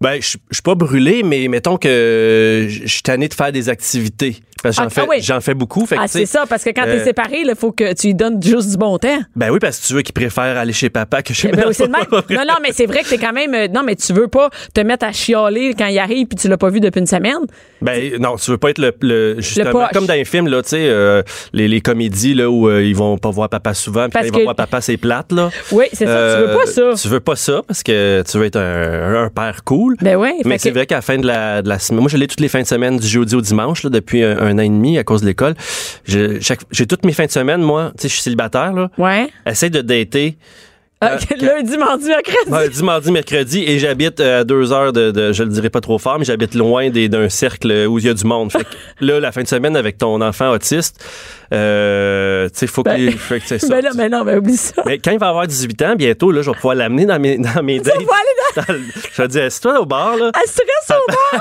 Ben, 0.00 0.20
je 0.20 0.28
suis 0.28 0.62
pas 0.64 0.74
brûlé, 0.74 1.22
mais 1.22 1.46
mettons 1.48 1.76
que 1.76 2.66
je 2.68 2.80
je 2.82 2.92
suis 2.92 3.02
tanné 3.02 3.28
de 3.28 3.34
faire 3.34 3.52
des 3.52 3.68
activités. 3.68 4.36
Parce 4.62 4.76
que 4.76 4.82
j'en 4.82 4.86
Ah, 4.86 4.90
fais, 4.90 5.00
ah 5.02 5.06
oui. 5.08 5.16
j'en 5.22 5.40
fais 5.40 5.54
beaucoup. 5.54 5.86
Fait 5.86 5.96
Ah, 5.98 6.06
c'est 6.08 6.26
ça, 6.26 6.44
parce 6.48 6.62
que 6.64 6.70
quand 6.70 6.84
t'es 6.84 7.00
euh, 7.00 7.04
séparé, 7.04 7.42
il 7.44 7.54
faut 7.58 7.72
que 7.72 7.92
tu 7.94 8.08
lui 8.08 8.14
donnes 8.14 8.42
juste 8.42 8.70
du 8.70 8.76
bon 8.76 8.98
temps. 8.98 9.18
Ben 9.36 9.50
oui, 9.50 9.58
parce 9.58 9.78
que 9.80 9.86
tu 9.86 9.94
veux 9.94 10.02
qu'il 10.02 10.12
préfère 10.14 10.56
aller 10.58 10.72
chez 10.72 10.90
papa 10.90 11.22
que 11.22 11.32
chez 11.34 11.48
Ben 11.48 11.64
oui, 11.68 11.74
le 11.78 11.86
même. 11.88 12.04
Non, 12.30 12.44
non, 12.46 12.54
mais 12.62 12.70
c'est 12.72 12.86
vrai 12.86 13.02
que 13.02 13.08
t'es 13.08 13.18
quand 13.18 13.32
même. 13.32 13.54
euh, 13.54 13.68
Non, 13.68 13.82
mais 13.84 13.96
tu 13.96 14.12
veux 14.12 14.28
pas 14.28 14.50
te 14.74 14.80
mettre 14.80 15.06
à 15.06 15.12
chialer 15.12 15.74
quand 15.76 15.86
il 15.86 15.98
arrive 15.98 16.26
puis 16.26 16.36
tu 16.36 16.48
l'as 16.48 16.56
pas 16.58 16.68
vu 16.70 16.80
depuis 16.80 17.00
une 17.00 17.06
semaine. 17.06 17.38
Ben 17.80 18.12
non, 18.20 18.36
tu 18.36 18.50
veux 18.50 18.58
pas 18.58 18.70
être 18.70 18.78
le, 18.78 18.92
le- 19.00 19.36
justement 19.40 19.88
comme 19.92 20.06
dans 20.06 20.14
les 20.14 20.24
films 20.24 20.48
là, 20.48 20.62
tu 20.62 20.70
sais 20.70 20.86
euh, 20.88 21.22
les, 21.52 21.66
les 21.68 21.80
comédies 21.80 22.34
là 22.34 22.50
où 22.50 22.70
ils 22.70 22.94
vont 22.96 23.16
pas 23.18 23.30
voir 23.30 23.48
papa 23.48 23.74
souvent, 23.74 24.08
puis 24.08 24.22
ils 24.26 24.32
vont 24.32 24.42
voir 24.44 24.54
papa 24.56 24.80
c'est 24.80 24.96
plate 24.96 25.32
là. 25.32 25.50
Oui, 25.72 25.86
c'est 25.92 26.06
ça. 26.06 26.36
Tu 26.36 26.42
veux 26.46 26.52
pas 26.56 26.66
ça. 26.66 26.82
Tu 27.02 27.08
veux 27.08 27.20
pas 27.20 27.36
ça 27.36 27.62
parce 27.66 27.82
que 27.82 28.22
tu 28.30 28.38
veux 28.38 28.44
être 28.44 28.56
un, 28.56 29.24
un 29.24 29.28
père 29.30 29.64
cool. 29.64 29.96
Ben 30.00 30.16
ouais, 30.16 30.34
Mais 30.44 30.58
c'est 30.58 30.70
que- 30.70 30.74
vrai 30.74 30.86
qu'à 30.86 30.96
la 30.96 31.02
fin 31.02 31.16
de 31.18 31.26
la, 31.26 31.62
de 31.62 31.68
la 31.68 31.78
semaine, 31.78 32.00
moi 32.02 32.10
je 32.10 32.16
l'ai 32.16 32.26
toutes 32.26 32.40
les 32.40 32.48
fins 32.48 32.62
de 32.62 32.66
semaine 32.66 32.98
du 32.98 33.06
jeudi 33.06 33.34
au 33.34 33.40
dimanche 33.40 33.82
là, 33.82 33.90
depuis 33.90 34.22
un, 34.22 34.49
un 34.50 34.58
an 34.58 34.62
et 34.62 34.68
demi 34.68 34.98
à 34.98 35.04
cause 35.04 35.22
de 35.22 35.26
l'école. 35.26 35.54
J'ai 36.04 36.86
toutes 36.86 37.04
mes 37.04 37.12
fins 37.12 37.26
de 37.26 37.30
semaine 37.30 37.62
moi, 37.62 37.92
tu 37.96 38.02
sais 38.02 38.08
je 38.08 38.14
suis 38.14 38.22
célibataire 38.22 38.72
là. 38.72 38.90
Ouais. 38.98 39.28
Essaye 39.46 39.70
de 39.70 39.80
dater. 39.80 40.36
Ah, 41.02 41.12
Euh, 41.14 41.36
lundi, 41.40 41.78
mardi, 41.78 42.08
mercredi. 42.08 42.50
Mardi, 42.50 42.82
mardi, 42.84 43.10
mercredi, 43.10 43.64
et 43.66 43.78
j'habite 43.78 44.20
euh, 44.20 44.42
à 44.42 44.44
deux 44.44 44.70
heures 44.70 44.92
de, 44.92 45.10
de- 45.10 45.32
je 45.32 45.42
le 45.44 45.48
dirai 45.48 45.70
pas 45.70 45.80
trop 45.80 45.98
fort, 45.98 46.18
mais 46.18 46.26
j'habite 46.26 46.54
loin 46.54 46.90
d'un 46.90 47.30
cercle 47.30 47.86
où 47.88 47.98
il 47.98 48.04
y 48.04 48.08
a 48.10 48.12
du 48.12 48.24
monde. 48.26 48.52
Fait 48.52 48.64
que 48.64 48.68
là, 49.06 49.18
la 49.18 49.32
fin 49.32 49.42
de 49.42 49.48
semaine 49.48 49.76
avec 49.78 49.96
ton 49.96 50.20
enfant 50.20 50.50
autiste, 50.50 51.02
euh, 51.54 52.48
tu 52.50 52.58
sais, 52.58 52.66
faut 52.66 52.82
Ben- 52.82 53.10
fait 53.12 53.40
que 53.40 53.46
ça. 53.58 53.66
Ben 53.68 53.80
là, 53.82 53.90
mais 53.96 54.10
non, 54.10 54.24
mais 54.24 54.36
oublie 54.36 54.58
ça. 54.58 54.82
Mais 54.84 54.98
quand 54.98 55.10
il 55.10 55.18
va 55.18 55.28
avoir 55.28 55.46
18 55.46 55.82
ans, 55.82 55.94
bientôt, 55.96 56.30
là, 56.32 56.42
je 56.42 56.50
vais 56.50 56.56
pouvoir 56.56 56.74
l'amener 56.74 57.06
dans 57.06 57.18
mes, 57.18 57.38
dans 57.38 57.62
mes 57.62 57.80
dates. 57.80 57.94
Tu 57.98 58.04
vas 58.04 58.12
aller 58.12 58.36
Dans 58.36 58.39
le- 58.39 58.39
je 58.56 59.22
vais 59.22 59.28
dire, 59.28 59.44
assis-toi 59.44 59.80
au 59.80 59.86
bar, 59.86 60.16
là. 60.16 60.30
Reste 60.34 60.62
au 60.90 61.12
bar. 61.12 61.40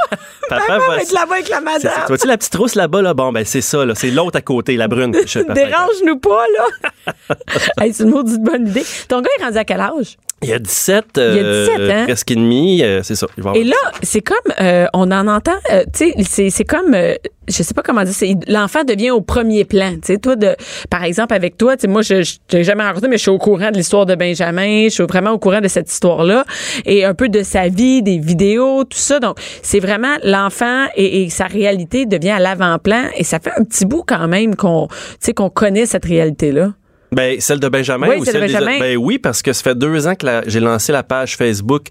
Papa 0.50 0.78
va- 0.80 0.98
être 1.02 1.12
là-bas 1.12 1.36
avec 1.36 1.50
la 1.50 1.62
madame. 1.62 1.91
Tu 2.02 2.08
vois-tu 2.08 2.28
la 2.28 2.38
petite 2.38 2.56
rousse 2.56 2.76
là-bas, 2.76 3.02
là? 3.02 3.13
Bon, 3.13 3.32
ben, 3.32 3.45
c'est 3.45 3.62
ça, 3.62 3.86
là. 3.86 3.93
C'est 3.95 4.12
l'autre 4.12 4.38
à 4.38 4.41
côté, 4.41 4.76
la 4.78 4.88
brune. 4.88 5.12
Dérange-nous 5.12 6.17
pas, 6.17 6.45
là. 6.58 7.15
hey, 7.82 7.93
c'est 7.93 8.04
une 8.04 8.10
maudite 8.12 8.41
bonne 8.41 8.67
idée. 8.67 8.84
Ton 9.08 9.22
gars 9.22 9.30
est 9.39 9.43
rendu 9.43 9.58
à 9.58 9.63
quel 9.65 9.80
âge? 9.82 10.17
Il 10.41 10.50
y 10.50 10.54
a 10.54 10.60
17, 10.60 11.06
Il 11.17 11.22
y 11.22 11.26
a 11.26 11.26
euh, 11.43 11.65
17, 11.67 11.91
hein? 11.91 12.04
presque 12.06 12.32
et 12.32 12.36
demi, 12.36 12.82
euh, 12.82 13.04
c'est 13.04 13.15
ça. 13.15 13.28
Il 13.38 13.43
va 13.43 13.52
Et 13.56 13.63
là, 13.65 13.76
c'est 14.02 14.22
comme, 14.22 14.38
euh, 14.62 14.88
on 14.93 15.12
en 15.12 15.28
entend, 15.28 15.58
euh, 15.72 15.84
tu 15.93 16.12
sais, 16.12 16.13
c'est- 16.24 16.50
c'est 16.50 16.63
comme, 16.63 16.93
euh, 16.93 17.15
je 17.50 17.64
sais 17.64 17.74
pas 17.74 17.82
comment 17.82 18.04
dire, 18.04 18.14
c'est 18.14 18.36
l'enfant 18.48 18.84
devient 18.84 19.12
au 19.12 19.22
premier 19.22 19.66
plan. 19.66 19.92
Tu 19.94 20.00
sais, 20.14 20.18
toi, 20.18 20.36
de, 20.36 20.56
par 20.90 21.04
exemple, 21.04 21.34
avec 21.34 21.58
toi, 21.58 21.76
tu 21.76 21.82
sais, 21.82 21.88
moi, 21.88 22.02
je, 22.02 22.22
je 22.24 22.36
t'ai 22.48 22.64
jamais 22.64 22.84
rencontré, 22.84 23.08
mais 23.10 23.18
je 23.18 23.24
suis 23.24 23.32
au 23.32 23.38
courant 23.38 23.72
de 23.72 23.78
l'histoire 23.78 24.06
de 24.06 24.16
Benjamin. 24.16 24.84
Je 24.86 24.90
suis 24.90 25.04
vraiment 25.04 25.32
au 25.32 25.40
courant 25.40 25.62
de 25.62 25.68
cette 25.68 25.92
histoire-là 25.92 26.46
et 26.86 27.06
un 27.06 27.14
peu 27.14 27.30
de 27.30 27.44
sa 27.44 27.68
vie, 27.68 28.02
des 28.04 28.20
vidéos, 28.20 28.84
tout 28.84 28.98
ça. 28.98 29.20
Donc, 29.20 29.38
c'est 29.62 29.80
vraiment 29.80 30.16
l'enfant 30.24 30.86
et, 30.96 31.24
et 31.24 31.30
sa 31.30 31.46
réalité 31.46 32.06
devient 32.06 32.30
à 32.32 32.40
l'avant-plan 32.40 33.04
et 33.18 33.24
ça 33.24 33.40
fait 33.40 33.52
un 33.58 33.64
petit 33.64 33.86
bout 33.86 34.04
quand 34.06 34.28
même 34.28 34.56
qu'on, 34.56 34.88
tu 34.88 34.96
sais, 35.20 35.34
qu'on 35.34 35.50
connaît 35.50 35.86
cette 35.86 36.06
réalité-là. 36.06 36.74
Ben, 37.12 37.42
celle 37.42 37.60
de 37.60 37.68
Benjamin 37.70 38.08
Oui, 38.10 38.16
ou 38.20 38.26
celle 38.26 38.36
de 38.42 38.48
celle 38.48 38.60
Benjamin. 38.66 38.80
Ben 38.80 38.96
oui, 38.98 39.18
parce 39.18 39.42
que 39.42 39.52
ça 39.52 39.64
fait 39.64 39.76
deux 39.78 40.06
ans 40.08 40.14
que 40.14 40.28
la- 40.28 40.44
j'ai 40.48 40.60
lancé 40.60 40.92
la 40.92 41.02
page 41.02 41.36
Facebook 41.38 41.88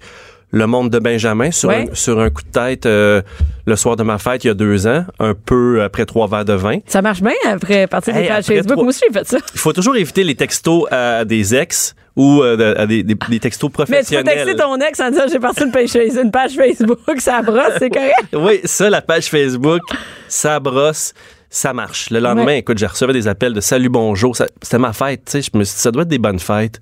Le 0.51 0.67
Monde 0.67 0.89
de 0.91 0.99
Benjamin 0.99 1.51
sur, 1.51 1.69
Ouais. 1.69 1.89
un, 1.91 1.95
sur 1.95 2.19
un 2.21 2.31
coup 2.31 2.43
de 2.43 2.49
tête 2.51 2.87
euh, 2.87 3.21
le 3.67 3.77
soir 3.77 3.97
de 3.97 4.03
ma 4.03 4.17
fête 4.17 4.45
il 4.45 4.47
y 4.47 4.51
a 4.51 4.55
deux 4.55 4.87
ans, 4.87 5.05
un 5.19 5.35
peu 5.35 5.83
après 5.83 6.07
trois 6.07 6.27
verres 6.27 6.47
de 6.47 6.55
vin. 6.55 6.79
Ça 6.87 7.03
marche 7.03 7.21
bien 7.21 7.33
après 7.45 7.87
partir 7.87 8.15
des 8.15 8.21
Hey, 8.21 8.29
pages 8.29 8.39
après 8.45 8.55
Facebook. 8.57 8.73
trois- 8.73 8.83
Moi 8.85 8.89
aussi, 8.89 9.01
j'ai 9.07 9.13
fait 9.19 9.27
ça. 9.27 9.39
Il 9.53 9.61
faut 9.61 9.73
toujours 9.75 9.97
éviter 9.97 10.25
les 10.25 10.35
textos 10.35 10.85
à 10.91 11.27
des 11.27 11.55
ex 11.55 11.95
ou 12.17 12.43
euh, 12.43 12.75
à 12.79 12.87
des, 12.87 13.03
des- 13.03 13.15
des 13.15 13.39
textos 13.41 13.69
Mais 13.69 13.73
tu 13.75 13.77
peux 13.77 13.85
professionnels. 13.93 14.25
texter 14.25 14.57
ton 14.57 14.77
ex 14.81 15.01
en 15.01 15.11
disant 15.11 15.23
j'ai 15.31 15.39
parti 15.39 15.65
une 15.65 15.71
page, 15.71 15.95
une 15.95 16.31
page 16.31 16.53
Facebook, 16.53 16.99
ça 17.19 17.43
brosse, 17.43 17.75
c'est 17.79 17.91
correct. 17.91 18.15
Oui, 18.33 18.61
ça, 18.65 18.89
la 18.89 19.03
page 19.03 19.27
Facebook, 19.29 19.83
ça 20.29 20.59
brosse, 20.61 21.13
ça 21.51 21.75
marche. 21.75 22.09
Le 22.11 22.21
lendemain, 22.21 22.47
Ouais. 22.47 22.59
écoute, 22.61 22.79
j'ai 22.79 22.87
reçu 22.87 23.07
des 23.09 23.29
appels 23.29 23.53
de 23.53 23.61
salut, 23.61 23.91
bonjour. 23.91 24.35
C'était 24.35 24.79
ma 24.79 24.95
fête, 24.95 25.27
tu 25.27 25.33
sais. 25.33 25.43
Je 25.43 25.59
me 25.59 25.63
suis 25.65 25.75
dit, 25.75 25.81
ça 25.83 25.91
doit 25.91 26.03
être 26.03 26.09
des 26.09 26.19
bonnes 26.19 26.39
fêtes. 26.41 26.81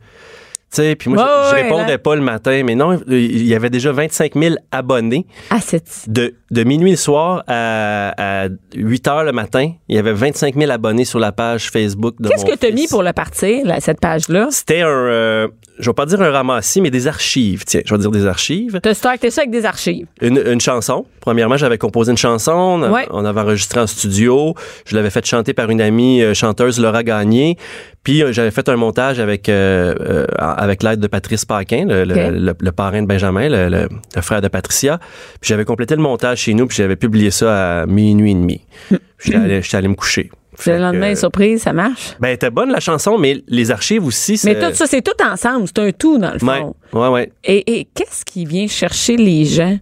Sais, 0.70 0.96
puis 0.96 1.10
moi, 1.10 1.18
je, 1.18 1.50
je 1.50 1.54
ouais, 1.54 1.62
répondais 1.62 1.92
là. 1.92 1.98
pas 1.98 2.14
le 2.16 2.22
matin, 2.22 2.62
mais 2.64 2.74
non, 2.74 3.00
il 3.08 3.46
y 3.46 3.54
avait 3.54 3.70
déjà 3.70 3.92
25 3.92 4.34
000 4.34 4.56
abonnés. 4.72 5.26
Ah, 5.50 5.60
c'est. 5.60 6.10
De, 6.10 6.34
de 6.50 6.62
minuit 6.64 6.92
le 6.92 6.96
soir 6.96 7.42
à, 7.48 8.44
à 8.44 8.48
8 8.74 9.08
heures 9.08 9.24
le 9.24 9.32
matin, 9.32 9.72
il 9.88 9.96
y 9.96 9.98
avait 9.98 10.12
25 10.12 10.54
000 10.54 10.70
abonnés 10.70 11.04
sur 11.04 11.18
la 11.18 11.32
page 11.32 11.70
Facebook 11.70 12.14
de 12.20 12.28
Qu'est-ce 12.28 12.44
que 12.44 12.56
tu 12.56 12.66
as 12.66 12.70
mis 12.70 12.86
pour 12.88 13.02
le 13.02 13.12
partir, 13.12 13.66
là, 13.66 13.80
cette 13.80 14.00
page-là? 14.00 14.48
C'était 14.50 14.82
un, 14.82 14.88
euh, 14.88 15.48
je 15.78 15.90
vais 15.90 15.94
pas 15.94 16.06
dire 16.06 16.20
un 16.22 16.30
ramassis, 16.30 16.80
mais 16.80 16.90
des 16.90 17.08
archives. 17.08 17.64
Tiens, 17.66 17.80
je 17.84 17.92
vais 17.94 18.00
dire 18.00 18.10
des 18.10 18.26
archives. 18.26 18.78
Tu 18.82 18.88
as 18.88 18.94
starté 18.94 19.30
ça 19.30 19.40
avec 19.42 19.50
des 19.50 19.64
archives. 19.64 20.06
Une, 20.20 20.40
une 20.46 20.60
chanson. 20.60 21.04
Premièrement, 21.20 21.56
j'avais 21.56 21.78
composé 21.78 22.12
une 22.12 22.16
chanson. 22.18 22.52
On, 22.52 22.92
Ouais. 22.92 23.06
on 23.10 23.24
avait 23.24 23.40
enregistré 23.40 23.80
en 23.80 23.86
studio. 23.88 24.54
Je 24.86 24.94
l'avais 24.94 25.10
fait 25.10 25.26
chanter 25.26 25.52
par 25.52 25.68
une 25.70 25.80
amie 25.80 26.22
euh, 26.22 26.32
chanteuse, 26.34 26.78
Laura 26.80 27.02
Gagné. 27.02 27.56
Puis 28.04 28.22
euh, 28.22 28.32
j'avais 28.32 28.52
fait 28.52 28.68
un 28.68 28.76
montage 28.76 29.18
avec 29.18 29.48
euh, 29.48 30.24
avec 30.38 30.84
l'aide 30.84 31.00
de 31.00 31.08
Patrice 31.08 31.44
Paquin, 31.44 31.86
le, 31.88 32.04
le- 32.04 32.14
Ok. 32.14 32.20
le- 32.32 32.54
le 32.60 32.72
parrain 32.72 33.02
de 33.02 33.06
Benjamin, 33.08 33.48
le 33.48 33.88
frère 34.22 34.40
de 34.40 34.46
Patricia. 34.48 34.98
Puis 35.40 35.48
j'avais 35.48 35.64
complété 35.64 35.96
le 35.96 36.02
montage 36.02 36.35
chez 36.36 36.54
nous, 36.54 36.66
puis 36.66 36.76
j'avais 36.76 36.96
publié 36.96 37.30
ça 37.30 37.80
à 37.82 37.86
minuit 37.86 38.32
et 38.32 38.34
demi. 38.34 38.60
J'étais 39.18 39.76
allé, 39.76 39.88
me 39.88 39.94
coucher. 39.94 40.30
Fait 40.54 40.76
le 40.76 40.82
lendemain, 40.84 41.12
que, 41.12 41.18
surprise, 41.18 41.62
ça 41.62 41.72
marche? 41.72 42.16
ben, 42.18 42.28
était 42.28 42.50
bonne 42.50 42.70
la 42.70 42.80
chanson, 42.80 43.18
mais 43.18 43.42
les 43.46 43.70
archives 43.70 44.06
aussi. 44.06 44.40
Mais 44.44 44.58
tout 44.58 44.74
ça, 44.74 44.86
c'est 44.86 45.02
tout 45.02 45.22
ensemble. 45.22 45.66
C'est 45.66 45.78
un 45.80 45.92
tout, 45.92 46.18
dans 46.18 46.32
le 46.32 46.38
fond. 46.38 46.74
ouais, 46.94 47.08
ouais. 47.08 47.32
Et, 47.44 47.80
et 47.80 47.88
qu'est-ce 47.94 48.24
qui 48.24 48.46
vient 48.46 48.66
chercher 48.66 49.16
les 49.16 49.44
gens? 49.44 49.78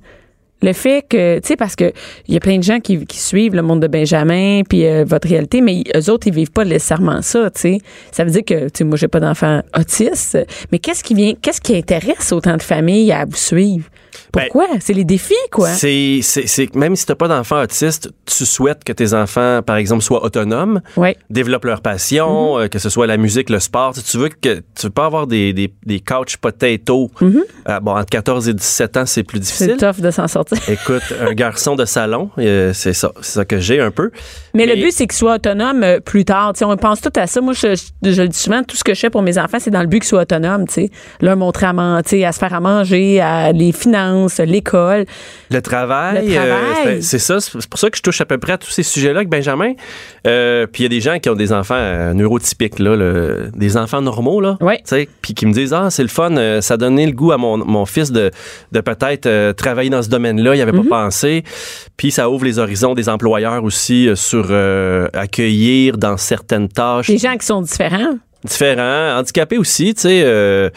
Le 0.65 0.73
fait 0.73 1.05
que, 1.07 1.41
tu 1.41 1.49
sais, 1.49 1.57
parce 1.57 1.77
que 1.77 1.93
il 2.27 2.33
y 2.33 2.37
a 2.39 2.41
plein 2.41 2.57
de 2.57 2.63
gens 2.63 2.81
qui, 2.81 3.05
qui 3.05 3.19
suivent 3.19 3.55
le 3.55 3.61
monde 3.61 3.81
de 3.81 3.87
Benjamin 3.87 4.63
puis 4.67 4.87
euh, 4.87 5.05
votre 5.07 5.29
réalité, 5.29 5.61
mais 5.61 5.85
eux 5.95 6.11
autres, 6.11 6.27
ils 6.27 6.33
vivent 6.33 6.53
pas 6.53 6.65
nécessairement 6.65 7.21
ça, 7.21 7.51
tu 7.51 7.61
sais. 7.61 7.79
Ça 8.13 8.25
veut 8.25 8.31
dire 8.31 8.45
que, 8.47 8.65
tu 8.65 8.79
sais, 8.79 8.85
moi, 8.85 8.97
j'ai 8.97 9.09
pas 9.09 9.21
d'enfant 9.21 9.61
autiste, 9.79 10.39
mais 10.73 10.79
qu'est-ce 10.79 11.05
qui 11.05 11.13
vient, 11.13 11.35
qu'est-ce 11.35 11.61
qui 11.61 11.77
intéresse 11.77 12.33
autant 12.33 12.57
de 12.57 12.63
familles 12.63 13.13
à 13.13 13.27
vous 13.27 13.37
suivre? 13.37 13.85
Ben, 14.35 14.43
Pourquoi? 14.51 14.67
c'est 14.81 14.93
les 14.93 15.05
défis, 15.05 15.35
quoi. 15.51 15.69
C'est, 15.69 16.21
même 16.75 16.97
si 16.97 17.07
t'as 17.07 17.15
pas 17.15 17.29
d'enfant 17.29 17.63
autiste, 17.63 18.11
tu 18.27 18.45
souhaites 18.45 18.83
que 18.85 18.93
tes 18.93 19.15
enfants, 19.15 19.61
par 19.65 19.77
exemple, 19.77 20.03
soient 20.03 20.25
autonomes, 20.25 20.81
développent 21.31 21.65
leur 21.65 21.77
Mhm. 21.79 21.83
passion, 21.83 22.59
euh, 22.59 22.69
que 22.69 22.79
ce 22.79 22.89
soit 22.89 23.07
la 23.07 23.17
musique, 23.17 23.51
le 23.51 23.61
sport. 23.61 23.95
Tu, 23.95 24.17
veux 24.19 24.29
que 24.29 24.57
tu 24.57 24.63
veux 24.85 24.91
pas 24.91 25.07
avoir 25.07 25.27
des, 25.27 25.53
des, 25.53 25.73
des 25.87 26.01
couch 26.01 26.37
potatoes. 26.39 27.11
Euh, 27.23 27.81
bon, 27.81 27.93
entre 27.93 28.11
14 28.11 28.49
et 28.49 28.55
17 28.55 28.97
ans, 28.97 29.07
c'est 29.07 29.23
plus 29.23 29.39
Mhm. 29.39 29.45
C'est 29.45 29.67
difficile. 29.67 29.77
tough 29.93 30.01
de 30.05 30.11
s'en 30.11 30.27
sortir. 30.29 30.59
Écoute, 30.69 31.03
un 31.21 31.33
garçon 31.35 31.77
de 31.77 31.85
salon, 31.85 32.31
euh, 32.39 32.73
c'est 32.73 32.93
ça, 32.93 33.13
c'est 33.21 33.33
ça 33.35 33.45
que 33.45 33.59
j'ai 33.59 33.81
un 33.81 33.91
peu. 33.91 34.11
Mais, 34.55 34.67
le 34.67 34.75
but, 34.75 34.93
c'est 34.93 35.07
qu'ils 35.07 35.17
soient 35.19 35.35
autonomes 35.37 35.85
plus 36.05 36.25
tard. 36.25 36.53
Tu 36.55 36.61
sais, 36.61 36.65
on 36.65 36.77
pense 36.77 37.01
tout 37.01 37.13
à 37.17 37.27
ça. 37.27 37.41
Moi, 37.41 37.53
je, 37.55 37.75
je, 38.03 38.11
je 38.13 38.23
le 38.23 38.29
dis 38.29 38.39
souvent, 38.39 38.63
tout 38.63 38.77
ce 38.77 38.85
que 38.85 38.95
je 38.95 39.01
fais 39.01 39.11
pour 39.11 39.23
mes 39.23 39.39
enfants, 39.39 39.59
c'est 39.61 39.71
dans 39.71 39.81
le 39.81 39.87
but 39.87 40.01
qu'ils 40.01 40.09
soient 40.09 40.23
autonomes. 40.23 40.67
Tu 40.67 40.75
sais. 40.75 40.91
Leur 41.21 41.37
montrer 41.37 41.67
à, 41.67 41.73
man- 41.73 42.03
à 42.05 42.33
se 42.33 42.39
faire 42.39 42.55
à 42.55 42.61
manger, 42.61 43.21
à 43.21 43.53
les 43.53 43.73
finances, 43.73 44.24
l'école. 44.47 45.07
Le 45.51 45.61
travail, 45.63 46.27
Le 46.29 46.37
euh, 46.37 46.47
travail. 46.47 47.03
c'est- 47.03 47.03
c'est 47.03 47.19
ça. 47.19 47.41
C'est 47.41 47.69
pour 47.69 47.79
ça 47.79 47.91
que 47.91 47.97
je 47.97 48.03
touche 48.03 48.21
à 48.21 48.25
peu 48.27 48.39
près 48.39 48.53
à 48.53 48.59
tous 48.59 48.71
ces 48.71 48.83
sujets-là 48.83 49.19
avec 49.21 49.29
Benjamin. 49.29 49.73
Euh, 50.27 50.67
puis 50.67 50.83
il 50.83 50.85
y 50.85 50.87
a 50.87 50.89
des 50.89 51.01
gens 51.01 51.19
qui 51.19 51.29
ont 51.31 51.35
des 51.35 51.53
enfants 51.53 51.75
euh, 51.77 52.13
neurotypiques, 52.15 52.79
là, 52.79 52.97
le- 52.97 53.51
des 53.55 53.77
enfants 53.77 54.01
normaux, 54.01 54.41
là. 54.41 54.57
Sais, 54.85 55.09
Puis 55.23 55.35
qui 55.35 55.47
me 55.47 55.53
disent 55.53 55.73
Ah, 55.73 55.89
c'est 55.91 56.03
le 56.03 56.09
fun, 56.09 56.61
ça 56.61 56.75
a 56.75 56.77
donné 56.77 57.07
le 57.07 57.13
goût 57.13 57.33
à 57.33 57.37
mon, 57.39 57.57
mon 57.59 57.87
fils 57.87 58.11
de, 58.13 58.31
de 58.73 58.81
peut-être 58.81 59.53
travailler 59.53 59.91
dans 59.91 60.03
ce 60.03 60.09
domaine-là. 60.09 60.55
Il 60.55 60.61
avait 60.61 60.73
Mm-hmm. 60.73 60.89
pas 60.89 61.05
pensé. 61.05 61.45
Puis 61.97 62.11
ça 62.11 62.29
ouvre 62.29 62.45
les 62.45 62.59
horizons 62.59 62.95
des 62.95 63.09
employeurs 63.09 63.63
aussi 63.65 64.09
sur 64.15 64.51
accueillir 65.13 65.97
dans 65.99 66.17
certaines 66.17 66.69
tâches 66.69 67.07
Des 67.09 67.19
gens 67.19 67.37
qui 67.37 67.47
sont 67.47 67.63
différents. 67.63 68.19
Différents, 68.45 69.19
handicapés 69.19 69.59
aussi, 69.59 69.95
tu 69.95 70.03
sais, 70.03 70.23
euh, 70.25 70.71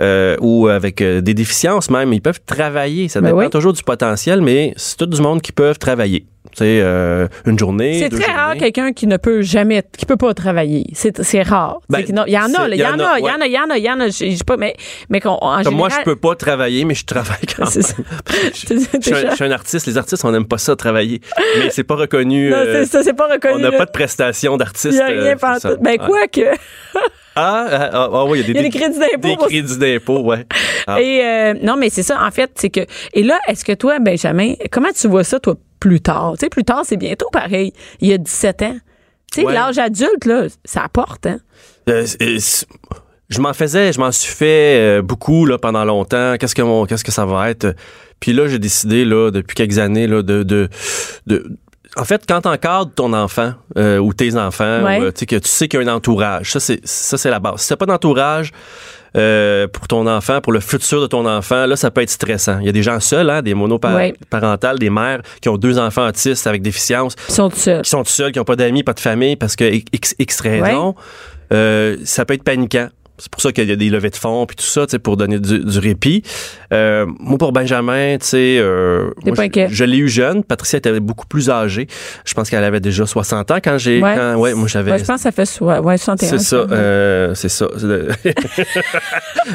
euh, 0.00 0.36
ou 0.40 0.68
avec 0.68 1.00
euh, 1.00 1.20
des 1.20 1.34
déficiences 1.34 1.90
même, 1.90 2.12
ils 2.12 2.20
peuvent 2.20 2.40
travailler. 2.44 3.08
Ça 3.08 3.20
Ben 3.20 3.28
dépend 3.28 3.38
oui. 3.38 3.50
toujours 3.50 3.72
du 3.72 3.82
potentiel, 3.82 4.42
mais 4.42 4.74
c'est 4.76 4.96
tout 4.96 5.06
du 5.06 5.20
monde 5.20 5.40
qui 5.40 5.52
peuvent 5.52 5.78
travailler. 5.78 6.26
Sais, 6.54 6.80
euh, 6.82 7.28
une 7.46 7.58
journée. 7.58 7.98
C'est 7.98 8.08
très 8.08 8.32
rare 8.32 8.54
quelqu'un 8.56 8.92
qui 8.92 9.06
ne 9.06 9.16
peut 9.16 9.42
jamais, 9.42 9.82
qui 9.96 10.06
peut 10.06 10.16
pas 10.16 10.34
travailler. 10.34 10.84
C'est 10.94 11.22
c'est 11.22 11.42
rare. 11.42 11.80
Ben, 11.88 11.98
C'est 12.06 12.10
il 12.10 12.32
y 12.32 12.38
en 12.38 12.42
a, 12.44 12.68
c'est- 12.68 12.70
il 12.72 12.78
y 12.78 12.86
en 12.86 12.98
a, 12.98 13.18
il 13.18 13.24
y 13.24 13.30
en 13.30 13.40
a, 13.40 13.46
il 13.46 13.52
y 13.52 13.58
en 13.58 13.70
a, 13.70 13.78
il 13.78 13.84
y 13.84 13.90
en 13.90 14.00
a. 14.00 14.06
Je 14.08 14.12
sais 14.36 14.44
pas, 14.46 14.56
mais, 14.56 14.74
mais 15.08 15.20
qu'on, 15.20 15.38
moi, 15.72 15.88
je 15.88 16.02
peux 16.04 16.16
pas 16.16 16.34
travailler, 16.34 16.84
mais 16.84 16.94
je 16.94 17.04
travaille 17.04 17.46
quand 17.56 17.64
même. 17.64 17.70
C'est 17.70 17.82
ça. 17.82 17.94
je, 18.54 19.34
suis 19.34 19.44
un, 19.44 19.50
artiste. 19.50 19.86
Les 19.86 19.98
artistes, 19.98 20.24
on 20.24 20.32
n'aime 20.32 20.46
pas 20.46 20.58
ça 20.58 20.76
travailler. 20.76 21.20
Mais 21.58 21.70
c'est 21.70 21.84
pas 21.84 21.96
reconnu. 21.96 22.50
Non, 22.50 22.56
euh, 22.56 22.84
c'est 22.84 22.90
ça, 22.90 23.02
c'est 23.02 23.14
pas 23.16 23.28
reconnu. 23.28 23.54
on 23.54 23.58
n'a 23.58 23.72
pas 23.72 23.86
de 23.86 23.90
prestation 23.90 24.56
d'artiste. 24.56 24.94
Il 24.94 24.98
y 24.98 25.00
a 25.00 25.06
rien 25.06 25.36
euh, 25.42 25.58
c'est. 25.60 25.80
Ben, 25.80 25.96
Ah. 26.00 26.06
quoi 26.06 26.28
que. 26.28 26.40
Ah, 27.38 27.66
ah, 27.70 27.90
ah, 27.92 28.08
ah, 28.12 28.24
oui, 28.24 28.40
il 28.40 28.40
y 28.40 28.44
a 28.44 28.46
des, 28.46 28.52
Il 28.52 28.56
y 28.56 28.58
a 28.60 28.62
des 28.70 28.78
crédits 28.78 28.98
d'impôt 28.98 29.28
Des 29.28 29.36
crédits 29.36 29.78
d'impôt, 29.78 30.20
ouais. 30.20 30.46
Ah. 30.86 31.00
Et 31.00 31.22
euh, 31.22 31.54
non, 31.62 31.76
mais 31.76 31.90
c'est 31.90 32.02
ça, 32.02 32.18
en 32.24 32.30
fait, 32.30 32.50
c'est 32.54 32.70
que. 32.70 32.80
Et 33.12 33.22
là, 33.22 33.38
est-ce 33.48 33.62
que 33.64 33.72
toi, 33.72 33.98
Benjamin, 33.98 34.54
comment 34.70 34.88
tu 34.98 35.06
vois 35.08 35.24
ça, 35.24 35.38
toi, 35.38 35.54
plus 35.80 36.00
tard? 36.00 36.32
Tu 36.38 36.40
sais, 36.46 36.48
plus 36.48 36.64
tard, 36.64 36.82
c'est 36.84 36.96
bientôt 36.96 37.28
pareil. 37.32 37.72
Il 38.00 38.08
y 38.08 38.12
a 38.12 38.18
17 38.18 38.62
ans. 38.62 38.76
Tu 39.32 39.40
sais, 39.40 39.46
Ouais. 39.46 39.52
l'âge 39.54 39.78
adulte, 39.78 40.24
là, 40.24 40.46
ça 40.64 40.82
apporte, 40.84 41.26
hein? 41.26 41.38
Euh, 41.88 42.06
je 43.28 43.40
m'en 43.40 43.52
faisais, 43.52 43.92
je 43.92 43.98
m'en 44.00 44.12
suis 44.12 44.32
fait 44.32 44.78
euh, 44.98 45.02
beaucoup 45.02 45.46
là 45.46 45.58
pendant 45.58 45.84
longtemps. 45.84 46.36
Qu'est-ce 46.38 46.54
que 46.54 46.62
mon, 46.62 46.86
qu'est-ce 46.86 47.04
que 47.04 47.12
ça 47.12 47.26
va 47.26 47.50
être? 47.50 47.74
Puis 48.20 48.32
là, 48.32 48.46
j'ai 48.48 48.58
décidé 48.58 49.04
là 49.04 49.30
depuis 49.30 49.54
quelques 49.54 49.78
années 49.78 50.06
là 50.06 50.22
de 50.22 50.42
de, 50.42 50.68
de 51.26 51.44
en 51.96 52.04
fait, 52.04 52.22
quand 52.28 52.42
t'encadres 52.42 52.92
ton 52.94 53.12
enfant 53.14 53.54
euh, 53.78 53.98
ou 53.98 54.12
tes 54.12 54.36
enfants, 54.36 54.82
Ouais. 54.84 54.98
ou, 55.00 55.12
que 55.12 55.36
tu 55.36 55.48
sais 55.48 55.66
qu'il 55.66 55.80
y 55.80 55.82
a 55.84 55.90
un 55.90 55.94
entourage, 55.94 56.52
ça 56.52 56.60
c'est 56.60 56.80
ça 56.86 57.16
c'est 57.18 57.30
la 57.30 57.40
base. 57.40 57.62
Si 57.62 57.68
t'as 57.68 57.76
pas 57.76 57.86
d'entourage 57.86 58.52
euh, 59.16 59.66
pour 59.68 59.88
ton 59.88 60.06
enfant, 60.06 60.40
pour 60.40 60.52
le 60.52 60.60
futur 60.60 61.00
de 61.00 61.06
ton 61.06 61.26
enfant, 61.26 61.66
là 61.66 61.76
ça 61.76 61.90
peut 61.90 62.02
être 62.02 62.10
stressant. 62.10 62.58
Il 62.60 62.66
y 62.66 62.68
a 62.68 62.72
des 62.72 62.82
gens 62.82 63.00
seuls, 63.00 63.30
hein, 63.30 63.42
des 63.42 63.54
monoparentales, 63.54 64.78
des 64.78 64.90
mères 64.90 65.22
qui 65.40 65.48
ont 65.48 65.56
deux 65.56 65.78
enfants 65.78 66.06
autistes 66.06 66.46
avec 66.46 66.62
déficience, 66.62 67.14
Ils 67.28 67.34
sont 67.34 67.48
tout 67.48 67.56
seuls. 67.56 67.82
qui 67.82 67.90
sont 67.90 68.02
tout 68.02 68.10
seuls, 68.10 68.32
qui 68.32 68.38
n'ont 68.38 68.44
pas 68.44 68.56
d'amis, 68.56 68.82
pas 68.82 68.92
de 68.92 69.00
famille, 69.00 69.36
parce 69.36 69.56
que 69.56 69.64
X, 69.92 70.14
X 70.18 70.40
raisons, 70.40 70.94
euh, 71.52 71.96
ça 72.04 72.24
peut 72.24 72.34
être 72.34 72.44
paniquant. 72.44 72.88
C'est 73.18 73.30
pour 73.30 73.40
ça 73.40 73.52
qu'il 73.52 73.68
y 73.68 73.72
a 73.72 73.76
des 73.76 73.88
levées 73.88 74.10
de 74.10 74.16
fonds 74.16 74.46
puis 74.46 74.56
tout 74.56 74.64
ça, 74.64 74.86
pour 75.02 75.16
donner 75.16 75.38
du, 75.38 75.60
du 75.60 75.78
répit. 75.78 76.22
Euh, 76.72 77.06
moi, 77.18 77.38
pour 77.38 77.52
Benjamin, 77.52 78.18
tu 78.18 78.26
sais, 78.26 78.58
euh, 78.58 79.10
je, 79.24 79.84
l'ai 79.84 79.96
eu 79.98 80.08
jeune. 80.08 80.44
Patricia 80.44 80.78
était 80.78 81.00
beaucoup 81.00 81.26
plus 81.26 81.48
âgée. 81.50 81.86
Je 82.24 82.34
pense 82.34 82.50
qu'elle 82.50 82.64
avait 82.64 82.80
déjà 82.80 83.06
60 83.06 83.50
ans 83.50 83.58
quand 83.62 83.78
j'ai... 83.78 84.02
Ouais. 84.02 84.14
quand- 84.16 84.36
ouais, 84.36 84.54
moi, 84.54 84.68
j'avais... 84.68 84.92
Ouais, 84.92 84.98
je 84.98 85.04
pense 85.04 85.16
que 85.16 85.22
ça 85.22 85.32
fait 85.32 85.46
so- 85.46 85.64
ouais, 85.66 85.96
61. 85.98 86.28
C'est 86.28 86.38
ça, 86.38 86.56
euh, 86.56 87.34
c'est 87.34 87.48
ça. 87.48 87.66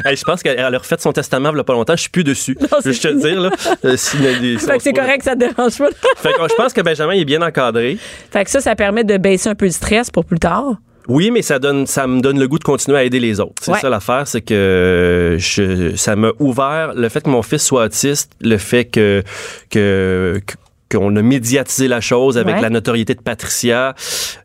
Hey, 0.04 0.16
je 0.16 0.24
pense 0.24 0.42
qu'elle 0.42 0.58
a 0.58 0.70
refait 0.78 0.96
son 0.98 1.12
testament 1.12 1.50
il 1.52 1.56
y 1.58 1.60
a 1.60 1.64
pas 1.64 1.74
longtemps. 1.74 1.94
Je 1.94 2.02
suis 2.02 2.10
plus 2.10 2.24
dessus. 2.24 2.56
Non, 2.60 2.78
je 2.84 2.90
te 3.00 3.08
dire 3.20 3.40
là. 3.40 3.50
Que 3.82 3.96
c'est 3.96 4.92
correct, 4.92 5.22
ça 5.22 5.34
te 5.34 5.40
dérange 5.40 5.78
pas. 5.78 5.88
Fait 6.16 6.32
que 6.32 6.48
je 6.48 6.54
pense 6.54 6.72
que 6.72 6.80
Benjamin 6.80 7.14
il 7.14 7.20
est 7.20 7.24
bien 7.26 7.42
encadré. 7.42 7.98
fait 8.30 8.44
que 8.44 8.50
ça, 8.50 8.60
ça 8.60 8.74
permet 8.74 9.04
de 9.04 9.16
baisser 9.18 9.48
un 9.50 9.54
peu 9.54 9.66
le 9.66 9.70
stress 9.70 10.10
pour 10.10 10.24
plus 10.24 10.38
tard. 10.38 10.76
Oui, 11.08 11.30
mais 11.30 11.42
ça 11.42 11.58
donne, 11.58 11.86
ça 11.86 12.06
me 12.06 12.20
donne 12.20 12.38
le 12.38 12.46
goût 12.48 12.58
de 12.58 12.64
continuer 12.64 12.98
à 12.98 13.04
aider 13.04 13.20
les 13.20 13.40
autres. 13.40 13.54
C'est 13.62 13.72
Ouais. 13.72 13.80
ça 13.80 13.88
l'affaire, 13.90 14.26
c'est 14.26 14.40
que 14.42 15.36
je, 15.38 15.94
ça 15.96 16.16
m'a 16.16 16.30
ouvert 16.38 16.92
le 16.94 17.08
fait 17.08 17.22
que 17.22 17.30
mon 17.30 17.42
fils 17.42 17.64
soit 17.64 17.84
autiste, 17.84 18.32
le 18.40 18.56
fait 18.58 18.84
que 18.84 19.22
que 19.70 20.40
que, 20.46 20.96
qu'on 20.96 21.16
a 21.16 21.22
médiatisé 21.22 21.88
la 21.88 22.00
chose 22.00 22.36
avec 22.38 22.56
Ouais. 22.56 22.60
la 22.62 22.70
notoriété 22.70 23.14
de 23.14 23.22
Patricia. 23.22 23.94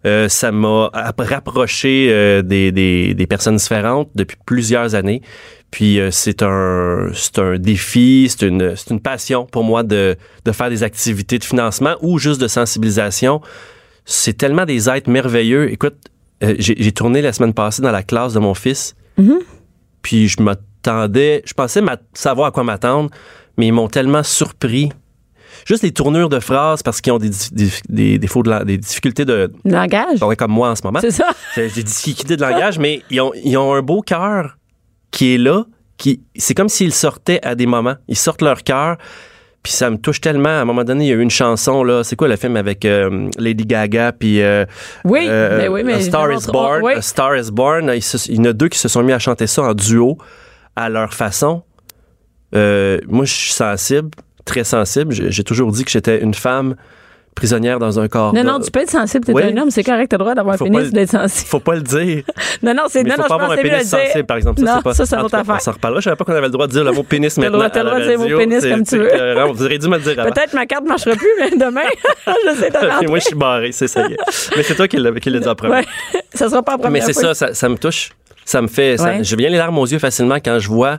Euh, 0.06 0.30
ça 0.30 0.52
m'a 0.52 0.90
app- 0.94 1.20
rapproché 1.22 2.08
euh, 2.10 2.42
des, 2.42 2.72
des, 2.72 3.14
des 3.14 3.28
personnes 3.28 3.58
différentes 3.58 4.10
depuis 4.16 4.38
plusieurs 4.46 4.96
années. 4.96 5.22
Puis 5.72 6.00
euh, 6.00 6.10
c'est 6.12 6.42
un 6.44 7.10
c'est 7.14 7.40
un 7.40 7.58
défi, 7.58 8.28
c'est 8.30 8.48
une 8.48 8.76
c'est 8.78 8.90
une 8.92 9.02
passion 9.02 9.46
pour 9.46 9.64
moi 9.66 9.84
de 9.84 10.16
de 10.46 10.52
faire 10.54 10.70
des 10.70 10.84
activités 10.84 11.38
de 11.40 11.44
financement 11.44 11.96
ou 12.02 12.18
juste 12.20 12.40
de 12.40 12.48
sensibilisation. 12.48 13.42
C'est 14.06 14.38
tellement 14.38 14.64
des 14.66 14.90
êtres 14.90 15.10
merveilleux. 15.10 15.70
Écoute, 15.70 15.96
euh, 16.44 16.56
j'ai 16.60 16.92
tourné 16.92 17.22
la 17.22 17.34
semaine 17.34 17.54
passée 17.54 17.82
dans 17.82 17.92
la 17.92 18.04
classe 18.04 18.34
de 18.34 18.40
mon 18.40 18.54
fils. 18.54 18.96
Puis 20.02 20.28
je 20.28 20.42
m'attendais, 20.42 21.42
je 21.46 21.54
pensais 21.54 21.82
savoir 22.14 22.48
à 22.48 22.52
quoi 22.52 22.64
m'attendre, 22.64 23.10
mais 23.58 23.68
ils 23.68 23.72
m'ont 23.74 23.88
tellement 23.88 24.24
surpris. 24.24 24.90
Juste 25.66 25.82
les 25.84 25.92
tournures 25.92 26.30
de 26.30 26.40
phrases 26.40 26.84
parce 26.84 27.02
qu'ils 27.02 27.12
ont 27.14 27.18
des, 27.18 27.32
des, 27.52 27.70
des 27.90 28.20
défauts 28.20 28.44
de 28.44 28.50
la- 28.50 28.64
des 28.64 28.78
difficultés 28.78 29.26
de 29.26 29.52
Langage. 29.66 30.20
comme 30.38 30.52
moi 30.52 30.70
en 30.70 30.76
ce 30.76 30.84
moment. 30.84 31.00
C'est 31.02 31.12
ça. 31.12 31.30
J'ai 31.56 31.68
des 31.70 31.84
difficultés 31.84 32.38
de 32.38 32.42
langage, 32.42 32.78
mais 32.78 33.02
ils 33.10 33.20
ont, 33.22 33.32
ils 33.44 33.58
ont 33.58 33.74
un 33.74 33.82
beau 33.82 34.02
cœur 34.02 34.58
qui 35.12 35.34
est 35.34 35.38
là. 35.38 35.66
Qui, 35.98 36.22
c'est 36.36 36.54
comme 36.54 36.70
s'ils 36.70 36.94
sortaient 36.94 37.44
à 37.44 37.56
des 37.56 37.66
moments. 37.66 37.96
Ils 38.08 38.16
sortent 38.18 38.44
leur 38.44 38.62
cœur. 38.64 38.98
Puis 39.68 39.74
ça 39.74 39.90
me 39.90 39.98
touche 39.98 40.22
tellement. 40.22 40.48
À 40.48 40.62
un 40.62 40.64
moment 40.64 40.86
donné, 40.86 41.04
il 41.04 41.08
y 41.10 41.12
a 41.12 41.16
eu 41.16 41.20
une 41.22 41.30
chanson, 41.30 41.84
là. 41.84 42.02
C'est 42.06 42.16
quoi 42.16 42.30
le 42.30 42.38
film 42.38 42.56
avec 42.56 42.86
euh, 42.86 43.30
Lady 43.38 43.66
Gaga? 43.66 44.14
Puis. 44.14 44.42
euh, 44.42 44.64
Oui, 45.04 45.28
euh, 45.30 45.58
mais 45.58 45.68
oui, 45.68 45.84
mais 45.84 45.96
A 45.96 46.00
Star 46.00 46.28
je 46.28 46.32
is 46.32 46.34
montre- 46.36 46.52
Born. 46.54 46.82
oui. 46.84 46.94
A 46.94 47.02
Star 47.02 47.36
is 47.36 47.52
Born. 47.52 48.00
Se- 48.00 48.32
il 48.32 48.38
y 48.38 48.40
en 48.40 48.46
a 48.46 48.54
deux 48.54 48.70
qui 48.70 48.80
se 48.80 48.88
sont 48.88 49.04
mis 49.04 49.12
à 49.12 49.20
chanter 49.20 49.46
ça 49.46 49.64
en 49.64 49.74
duo 49.74 50.18
à 50.78 50.88
leur 50.88 51.14
façon. 51.14 51.64
Moi, 52.54 53.26
je 53.26 53.34
suis 53.34 53.52
sensible, 53.52 54.10
très 54.46 54.64
sensible. 54.64 55.14
J'ai 55.14 55.44
toujours 55.44 55.70
dit 55.74 55.84
que 55.84 55.92
j'étais 55.92 56.22
une 56.22 56.34
femme 56.34 56.78
prisonnière 57.38 57.80
dans 57.80 58.00
un 58.00 58.08
corps. 58.08 58.34
Non, 58.34 58.44
non, 58.44 58.60
tu 58.60 58.70
peux 58.72 58.82
être 58.82 58.90
sensible, 58.92 59.24
t'es 59.26 59.32
Oui. 59.32 59.44
un 59.44 59.56
homme, 59.58 59.70
c'est 59.72 59.84
correct, 59.84 60.10
t'as 60.10 60.18
le 60.18 60.24
droit 60.24 60.36
d'avoir 60.36 60.56
un 60.56 60.58
pénis 60.58 60.86
pas- 60.86 60.90
d'être 60.90 61.12
sensible. 61.12 61.48
Faut 61.48 61.60
pas 61.60 61.76
le 61.76 61.82
dire. 61.82 62.24
Non, 62.64 62.74
non, 62.74 62.84
c'est 62.90 63.04
non, 63.04 63.14
faut 63.16 63.22
non, 63.22 63.28
pas 63.28 63.36
avoir 63.36 63.52
un 63.52 63.56
pénis 63.58 63.88
sensible, 63.88 64.26
par 64.26 64.38
exemple. 64.38 64.60
Ça, 64.62 64.76
non, 64.76 64.82
pas, 64.82 64.94
ça, 64.96 65.06
c'est 65.06 65.16
en 65.16 65.24
autre 65.24 65.36
affaire. 65.36 65.56
On 65.56 65.60
s'en 65.60 65.72
reparlera. 65.74 66.00
Je 66.02 66.06
savais 66.06 66.16
pas 66.16 66.26
qu'on 66.26 66.34
avait 66.34 66.42
le 66.42 66.50
droit 66.50 66.66
de 66.66 66.72
dire 66.72 66.84
le 66.84 66.92
mot 66.92 67.04
pénis 67.04 67.38
maintenant 67.38 67.70
t'as 67.72 67.84
le 67.84 67.90
droit 67.90 68.00
de 68.00 68.06
dire 68.06 68.20
le 68.20 68.30
mot 68.30 68.38
pénis 68.38 68.66
comme 68.66 68.84
tu 68.84 68.98
veux. 68.98 69.54
Vous 69.54 69.64
auriez 69.64 69.78
dû 69.78 69.88
me 69.88 69.98
le 69.98 70.04
dire 70.04 70.20
avant. 70.20 70.32
Peut-être 70.32 70.54
ma 70.54 70.66
carte 70.66 70.86
marchera 70.86 71.16
plus, 71.16 71.28
mais 71.40 71.52
demain, 71.52 71.82
je 72.28 72.56
sais, 72.56 72.70
rentré. 72.70 73.08
Moi, 73.08 73.20
je 73.20 73.26
suis 73.26 73.36
barré, 73.36 73.72
c'est 73.72 73.88
ça. 73.88 74.08
Mais 74.56 74.64
c'est 74.64 74.76
toi 74.76 74.88
qui 74.88 74.98
l'as 74.98 75.12
dit 75.12 75.48
en 75.48 75.56
premier. 75.56 75.84
Ça 76.34 76.50
sera 76.50 76.64
pas 76.64 76.78
la 76.82 76.90
Mais 76.90 77.02
c'est 77.02 77.14
ça, 77.14 77.34
ça, 77.34 77.70
me 77.70 77.78
touche. 77.78 78.10
Ça 78.46 78.62
me 78.62 78.68
fait. 78.68 78.98
je 79.24 79.36
viens 79.36 79.50
les 79.50 79.58
larmes 79.58 79.78
aux 79.78 79.86
yeux 79.86 80.00
facilement 80.00 80.36
quand 80.36 80.58
je 80.60 80.68
vois 80.68 80.98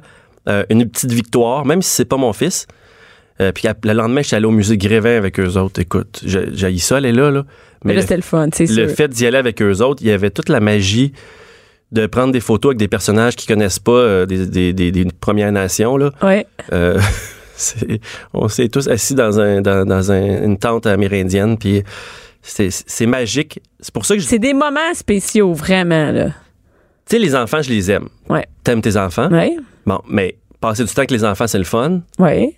euh, 0.49 0.65
une 0.71 0.89
petite 0.89 1.13
victoire, 1.13 1.65
même 1.67 1.83
si 1.83 1.91
c'est 1.91 2.05
pas 2.05 2.17
mon 2.17 2.33
fils. 2.33 2.67
Euh, 3.41 3.53
puis 3.53 3.69
le 3.85 3.93
lendemain, 3.93 4.23
je 4.23 4.29
suis 4.29 4.37
allé 4.37 4.47
au 4.47 4.51
musée 4.51 4.77
Grévin 4.77 5.17
avec 5.17 5.39
eux 5.39 5.57
autres. 5.57 5.81
Écoute, 5.81 6.23
j'ai 6.25 6.79
ça, 6.79 6.97
aller 6.97 7.13
là, 7.13 7.31
là. 7.31 7.45
Mais 7.85 8.01
c'était 8.01 8.17
le 8.17 8.23
fun, 8.23 8.49
c'est 8.53 8.67
le 8.69 8.89
sûr. 8.89 8.97
fait 8.97 9.09
d'y 9.09 9.25
aller 9.27 9.37
avec 9.39 9.63
eux 9.63 9.81
autres, 9.83 10.03
il 10.03 10.09
y 10.09 10.11
avait 10.11 10.31
toute 10.31 10.49
la 10.49 10.59
magie 10.61 11.13
de 11.93 12.07
prendre 12.07 12.33
des 12.33 12.41
photos 12.41 12.71
avec 12.71 12.79
des 12.79 12.89
personnages 12.89 13.37
qui 13.37 13.47
connaissent 13.47 13.79
pas 13.79 13.93
euh, 13.93 14.27
des, 14.27 14.47
des, 14.47 14.73
des, 14.73 14.91
des 14.91 15.07
Premières 15.21 15.53
Nations. 15.53 15.97
Là. 15.97 16.11
Ouais. 16.23 16.47
Euh, 16.73 16.99
on 18.35 18.49
s'est 18.49 18.69
tous 18.69 18.89
assis 18.89 19.15
dans, 19.15 19.39
un, 19.41 19.61
dans, 19.61 19.85
dans 19.87 20.11
un- 20.13 20.43
une 20.45 20.59
tente 20.59 20.87
amérindienne, 20.87 21.57
puis 21.59 21.83
c'est 22.43 23.07
magique. 23.07 23.61
C'est 23.81 23.93
pour 23.95 24.05
ça 24.07 24.15
que, 24.15 24.21
je- 24.21 24.27
tu 24.27 24.31
C'est 24.31 24.39
des 24.39 24.55
moments 24.55 24.93
spéciaux, 24.95 25.53
vraiment, 25.53 26.11
là. 26.11 26.31
sais, 27.07 27.19
les 27.19 27.35
enfants, 27.35 27.63
je 27.63 27.71
les 27.71 27.91
aime. 27.91 28.09
Ouais. 28.29 28.47
T'aimes 28.65 28.83
tes 28.83 28.97
enfants? 28.97 29.31
Ouais. 29.31 29.57
Bon, 29.87 30.01
mais 30.09 30.37
passer 30.61 30.85
du 30.85 30.91
temps 30.91 30.99
avec 31.01 31.11
les 31.11 31.25
enfants, 31.25 31.47
c'est 31.47 31.59
le 31.59 31.65
fun. 31.65 32.01
Ouais. 32.19 32.55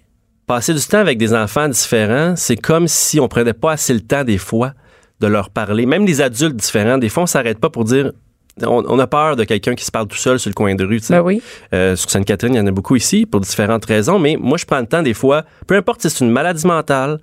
Passer 0.50 0.74
du 0.74 0.80
temps 0.80 0.98
avec 0.98 1.16
des 1.16 1.32
enfants 1.32 1.68
différents, 1.68 2.34
c'est 2.34 2.56
comme 2.56 2.88
si 2.88 3.20
on 3.20 3.28
prenait 3.28 3.52
pas 3.52 3.70
assez 3.70 3.94
le 3.94 4.00
temps 4.00 4.24
des 4.24 4.36
fois 4.36 4.72
de 5.20 5.28
leur 5.28 5.48
parler. 5.48 5.86
Même 5.86 6.04
les 6.04 6.20
adultes 6.20 6.56
différents, 6.56 6.98
des 6.98 7.08
fois, 7.08 7.22
on 7.22 7.26
s'arrête 7.26 7.60
pas 7.60 7.70
pour 7.70 7.84
dire. 7.84 8.10
On, 8.60 8.98
a 8.98 9.06
peur 9.06 9.36
de 9.36 9.44
quelqu'un 9.44 9.76
qui 9.76 9.84
se 9.84 9.92
parle 9.92 10.08
tout 10.08 10.16
seul 10.16 10.40
sur 10.40 10.50
le 10.50 10.54
coin 10.54 10.74
de 10.74 10.84
rue. 10.84 10.98
Ben 11.08 11.20
oui. 11.20 11.40
Euh, 11.72 11.94
sur 11.94 12.10
Sainte-Catherine, 12.10 12.52
il 12.54 12.56
y 12.56 12.60
en 12.60 12.66
a 12.66 12.72
beaucoup 12.72 12.96
ici 12.96 13.26
pour 13.26 13.40
différentes 13.40 13.84
raisons, 13.84 14.18
mais 14.18 14.36
moi, 14.40 14.58
je 14.58 14.64
prends 14.64 14.80
le 14.80 14.88
temps 14.88 15.04
des 15.04 15.14
fois, 15.14 15.44
peu 15.68 15.76
importe 15.76 16.02
si 16.02 16.10
c'est 16.10 16.24
une 16.24 16.32
maladie 16.32 16.66
mentale, 16.66 17.20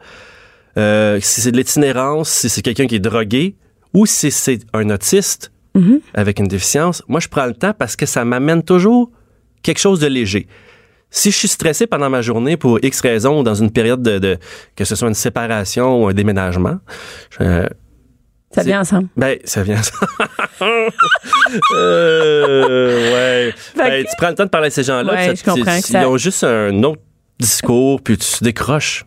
euh, 0.77 1.19
si 1.19 1.41
c'est 1.41 1.51
de 1.51 1.57
l'itinérance, 1.57 2.29
si 2.29 2.47
c'est 2.47 2.61
quelqu'un 2.61 2.87
qui 2.87 2.95
est 2.95 2.99
drogué 2.99 3.57
ou 3.93 4.05
si 4.05 4.31
c'est 4.31 4.59
un 4.71 4.89
autiste 4.89 5.51
avec 6.13 6.39
une 6.39 6.47
déficience, 6.47 7.03
moi, 7.09 7.19
je 7.19 7.27
prends 7.27 7.45
le 7.45 7.55
temps 7.55 7.73
parce 7.77 7.97
que 7.97 8.05
ça 8.05 8.23
m'amène 8.23 8.63
toujours 8.63 9.11
quelque 9.63 9.79
chose 9.79 9.99
de 9.99 10.07
léger. 10.07 10.47
Si 11.09 11.31
je 11.31 11.37
suis 11.37 11.47
stressé 11.47 11.87
pendant 11.87 12.09
ma 12.09 12.21
journée 12.21 12.57
pour 12.57 12.79
X 12.83 12.99
raisons 13.01 13.39
ou 13.39 13.43
dans 13.43 13.55
une 13.55 13.71
période 13.71 14.01
de, 14.03 14.19
de- 14.19 14.37
que 14.75 14.83
ce 14.85 14.95
soit 14.95 15.07
une 15.07 15.13
séparation 15.13 16.03
ou 16.03 16.07
un 16.09 16.13
déménagement, 16.13 16.77
euh, 17.41 17.65
Ça 18.51 18.63
vient 18.63 18.81
ensemble. 18.81 19.07
ben, 19.15 19.37
ça 19.45 19.63
vient. 19.63 19.79
euh, 21.73 23.47
ouais. 23.47 23.53
Ben, 23.77 24.03
tu 24.05 24.15
prends 24.17 24.29
le 24.29 24.35
temps 24.35 24.45
de 24.45 24.49
parler 24.49 24.67
à 24.67 24.71
ces 24.71 24.83
gens-là. 24.83 25.13
Ouais, 25.13 25.25
ça- 25.27 25.33
je 25.35 25.43
comprends 25.43 25.79
que 25.79 25.87
ça- 25.87 26.01
Ils 26.01 26.05
ont 26.05 26.17
juste 26.17 26.43
un 26.43 26.83
autre 26.83 27.01
discours, 27.39 28.01
puis 28.01 28.17
tu 28.17 28.43
décroches. 28.43 29.05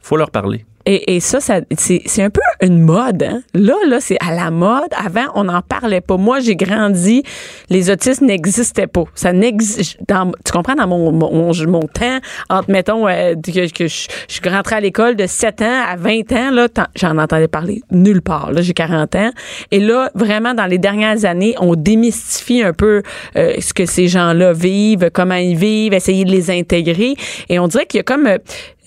Faut 0.00 0.16
leur 0.16 0.30
parler. 0.30 0.64
Et, 0.86 1.16
et 1.16 1.20
ça, 1.20 1.40
ça 1.40 1.60
c'est 1.76 2.22
un 2.22 2.30
peu 2.30 2.40
une 2.60 2.80
mode. 2.80 3.22
Hein? 3.22 3.42
Là, 3.54 3.74
là, 3.86 4.00
c'est 4.00 4.18
à 4.20 4.34
la 4.34 4.50
mode. 4.50 4.90
Avant, 4.96 5.26
on 5.34 5.44
n'en 5.44 5.62
parlait 5.62 6.00
pas. 6.00 6.16
Moi, 6.16 6.40
j'ai 6.40 6.56
grandi, 6.56 7.22
les 7.70 7.90
autistes 7.90 8.22
n'existaient 8.22 8.86
pas. 8.86 9.04
Ça 9.14 9.32
n'existe. 9.32 9.98
Tu 10.06 10.52
comprends 10.52 10.74
dans 10.74 10.86
mon 10.86 11.12
mon, 11.12 11.52
mon, 11.52 11.80
temps 11.82 12.18
entre 12.50 12.70
mettons 12.70 13.06
euh, 13.08 13.34
que, 13.34 13.70
que 13.70 13.86
je, 13.86 14.08
je 14.28 14.48
rentrée 14.48 14.76
à 14.76 14.80
l'école 14.80 15.16
de 15.16 15.26
7 15.26 15.62
ans 15.62 15.82
à 15.88 15.96
20 15.96 16.32
ans 16.32 16.50
là, 16.50 16.68
j'en 16.94 17.18
entendais 17.18 17.48
parler 17.48 17.82
nulle 17.90 18.22
part. 18.22 18.52
Là, 18.52 18.62
j'ai 18.62 18.72
40 18.72 19.14
ans. 19.16 19.30
Et 19.70 19.80
là, 19.80 20.10
vraiment, 20.14 20.54
dans 20.54 20.66
les 20.66 20.78
dernières 20.78 21.24
années, 21.24 21.54
on 21.60 21.74
démystifie 21.74 22.62
un 22.62 22.72
peu 22.72 23.02
euh, 23.36 23.54
ce 23.60 23.74
que 23.74 23.86
ces 23.86 24.08
gens-là 24.08 24.52
vivent, 24.52 25.10
comment 25.12 25.34
ils 25.34 25.56
vivent, 25.56 25.92
essayer 25.92 26.24
de 26.24 26.30
les 26.30 26.50
intégrer. 26.50 27.14
Et 27.48 27.58
on 27.58 27.68
dirait 27.68 27.86
qu'il 27.86 27.98
y 27.98 28.00
a 28.00 28.04
comme 28.04 28.26
euh, 28.26 28.38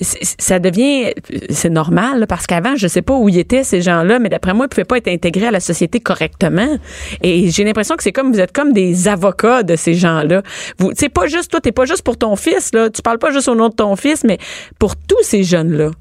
ça 0.01 0.59
devient 0.59 1.13
c'est 1.49 1.69
normal 1.69 2.19
là, 2.19 2.27
parce 2.27 2.45
qu'avant 2.47 2.75
je 2.75 2.87
sais 2.87 3.01
pas 3.01 3.15
où 3.15 3.29
ils 3.29 3.39
étaient 3.39 3.63
ces 3.63 3.81
gens-là 3.81 4.19
mais 4.19 4.29
d'après 4.29 4.53
moi 4.53 4.65
ils 4.65 4.69
pouvaient 4.69 4.85
pas 4.85 4.97
être 4.97 5.07
intégrés 5.07 5.47
à 5.47 5.51
la 5.51 5.59
société 5.59 5.99
correctement 5.99 6.77
et 7.23 7.49
j'ai 7.49 7.63
l'impression 7.63 7.95
que 7.95 8.03
c'est 8.03 8.11
comme 8.11 8.31
vous 8.31 8.39
êtes 8.39 8.51
comme 8.51 8.73
des 8.73 9.07
avocats 9.07 9.63
de 9.63 9.75
ces 9.75 9.93
gens-là 9.93 10.43
vous 10.77 10.91
sais 10.95 11.09
pas 11.09 11.27
juste 11.27 11.51
toi 11.51 11.61
t'es 11.61 11.71
pas 11.71 11.85
juste 11.85 12.03
pour 12.03 12.17
ton 12.17 12.35
fils 12.35 12.71
là 12.73 12.89
tu 12.89 13.01
parles 13.01 13.19
pas 13.19 13.31
juste 13.31 13.47
au 13.47 13.55
nom 13.55 13.69
de 13.69 13.75
ton 13.75 13.95
fils 13.95 14.23
mais 14.23 14.37
pour 14.79 14.95
tous 14.95 15.23
ces 15.23 15.43
jeunes 15.43 15.71
là 15.71 15.91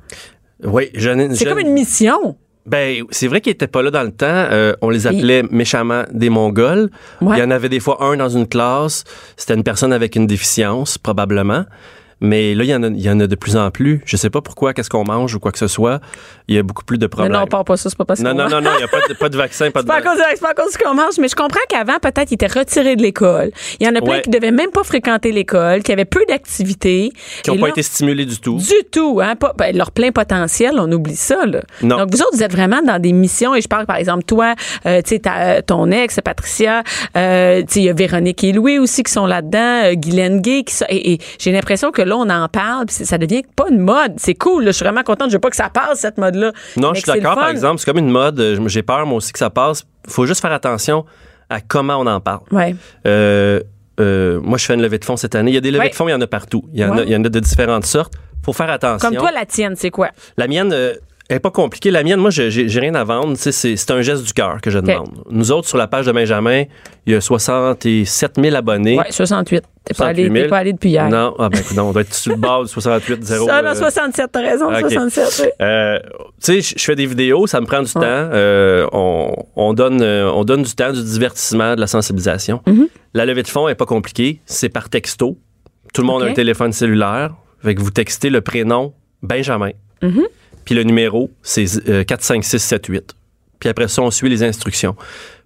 Oui, 0.64 0.90
jeune. 0.94 1.34
c'est 1.34 1.44
comme 1.46 1.58
une 1.58 1.72
mission 1.72 2.36
Ben, 2.66 3.04
c'est 3.10 3.28
vrai 3.28 3.40
qu'ils 3.40 3.52
étaient 3.52 3.68
pas 3.68 3.82
là 3.82 3.90
dans 3.92 4.02
le 4.02 4.10
temps. 4.10 4.26
Euh, 4.26 4.74
on 4.82 4.90
les 4.90 5.06
appelait 5.06 5.44
méchamment 5.50 6.02
des 6.10 6.30
Mongols. 6.30 6.90
Ouais. 7.20 7.36
Il 7.36 7.40
y 7.40 7.42
en 7.44 7.50
avait 7.52 7.68
des 7.68 7.78
fois 7.78 8.02
un 8.02 8.16
dans 8.16 8.28
une 8.28 8.48
classe. 8.48 9.04
C'était 9.36 9.54
une 9.54 9.62
personne 9.62 9.92
avec 9.92 10.16
une 10.16 10.26
déficience, 10.26 10.98
probablement. 10.98 11.64
Mais 12.20 12.54
là, 12.54 12.64
il 12.64 12.70
y, 12.70 12.74
en 12.74 12.82
a, 12.82 12.88
il 12.88 13.00
y 13.00 13.10
en 13.10 13.20
a 13.20 13.26
de 13.26 13.34
plus 13.34 13.56
en 13.56 13.70
plus. 13.70 14.00
Je 14.06 14.16
sais 14.16 14.30
pas 14.30 14.40
pourquoi, 14.40 14.72
qu'est-ce 14.72 14.88
qu'on 14.88 15.04
mange 15.04 15.34
ou 15.34 15.40
quoi 15.40 15.52
que 15.52 15.58
ce 15.58 15.68
soit. 15.68 16.00
Il 16.48 16.54
y 16.54 16.58
a 16.58 16.62
beaucoup 16.62 16.84
plus 16.84 16.96
de 16.98 17.04
mais 17.06 17.08
problèmes. 17.08 17.32
non 17.32 17.40
on 17.42 17.46
parle 17.46 17.64
pas 17.64 17.76
ça 17.76 17.90
c'est 17.90 17.98
pas 17.98 18.04
parce 18.04 18.20
non, 18.20 18.32
non, 18.32 18.48
non, 18.48 18.60
non, 18.60 18.70
il 18.74 18.78
n'y 18.78 18.84
a 18.84 18.88
pas 18.88 19.00
de, 19.08 19.14
pas 19.14 19.28
de 19.28 19.36
vaccin, 19.36 19.70
pas 19.72 19.82
de 19.82 19.86
pas 19.88 19.96
à 19.96 20.00
cause 20.02 20.16
de, 20.16 20.22
c'est 20.30 20.40
pas 20.40 20.50
à 20.50 20.54
cause 20.54 20.66
de 20.66 20.72
ce 20.72 20.78
qu'on 20.78 20.94
mange, 20.94 21.18
mais 21.18 21.26
je 21.28 21.34
comprends 21.34 21.58
qu'avant, 21.68 21.98
peut-être, 22.00 22.30
ils 22.30 22.34
étaient 22.34 22.46
retirés 22.46 22.94
de 22.96 23.02
l'école. 23.02 23.50
Il 23.80 23.86
y 23.86 23.90
en 23.90 23.94
a 23.96 24.00
plein 24.00 24.12
Ouais. 24.16 24.22
qui 24.22 24.30
devaient 24.30 24.52
même 24.52 24.70
pas 24.70 24.84
fréquenter 24.84 25.32
l'école, 25.32 25.82
qui 25.82 25.90
avaient 25.92 26.04
peu 26.04 26.24
d'activités. 26.28 27.12
qui 27.42 27.50
n'ont 27.50 27.58
pas 27.58 27.68
été 27.70 27.82
stimulés 27.82 28.24
du 28.24 28.38
tout. 28.40 28.56
Du 28.58 28.84
tout, 28.90 29.20
hein? 29.22 29.34
Pas, 29.36 29.52
ben, 29.58 29.76
leur 29.76 29.90
plein 29.90 30.12
potentiel, 30.12 30.74
on 30.78 30.90
oublie 30.92 31.16
ça, 31.16 31.44
là. 31.46 31.62
Non. 31.82 31.98
Donc, 31.98 32.10
vous 32.12 32.20
autres, 32.22 32.34
vous 32.36 32.42
êtes 32.42 32.52
vraiment 32.52 32.80
dans 32.82 33.00
des 33.00 33.12
missions, 33.12 33.54
et 33.54 33.60
je 33.60 33.68
parle, 33.68 33.86
par 33.86 33.96
exemple, 33.96 34.24
toi, 34.24 34.54
euh, 34.86 35.02
tu 35.02 35.10
sais, 35.10 35.18
ta- 35.20 35.62
ton 35.62 35.90
ex, 35.90 36.20
Patricia, 36.24 36.82
euh, 37.16 37.60
tu 37.62 37.66
sais, 37.68 37.80
il 37.80 37.84
y 37.86 37.90
a 37.90 37.92
Véronique 37.92 38.42
et 38.44 38.52
Louis 38.52 38.78
aussi 38.78 39.02
qui 39.02 39.12
sont 39.12 39.26
là-dedans, 39.26 39.84
euh, 39.86 39.94
Guylaine 39.94 40.40
Gay, 40.40 40.62
qui 40.64 40.74
sont- 40.74 40.86
et, 40.88 41.14
et 41.14 41.18
j'ai 41.38 41.50
l'impression 41.52 41.90
que 41.90 42.02
là, 42.02 42.16
on 42.16 42.28
en 42.30 42.48
parle, 42.48 42.86
puis 42.86 42.94
ça 43.04 43.18
devient 43.18 43.42
pas 43.56 43.66
une 43.70 43.80
mode. 43.80 44.14
C'est 44.16 44.34
cool, 44.34 44.64
là. 44.64 44.70
Je 44.70 44.76
suis 44.76 44.84
vraiment 44.84 45.02
contente. 45.02 45.30
Je 45.30 45.34
veux 45.36 45.40
pas 45.40 45.50
que 45.50 45.56
ça 45.56 45.68
passe, 45.70 46.00
cette 46.00 46.18
mode-là. 46.36 46.52
Non, 46.76 46.90
Mais 46.92 46.94
je 47.00 47.04
suis 47.04 47.12
d'accord, 47.20 47.34
par 47.36 47.48
exemple. 47.50 47.78
C'est 47.78 47.86
comme 47.86 47.98
une 47.98 48.10
mode. 48.10 48.38
euh, 48.40 48.68
J'ai 48.68 48.82
peur, 48.82 49.04
moi 49.06 49.18
aussi, 49.18 49.32
que 49.32 49.38
ça 49.38 49.50
passe. 49.50 49.84
faut 50.08 50.26
juste 50.26 50.40
faire 50.40 50.52
attention 50.52 51.04
à 51.50 51.60
comment 51.60 51.96
on 51.98 52.06
en 52.06 52.20
parle. 52.20 52.40
Ouais. 52.50 52.74
Euh, 53.06 53.60
euh, 54.00 54.40
moi, 54.42 54.58
je 54.58 54.64
fais 54.66 54.74
une 54.74 54.82
levée 54.82 54.98
de 54.98 55.04
fonds 55.04 55.16
cette 55.16 55.34
année. 55.34 55.50
Il 55.50 55.54
y 55.54 55.58
a 55.58 55.60
des 55.60 55.70
levées 55.70 55.84
Ouais. 55.84 55.90
de 55.90 55.94
fonds, 55.94 56.08
il 56.08 56.12
y 56.12 56.14
en 56.14 56.20
a 56.20 56.26
partout. 56.26 56.64
Il 56.72 56.80
y 56.80 56.84
en, 56.84 56.96
a, 56.98 57.02
il 57.02 57.08
y 57.10 57.16
en 57.16 57.24
a 57.24 57.28
de 57.28 57.40
différentes 57.40 57.86
sortes. 57.86 58.14
faut 58.44 58.52
faire 58.52 58.70
attention. 58.70 59.08
Comme 59.08 59.18
toi, 59.18 59.30
la 59.32 59.46
tienne, 59.46 59.74
c'est 59.76 59.90
quoi? 59.90 60.10
La 60.36 60.46
mienne 60.48 60.70
euh, 60.72 60.94
elle 61.28 61.36
est 61.36 61.40
pas 61.40 61.50
compliquée. 61.50 61.90
La 61.90 62.02
mienne, 62.04 62.20
moi, 62.20 62.30
je- 62.30 62.50
j'ai 62.50 62.80
rien 62.80 62.94
à 62.94 63.04
vendre. 63.04 63.36
C'est 63.36 63.90
un 63.90 64.02
geste 64.02 64.24
du 64.24 64.32
cœur 64.32 64.60
que 64.60 64.70
je 64.70 64.78
demande. 64.78 65.10
Nous 65.30 65.50
autres, 65.52 65.68
sur 65.68 65.78
la 65.78 65.86
page 65.88 66.06
de 66.06 66.12
Benjamin, 66.12 66.64
il 67.06 67.12
y 67.12 67.16
a 67.16 67.20
67 67.20 68.34
000 68.40 68.54
abonnés. 68.56 68.98
Ouais, 68.98 69.10
68. 69.10 69.64
T'es 69.84 69.94
pas, 69.94 70.06
allé, 70.06 70.22
68 70.24 70.32
000. 70.32 70.44
t'es 70.44 70.48
pas 70.50 70.58
allé 70.58 70.72
depuis 70.72 70.90
hier. 70.90 71.08
Non, 71.08 71.34
ah 71.38 71.48
ben, 71.48 71.60
écoute, 71.60 71.78
on 71.78 71.92
doit 71.92 72.02
être 72.02 72.12
sur 72.14 72.32
le 72.32 72.38
bord 72.38 72.64
du 72.64 72.68
68 72.68 73.22
0. 73.24 73.46
Ça, 73.46 73.62
non, 73.62 73.68
euh, 73.70 73.74
67, 73.74 74.30
t'as 74.32 74.40
raison, 74.40 74.66
ok. 74.68 74.80
67. 74.80 75.42
oui. 75.44 75.64
Euh, 75.64 75.98
tu 76.42 76.60
sais, 76.60 76.74
je 76.76 76.84
fais 76.84 76.96
des 76.96 77.06
vidéos, 77.06 77.46
ça 77.46 77.60
me 77.60 77.66
prend 77.66 77.82
du 77.82 77.92
temps. 77.92 78.00
Euh, 78.02 78.86
on, 78.92 79.32
on 79.54 79.74
donne, 79.74 80.02
euh, 80.02 80.28
on 80.32 80.44
donne 80.44 80.62
du 80.64 80.74
temps, 80.74 80.92
du 80.92 81.02
divertissement, 81.04 81.76
de 81.76 81.80
la 81.80 81.86
sensibilisation. 81.86 82.60
Mm-hmm. 82.66 82.88
La 83.14 83.26
levée 83.26 83.44
de 83.44 83.48
fonds 83.48 83.68
est 83.68 83.76
pas 83.76 83.86
compliquée. 83.86 84.40
C'est 84.44 84.68
par 84.68 84.88
texto. 84.88 85.38
Tout 85.94 86.02
le 86.02 86.06
monde 86.08 86.22
a 86.24 86.26
un 86.26 86.32
téléphone 86.34 86.72
cellulaire. 86.72 87.34
Fait 87.62 87.74
que 87.76 87.80
vous 87.80 87.90
textez 87.92 88.28
le 88.28 88.40
prénom 88.40 88.92
Benjamin. 89.22 89.70
Mm-hmm. 90.02 90.24
Puis 90.66 90.74
le 90.74 90.82
numéro, 90.82 91.30
c'est 91.42 91.64
euh, 91.88 92.04
4, 92.04 92.22
5, 92.22 92.44
6, 92.44 92.58
7, 92.58 92.86
8. 92.86 93.14
Puis 93.58 93.70
après 93.70 93.88
ça, 93.88 94.02
on 94.02 94.10
suit 94.10 94.28
les 94.28 94.42
instructions. 94.42 94.96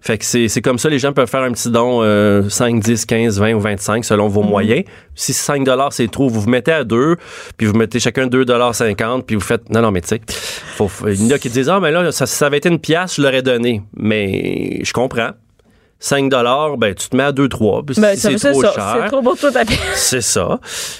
Fait 0.01 0.17
que 0.17 0.25
c'est 0.25 0.49
c'est 0.49 0.61
comme 0.61 0.77
ça, 0.77 0.89
les 0.89 0.99
gens 0.99 1.13
peuvent 1.13 1.29
faire 1.29 1.43
un 1.43 1.51
petit 1.51 1.69
don 1.69 2.01
euh, 2.01 2.49
5, 2.49 2.81
10, 2.81 3.05
15, 3.05 3.39
20 3.39 3.53
ou 3.53 3.59
25 3.61 4.03
selon 4.03 4.27
vos 4.27 4.43
moyens. 4.43 4.83
Si 5.15 5.31
5 5.31 5.65
c'est 5.91 6.11
trop, 6.11 6.27
vous 6.27 6.41
vous 6.41 6.49
mettez 6.49 6.73
à 6.73 6.83
deux, 6.83 7.15
puis 7.55 7.67
vous 7.67 7.73
mettez 7.73 7.99
chacun 7.99 8.27
2,50 8.27 9.21
puis 9.21 9.35
vous 9.35 9.41
faites... 9.41 9.69
Non, 9.69 9.81
non, 9.81 9.91
mais 9.91 10.01
tu 10.01 10.09
sais, 10.09 10.21
il 11.07 11.27
y 11.27 11.31
en 11.31 11.35
a 11.35 11.39
qui 11.39 11.49
disent, 11.49 11.69
ah, 11.69 11.79
mais 11.79 11.91
là, 11.91 12.11
ça, 12.11 12.25
ça 12.25 12.47
avait 12.47 12.57
été 12.57 12.67
une 12.67 12.79
pièce, 12.79 13.15
je 13.15 13.21
l'aurais 13.21 13.43
donné. 13.43 13.81
Mais 13.95 14.83
je 14.83 14.91
comprends. 14.91 15.29
5 16.03 16.29
ben 16.77 16.93
tu 16.95 17.07
te 17.09 17.15
mets 17.15 17.23
à 17.23 17.31
2, 17.31 17.47
3. 17.47 17.83
Puis 17.85 17.95
Ben, 18.01 18.15
c'est 18.17 18.35
trop 18.35 18.61
ça. 18.61 18.73
cher... 18.73 18.97
C'est 19.03 19.07
trop 19.09 19.21
pour 19.21 19.37
toi. 19.37 19.51
C'est 19.95 20.21
ça. 20.21 20.59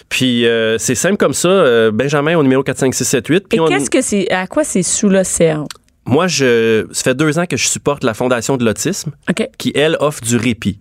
Puis 0.10 0.46
euh, 0.46 0.78
c'est 0.78 0.96
simple 0.96 1.18
comme 1.18 1.34
ça. 1.34 1.50
euh, 1.50 1.92
Benjamin 1.92 2.38
au 2.38 2.44
numéro 2.44 2.62
4, 2.64 2.78
5, 2.78 2.94
6, 2.94 3.04
7, 3.06 3.28
8. 3.28 3.36
Et 3.36 3.40
Puis 3.50 3.60
on- 3.60 3.66
qu'est-ce 3.68 3.90
que 3.90 4.02
c'est, 4.02 4.30
à 4.32 4.46
quoi 4.48 4.64
c'est 4.64 4.84
sous 4.84 5.10
l'océan? 5.10 5.66
moi, 6.06 6.28
je, 6.28 6.88
ça 6.92 7.04
fait 7.04 7.16
deux 7.16 7.38
ans 7.40 7.46
que 7.46 7.58
je 7.58 7.68
supporte 7.68 8.04
la 8.04 8.14
Fondation 8.14 8.58
de 8.58 8.64
l'autisme 8.66 9.12
qui, 9.58 9.72
elle, 9.76 9.98
offre 10.00 10.22
du 10.22 10.36
répit. 10.38 10.80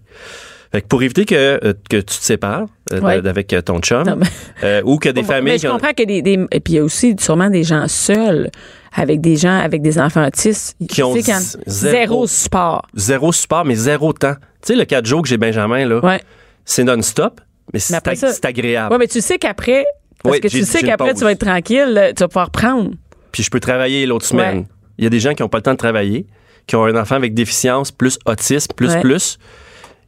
Fait 0.73 0.83
que 0.83 0.87
pour 0.87 1.03
éviter 1.03 1.25
que, 1.25 1.35
euh, 1.35 1.73
que 1.91 1.97
tu 1.97 2.05
te 2.05 2.13
sépares 2.13 2.67
euh, 2.93 3.01
Ouais. 3.01 3.27
avec 3.27 3.55
ton 3.65 3.81
chum 3.81 4.05
Non, 4.05 4.17
mais- 4.17 4.27
euh, 4.65 4.83
ou 4.85 4.99
que 4.99 5.09
des 5.09 5.23
familles... 5.25 5.55
Mais 5.55 5.59
je 5.59 5.67
comprends 5.69 5.93
que 5.97 6.05
des, 6.05 6.23
des- 6.23 6.47
et 6.53 6.61
puis 6.61 6.75
il 6.75 6.77
y 6.77 6.79
a 6.79 6.85
aussi 6.85 7.17
sûrement 7.19 7.51
des 7.51 7.65
gens 7.65 7.87
seuls 7.89 8.51
avec 8.95 9.21
des 9.21 9.37
gens 9.37 9.59
avec 9.59 9.83
des 9.83 9.99
enfants 9.99 10.27
autistes 10.27 10.77
Qui 10.89 11.03
ont 11.03 11.15
zéro 11.15 11.59
zéro- 11.67 12.27
support. 12.27 12.87
Zéro 12.95 13.33
support, 13.33 13.65
mais 13.65 13.75
zéro 13.75 14.13
temps. 14.13 14.35
Tu 14.63 14.73
sais, 14.73 14.77
le 14.77 14.85
4 14.85 15.07
jours 15.07 15.23
que 15.23 15.29
j'ai 15.29 15.37
Benjamin, 15.39 15.87
là, 15.87 16.01
Ouais. 16.05 16.21
c'est 16.65 16.85
non-stop, 16.85 17.41
mais 17.73 17.79
c'est 17.79 17.95
agréable. 18.45 18.93
Ouais, 18.93 18.99
mais 18.99 19.07
tu 19.09 19.21
sais 19.21 19.39
qu'après 19.39 19.85
parce 20.23 20.35
Oui, 20.35 20.41
que 20.41 20.49
tu 20.49 20.65
sais 20.65 20.83
qu'après 20.83 21.15
tu 21.15 21.25
vas 21.25 21.33
être 21.33 21.41
tranquille, 21.47 21.87
là, 21.93 22.13
tu 22.13 22.21
vas 22.21 22.29
pouvoir 22.29 22.51
prendre. 22.51 22.91
Puis 23.33 23.43
je 23.43 23.51
peux 23.51 23.61
travailler 23.61 24.05
l'autre 24.07 24.27
semaine. 24.27 24.59
Ouais. 24.59 24.67
Il 24.99 25.05
y 25.05 25.07
a 25.07 25.11
des 25.11 25.21
gens 25.21 25.33
qui 25.35 25.43
n'ont 25.43 25.49
pas 25.49 25.59
le 25.59 25.63
temps 25.63 25.73
de 25.73 25.79
travailler, 25.79 26.27
qui 26.67 26.77
ont 26.77 26.85
un 26.85 26.95
enfant 27.01 27.15
avec 27.15 27.33
déficience, 27.33 27.91
plus 27.91 28.19
autisme, 28.27 28.73
plus, 28.77 28.95
plus. 28.97 29.39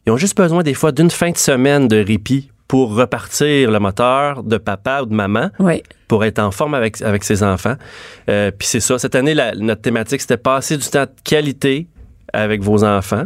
Ils 0.06 0.12
ont 0.12 0.16
juste 0.18 0.36
besoin 0.36 0.62
des 0.62 0.74
fois 0.74 0.92
d'une 0.92 1.10
fin 1.10 1.30
de 1.30 1.38
semaine 1.38 1.88
de 1.88 1.96
répit 2.04 2.50
pour 2.72 2.94
repartir 2.94 3.70
le 3.70 3.78
moteur 3.78 4.42
de 4.42 4.56
papa 4.56 5.02
ou 5.02 5.04
de 5.04 5.12
maman, 5.14 5.50
Oui. 5.58 5.82
pour 6.08 6.24
être 6.24 6.38
en 6.38 6.50
forme 6.50 6.72
avec, 6.72 7.02
avec 7.02 7.22
ses 7.22 7.42
enfants. 7.42 7.74
Euh, 8.30 8.50
Puis 8.50 8.66
c'est 8.66 8.80
ça. 8.80 8.98
Cette 8.98 9.14
année, 9.14 9.34
la- 9.34 9.54
notre 9.54 9.82
thématique, 9.82 10.22
c'était 10.22 10.38
passer 10.38 10.78
du 10.78 10.88
temps 10.88 11.02
de 11.04 11.10
qualité 11.22 11.86
avec 12.32 12.62
vos 12.62 12.82
enfants. 12.82 13.24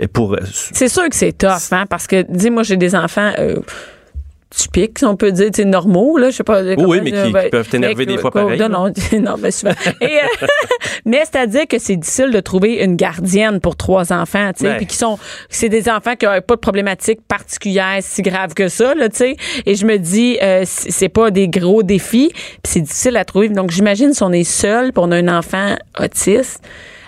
Et 0.00 0.08
pour, 0.08 0.34
euh, 0.34 0.38
C'est 0.52 0.88
sûr 0.88 1.08
que 1.08 1.14
c'est 1.14 1.30
tough, 1.38 1.70
hein, 1.70 1.84
parce 1.88 2.08
que, 2.08 2.22
dis 2.28 2.50
moi, 2.50 2.64
j'ai 2.64 2.76
des 2.76 2.96
enfants 2.96 3.30
euh, 3.38 3.60
typiques, 4.50 4.98
si 4.98 5.04
on 5.04 5.16
peut 5.16 5.30
dire, 5.32 5.50
tu 5.52 5.64
normaux, 5.64 6.18
là, 6.18 6.30
je 6.30 6.36
sais 6.36 6.44
pas. 6.44 6.62
oui, 6.62 7.00
mais 7.02 7.12
qui- 7.12 7.32
qui 7.32 7.50
peuvent 7.50 7.68
t'énerver 7.68 8.04
des 8.06 8.18
fois 8.18 8.30
pareil, 8.30 8.58
Non, 8.58 8.68
non, 8.68 8.92
non, 9.20 9.36
mais 9.38 9.50
souvent. 9.52 9.72
Et, 10.00 10.04
euh, 10.06 10.46
mais 11.04 11.20
c'est-à-dire 11.24 11.66
que 11.68 11.78
c'est 11.78 11.96
difficile 11.96 12.30
de 12.30 12.40
trouver 12.40 12.82
une 12.82 12.96
gardienne 12.96 13.60
pour 13.60 13.76
trois 13.76 14.12
enfants, 14.12 14.50
tu 14.56 14.64
sais, 14.64 14.76
puis 14.76 14.86
qui 14.86 14.96
sont, 14.96 15.18
c'est 15.48 15.68
des 15.68 15.88
enfants 15.88 16.16
qui 16.16 16.26
n'ont 16.26 16.40
pas 16.40 16.56
de 16.56 16.60
problématique 16.60 17.20
particulière 17.26 17.98
si 18.00 18.22
grave 18.22 18.54
que 18.54 18.68
ça, 18.68 18.94
là, 18.94 19.08
tu 19.08 19.16
sais. 19.18 19.36
Et 19.66 19.74
je 19.76 19.86
me 19.86 19.96
dis, 19.98 20.38
euh, 20.42 20.62
c'est 20.66 20.90
c'est 20.90 21.08
pas 21.08 21.30
des 21.30 21.48
gros 21.48 21.82
défis, 21.82 22.30
puis 22.34 22.60
c'est 22.64 22.80
difficile 22.80 23.16
à 23.16 23.24
trouver. 23.24 23.48
Donc, 23.48 23.70
j'imagine 23.70 24.12
si 24.12 24.22
on 24.22 24.32
est 24.32 24.44
seul, 24.44 24.92
puis 24.92 25.02
on 25.04 25.10
a 25.12 25.16
un 25.16 25.28
enfant 25.28 25.76
autiste, 25.98 26.60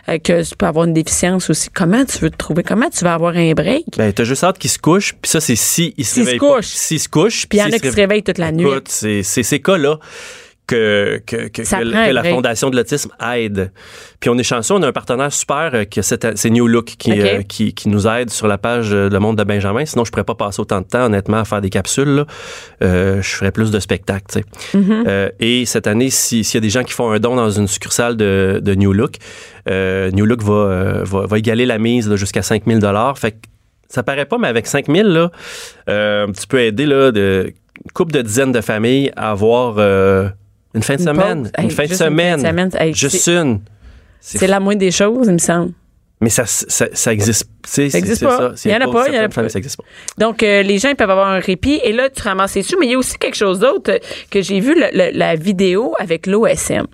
euh, 0.09 0.19
que 0.19 0.43
tu 0.49 0.57
peux 0.57 0.67
avoir 0.67 0.85
une 0.87 0.93
déficience 0.95 1.51
aussi. 1.51 1.69
Comment 1.71 2.05
tu 2.05 2.19
veux 2.19 2.31
te 2.31 2.37
trouver? 2.37 2.63
Comment 2.63 2.91
tu 2.91 3.05
vas 3.05 3.15
avoir 3.15 3.37
un 3.37 3.53
break? 3.53 3.85
ben, 3.97 4.13
t'as 4.13 4.25
juste 4.25 4.45
hâte 4.45 4.59
qu'ils 4.59 4.71
se 4.71 4.79
couchent. 4.79 5.15
Puis 5.21 5.31
ça, 5.31 5.41
c'est 5.41 5.57
si 5.57 5.95
ils 5.97 6.05
se 6.05 6.15
S'ils 6.15 6.23
se 6.25 6.27
réveillent 6.31 6.41
pas. 6.41 6.57
couchent. 6.57 6.67
S'ils 6.67 7.01
se 7.01 7.09
couchent. 7.09 7.47
Puis 7.49 7.59
il 7.59 7.63
y 7.63 7.65
en 7.65 7.67
a 7.73 7.79
qui 7.79 7.91
se 7.91 7.97
réveillent 7.97 8.23
toute 8.23 8.39
la 8.39 8.53
nuit. 8.53 8.69
Écoute, 8.69 8.89
c'est 8.89 9.23
c'est 9.23 9.43
ces 9.43 9.61
cas-là 9.61 9.99
que, 10.73 11.23
la. 12.12 12.23
Fondation 12.25 12.70
de 12.70 12.77
l'autisme 12.77 13.11
aide. 13.35 13.73
Puis 14.20 14.31
on 14.31 14.39
est 14.39 14.43
chanceux, 14.43 14.75
on 14.75 14.83
a 14.83 14.89
un 14.89 14.93
partenaire 14.93 15.33
super 15.33 15.70
euh, 15.75 15.85
que 15.85 16.03
c'est 16.03 16.37
c'est 16.39 16.51
New 16.51 16.66
Look 16.68 16.85
qui, 16.99 17.12
OK. 17.12 17.18
euh, 17.18 17.43
qui, 17.43 17.75
qui 17.75 17.89
nous 17.89 18.07
aide 18.07 18.31
sur 18.31 18.47
la 18.47 18.59
page 18.59 18.93
euh, 18.93 19.09
Le 19.09 19.18
Monde 19.18 19.37
de 19.39 19.45
Benjamin. 19.45 19.85
Sinon, 19.85 20.05
je 20.05 20.11
pourrais 20.11 20.25
pas 20.25 20.35
passer 20.35 20.61
autant 20.61 20.81
de 20.81 20.87
temps, 20.87 21.07
honnêtement, 21.07 21.39
à 21.39 21.45
faire 21.45 21.61
des 21.61 21.70
capsules. 21.70 22.09
là. 22.09 22.27
Euh, 22.83 23.20
je 23.23 23.29
ferais 23.31 23.53
plus 23.53 23.70
de 23.70 23.81
spectacles. 23.81 24.25
tu 24.29 24.41
sais. 24.41 24.79
Mm-hmm. 24.79 25.05
Euh, 25.07 25.29
et 25.41 25.64
cette 25.66 25.87
année, 25.87 26.11
si- 26.11 26.45
s'il 26.45 26.57
y 26.57 26.59
a 26.59 26.61
des 26.61 26.70
gens 26.70 26.85
qui 26.85 26.93
font 26.93 27.11
un 27.11 27.18
don 27.18 27.37
dans 27.37 27.51
une 27.51 27.68
succursale 27.68 28.16
de, 28.16 28.61
de 28.62 28.75
New 28.75 28.93
Look, 28.93 29.16
euh, 29.68 30.11
New 30.12 30.27
Look 30.27 30.43
va, 30.43 30.53
euh, 30.55 31.01
va, 31.05 31.27
va 31.27 31.39
égaler 31.39 31.66
la 31.66 31.79
mise 31.79 32.14
jusqu'à 32.16 32.43
5000 32.43 32.79
dollars. 32.79 33.18
Fait 33.18 33.33
que 33.33 33.37
ça 33.89 34.03
paraît 34.03 34.25
pas, 34.27 34.39
mais 34.39 34.49
avec 34.49 34.66
5000 34.66 35.07
là, 35.07 35.31
euh, 35.89 36.27
tu 36.39 36.47
peux 36.47 36.61
aider 36.61 36.87
là, 36.87 37.12
de, 37.12 37.53
une 37.85 37.91
couple 37.93 38.12
de 38.12 38.23
dizaines 38.23 38.53
de 38.53 38.61
familles 38.61 39.12
à 39.16 39.31
avoir 39.33 39.75
euh, 39.79 40.29
une 40.75 40.83
fin 40.83 40.95
de 40.97 41.01
Une 41.01 41.07
semaine. 41.07 41.51
Une 41.59 41.70
fin 41.70 41.85
de 41.85 41.89
une 41.91 41.95
semaine. 41.95 42.95
Juste 42.95 43.27
une. 43.29 43.61
C'est 44.20 44.47
la 44.47 44.61
moindre 44.61 44.81
des 44.81 44.91
choses, 44.91 45.27
il 45.27 45.33
me 45.35 45.39
semble. 45.39 45.73
Mais 46.20 46.29
ça, 46.31 46.45
ça, 46.47 46.87
ça 46.93 47.12
existe. 47.12 47.49
Ça 47.64 47.83
existe 47.83 48.23
pas. 48.25 48.55
ça. 48.55 48.68
Il 48.68 48.70
y 48.73 48.77
en 48.77 48.89
a 48.89 48.93
pas, 48.93 49.09
il 49.09 49.14
y 49.14 49.18
en 49.18 49.25
a 49.25 49.29
pas. 49.29 49.43
Donc, 50.18 50.43
euh, 50.45 50.62
les 50.62 50.79
gens 50.79 50.89
ils 50.91 50.95
peuvent 50.95 51.11
avoir 51.11 51.29
un 51.29 51.41
répit. 51.41 51.81
Et 51.83 51.93
là, 51.93 52.09
tu 52.11 52.23
ramasses 52.23 52.55
les 52.55 52.62
sous. 52.62 52.79
Mais 52.79 52.87
il 52.87 52.93
y 52.93 52.95
a 52.95 52.99
aussi 52.99 53.18
quelque 53.18 53.35
chose 53.35 53.59
d'autre 53.59 53.91
euh, 53.91 53.99
que 54.31 54.41
j'ai 54.41 54.61
vu, 54.61 54.77
le- 54.77 54.91
le- 54.97 55.11
la 55.18 55.35
vidéo 55.35 55.95
avec 55.99 56.29
l'OSM. 56.29 56.87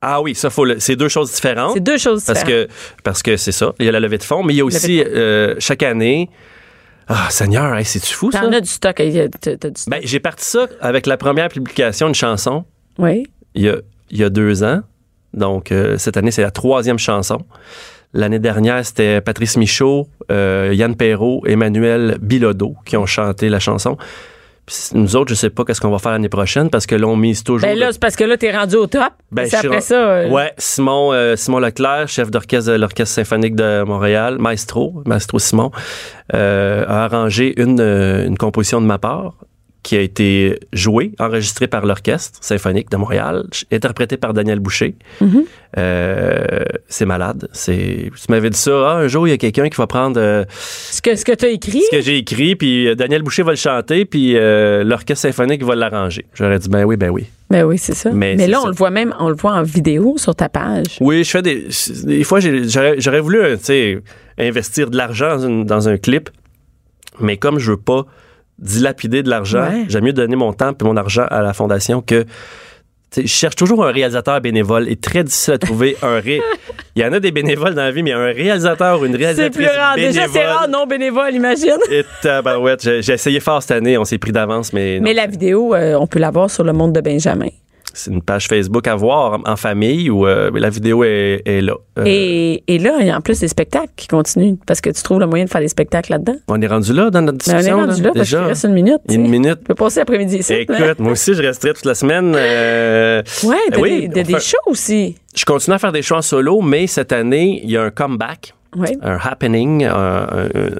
Ah 0.00 0.22
oui, 0.22 0.34
ça 0.34 0.48
faut. 0.48 0.66
C'est 0.78 0.96
deux 0.96 1.08
choses 1.10 1.30
différentes. 1.30 1.74
C'est 1.74 1.80
deux 1.80 1.98
choses 1.98 2.24
Parce 2.24 2.38
différentes. 2.42 2.68
que 2.68 2.72
parce 3.04 3.22
que 3.22 3.36
c'est 3.36 3.52
ça. 3.52 3.74
Il 3.78 3.84
y 3.84 3.88
a 3.90 3.92
la 3.92 4.00
levée 4.00 4.16
de 4.18 4.22
fonds, 4.24 4.42
mais 4.42 4.54
il 4.54 4.56
y 4.56 4.60
a 4.60 4.64
aussi 4.64 5.00
euh, 5.04 5.54
chaque 5.58 5.82
année. 5.82 6.30
Ah 7.08 7.28
Seigneur, 7.30 7.76
hey, 7.76 7.84
c'est-tu 7.84 8.14
fou 8.14 8.32
ça? 8.32 8.40
T'en 8.40 8.52
as 8.52 8.60
du 8.62 8.68
stock. 8.70 8.96
du 9.00 9.28
stock. 9.36 9.72
Ben, 9.88 10.00
j'ai 10.02 10.20
parti 10.20 10.44
ça 10.46 10.66
avec 10.80 11.06
la 11.06 11.18
première 11.18 11.48
publication 11.48 12.06
d'une 12.06 12.14
chanson 12.14 12.64
oui. 13.02 13.24
il 13.54 13.62
y 13.62 13.68
a, 13.68 13.76
il 14.10 14.18
y 14.18 14.24
a 14.24 14.30
deux 14.30 14.62
ans. 14.64 14.80
Donc, 15.34 15.72
euh, 15.72 15.96
cette 15.98 16.16
année, 16.16 16.30
c'est 16.30 16.42
la 16.42 16.50
troisième 16.50 16.98
chanson. 16.98 17.38
L'année 18.14 18.38
dernière, 18.38 18.84
c'était 18.84 19.20
Patrice 19.22 19.56
Michaud, 19.56 20.06
euh, 20.30 20.70
Yann 20.74 20.94
Perrault, 20.96 21.42
Emmanuel 21.46 22.18
Bilodeau 22.20 22.76
qui 22.84 22.96
ont 22.98 23.06
chanté 23.06 23.48
la 23.48 23.58
chanson. 23.58 23.96
Puis 24.66 24.76
nous 24.92 25.16
autres, 25.16 25.30
je 25.30 25.34
sais 25.34 25.50
pas 25.50 25.64
qu'est-ce 25.64 25.80
qu'on 25.80 25.90
va 25.90 25.98
faire 25.98 26.12
l'année 26.12 26.28
prochaine 26.28 26.70
parce 26.70 26.86
que 26.86 26.94
là, 26.94 27.06
on 27.08 27.16
mise 27.16 27.42
toujours. 27.42 27.66
Ben 27.68 27.76
là, 27.76 27.88
c'est 27.90 27.98
parce 28.00 28.14
que 28.14 28.22
là, 28.24 28.36
t'es 28.36 28.56
rendu 28.56 28.76
au 28.76 28.86
top. 28.86 29.12
Ben, 29.32 29.46
c'est 29.46 29.56
après 29.56 29.80
ça. 29.80 29.94
euh, 30.08 30.28
Ouais, 30.28 30.52
Simon, 30.58 31.12
euh, 31.12 31.34
Simon 31.34 31.58
Leclerc, 31.58 32.06
chef 32.08 32.30
d'orchestre 32.30 32.70
de 32.70 32.76
l'Orchestre 32.76 33.14
symphonique 33.14 33.56
de 33.56 33.82
Montréal, 33.82 34.36
maestro, 34.38 35.02
maestro 35.06 35.38
Simon, 35.40 35.72
euh, 36.34 36.84
a 36.86 37.04
arrangé 37.04 37.60
une, 37.60 37.80
une 37.80 38.36
composition 38.38 38.80
de 38.80 38.86
ma 38.86 38.98
part 38.98 39.34
qui 39.82 39.96
a 39.96 40.00
été 40.00 40.60
jouée, 40.72 41.12
enregistrée 41.18 41.66
par 41.66 41.84
l'Orchestre 41.84 42.38
symphonique 42.40 42.90
de 42.90 42.96
Montréal, 42.96 43.44
interprétée 43.72 44.16
par 44.16 44.32
Daniel 44.32 44.60
Boucher. 44.60 44.94
Mm-hmm. 45.20 45.44
Euh, 45.78 46.44
c'est 46.88 47.06
malade. 47.06 47.48
C'est, 47.52 48.10
tu 48.14 48.30
m'avais 48.30 48.50
dit 48.50 48.58
ça, 48.58 48.70
ah, 48.70 48.96
un 48.98 49.08
jour, 49.08 49.26
il 49.26 49.32
y 49.32 49.34
a 49.34 49.38
quelqu'un 49.38 49.68
qui 49.68 49.76
va 49.76 49.86
prendre 49.86 50.20
euh, 50.20 50.44
Ce 50.50 51.02
que, 51.02 51.16
ce 51.16 51.24
que 51.24 51.32
t'as 51.32 51.48
écrit? 51.48 51.82
ce 51.82 51.96
que 51.96 52.00
j'ai 52.00 52.18
écrit, 52.18 52.54
puis 52.54 52.88
euh, 52.88 52.94
Daniel 52.94 53.22
Boucher 53.22 53.42
va 53.42 53.52
le 53.52 53.56
chanter, 53.56 54.04
puis 54.04 54.36
euh, 54.36 54.84
l'Orchestre 54.84 55.22
symphonique 55.22 55.64
va 55.64 55.74
l'arranger. 55.74 56.26
J'aurais 56.34 56.58
dit, 56.58 56.68
ben 56.68 56.84
oui, 56.84 56.96
ben 56.96 57.10
oui. 57.10 57.26
Ben 57.50 57.64
oui, 57.64 57.76
c'est 57.76 57.94
ça. 57.94 58.10
Mais 58.12 58.36
là, 58.36 58.58
ça. 58.58 58.64
on 58.64 58.68
le 58.68 58.74
voit 58.74 58.90
même, 58.90 59.14
on 59.18 59.28
le 59.28 59.34
voit 59.34 59.52
en 59.52 59.62
vidéo 59.62 60.14
sur 60.16 60.34
ta 60.34 60.48
page. 60.48 60.96
Oui, 61.00 61.22
je 61.24 61.30
fais 61.30 61.42
des. 61.42 61.68
Des 62.04 62.24
fois, 62.24 62.38
j'aurais 62.40 63.20
voulu, 63.20 63.40
tu 63.58 63.64
sais, 63.64 63.98
investir 64.38 64.88
de 64.88 64.96
l'argent 64.96 65.36
dans, 65.36 65.64
dans 65.64 65.88
un 65.88 65.98
clip, 65.98 66.30
mais 67.20 67.36
comme 67.36 67.58
je 67.58 67.72
veux 67.72 67.76
pas 67.76 68.06
dilapider 68.62 69.22
de 69.22 69.28
l'argent, 69.28 69.62
Ouais. 69.68 69.84
j'aime 69.88 70.04
mieux 70.04 70.12
donner 70.14 70.36
mon 70.36 70.52
temps 70.54 70.70
et 70.70 70.84
mon 70.84 70.96
argent 70.96 71.26
à 71.30 71.42
la 71.42 71.52
fondation 71.52 72.00
que. 72.00 72.24
Je 73.14 73.26
cherche 73.26 73.56
toujours 73.56 73.84
un 73.84 73.92
réalisateur 73.92 74.40
bénévole 74.40 74.88
et 74.88 74.96
très 74.96 75.22
difficile 75.22 75.52
à 75.52 75.58
trouver 75.58 75.98
un 76.02 76.18
ré. 76.18 76.40
Il 76.96 77.02
y 77.02 77.04
en 77.04 77.12
a 77.12 77.20
des 77.20 77.30
bénévoles 77.30 77.74
dans 77.74 77.82
la 77.82 77.90
vie, 77.90 78.02
mais 78.02 78.12
un 78.12 78.24
réalisateur 78.32 79.02
ou 79.02 79.04
une 79.04 79.12
C'est 79.12 79.18
réalisatrice 79.18 79.54
plus 79.54 79.66
rare. 79.66 79.96
bénévole. 79.96 80.14
Déjà, 80.14 80.28
c'est 80.32 80.46
rare 80.46 80.66
non 80.70 80.86
bénévole, 80.86 81.34
imagine. 81.34 81.76
Et 81.90 82.04
tabarouette, 82.22 82.82
j'ai 82.82 83.02
j'ai 83.02 83.12
essayé 83.12 83.38
fort 83.40 83.60
cette 83.62 83.72
année, 83.72 83.98
on 83.98 84.06
s'est 84.06 84.16
pris 84.16 84.32
d'avance, 84.32 84.72
mais, 84.72 84.96
non. 84.96 85.04
Mais 85.04 85.12
la 85.12 85.26
vidéo, 85.26 85.74
euh, 85.74 85.94
on 86.00 86.06
peut 86.06 86.20
la 86.20 86.30
voir 86.30 86.50
sur 86.50 86.64
le 86.64 86.72
monde 86.72 86.94
de 86.94 87.02
Benjamin. 87.02 87.48
C'est 87.94 88.10
une 88.10 88.22
page 88.22 88.48
Facebook 88.48 88.86
à 88.86 88.94
voir 88.94 89.40
en, 89.44 89.56
famille 89.56 90.08
où 90.10 90.26
euh, 90.26 90.50
la 90.54 90.70
vidéo 90.70 91.04
est, 91.04 91.42
est 91.44 91.60
là. 91.60 91.74
Euh, 91.98 92.04
Et, 92.06 92.62
et 92.66 92.78
là, 92.78 92.96
il 93.00 93.06
y 93.06 93.10
a 93.10 93.16
en 93.16 93.20
plus 93.20 93.38
des 93.40 93.48
spectacles 93.48 93.92
qui 93.96 94.08
continuent 94.08 94.56
parce 94.66 94.80
que 94.80 94.90
tu 94.90 95.02
trouves 95.02 95.20
le 95.20 95.26
moyen 95.26 95.44
de 95.44 95.50
faire 95.50 95.60
des 95.60 95.68
spectacles 95.68 96.12
là-dedans. 96.12 96.36
On 96.48 96.60
est 96.60 96.66
rendu 96.66 96.92
là 96.92 97.10
dans 97.10 97.22
notre 97.22 97.38
Mais 97.46 97.54
on 97.54 97.56
est 97.56 97.60
discussion. 97.60 97.86
rendu 97.86 98.02
là 98.02 98.10
parce 98.14 98.18
déjà. 98.30 98.44
reste 98.46 98.64
une 98.64 98.72
minute. 98.72 99.00
Une 99.10 99.28
minute. 99.28 99.58
Tu 99.58 99.64
peux 99.64 99.74
passer 99.74 100.00
l'après-midi 100.00 100.38
ici. 100.38 100.52
Écoute, 100.54 100.76
moi 100.98 101.12
aussi, 101.12 101.34
je 101.34 101.42
resterai 101.42 101.74
toute 101.74 101.84
la 101.84 101.94
semaine. 101.94 102.32
euh, 102.36 103.22
Ouais, 103.44 103.56
t'as 103.70 103.78
oui, 103.80 104.08
des, 104.08 104.24
des 104.24 104.40
shows 104.40 104.56
aussi. 104.66 105.16
Je 105.36 105.44
continue 105.44 105.74
à 105.74 105.78
faire 105.78 105.92
des 105.92 106.02
shows 106.02 106.16
en 106.16 106.22
solo, 106.22 106.60
mais 106.60 106.86
cette 106.86 107.12
année, 107.12 107.60
il 107.62 107.70
y 107.70 107.76
a 107.76 107.82
un 107.82 107.90
comeback, 107.90 108.54
un 109.02 109.18
happening, 109.22 109.86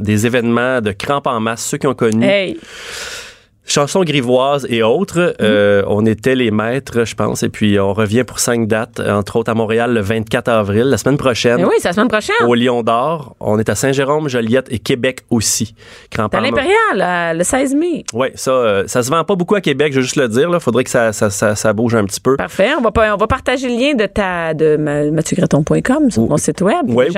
des 0.00 0.26
événements 0.26 0.80
de 0.80 0.92
crampes 0.92 1.26
en 1.26 1.40
masse, 1.40 1.64
ceux 1.66 1.78
qui 1.78 1.86
ont 1.86 1.94
connu. 1.94 2.24
Hey, 2.24 2.58
chansons 3.64 4.02
grivoises 4.04 4.66
et 4.68 4.82
autres. 4.82 5.34
Euh, 5.40 5.82
on 5.86 6.04
était 6.06 6.34
les 6.34 6.50
maîtres, 6.50 7.04
je 7.04 7.14
pense. 7.14 7.42
Et 7.42 7.48
puis, 7.48 7.78
on 7.78 7.92
revient 7.92 8.24
pour 8.24 8.38
cinq 8.38 8.66
dates, 8.68 9.00
entre 9.00 9.36
autres 9.36 9.50
à 9.50 9.54
Montréal 9.54 9.92
le 9.94 10.00
24 10.00 10.48
avril, 10.48 10.84
la 10.84 10.96
semaine 10.98 11.16
prochaine. 11.16 11.56
Mais 11.58 11.64
oui, 11.64 11.74
c'est 11.78 11.88
la 11.88 11.92
semaine 11.94 12.08
prochaine. 12.08 12.34
Au 12.46 12.54
Lion 12.54 12.82
d'Or. 12.82 13.36
On 13.40 13.58
est 13.58 13.68
à 13.68 13.74
Saint-Jérôme, 13.74 14.28
Joliette 14.28 14.66
et 14.70 14.78
Québec 14.78 15.20
aussi. 15.30 15.74
Palma- 16.28 16.48
l'Impérial, 16.48 16.74
euh, 17.00 17.38
le 17.38 17.44
16 17.44 17.74
mai. 17.74 18.04
Oui, 18.12 18.28
ça, 18.34 18.50
euh, 18.50 18.84
ça 18.86 19.02
se 19.02 19.10
vend 19.10 19.24
pas 19.24 19.34
beaucoup 19.36 19.54
à 19.54 19.60
Québec, 19.60 19.92
je 19.92 19.98
veux 19.98 20.02
juste 20.02 20.16
le 20.16 20.28
dire. 20.28 20.48
Il 20.52 20.60
faudrait 20.60 20.84
que 20.84 20.90
ça, 20.90 21.12
ça, 21.12 21.30
ça, 21.30 21.54
ça 21.54 21.72
bouge 21.72 21.94
un 21.94 22.04
petit 22.04 22.20
peu. 22.20 22.36
Parfait. 22.36 22.70
On 22.78 22.82
va, 22.82 22.90
on 23.14 23.16
va 23.16 23.26
partager 23.26 23.68
le 23.68 23.74
lien 23.80 23.94
de 23.94 24.06
ta 24.06 24.54
de 24.54 24.76
ma- 24.76 25.10
mathieugraton.com 25.10 26.10
sur 26.10 26.22
mon 26.28 26.36
site 26.36 26.60
web. 26.60 26.84
Oui, 26.88 27.06
Les 27.06 27.12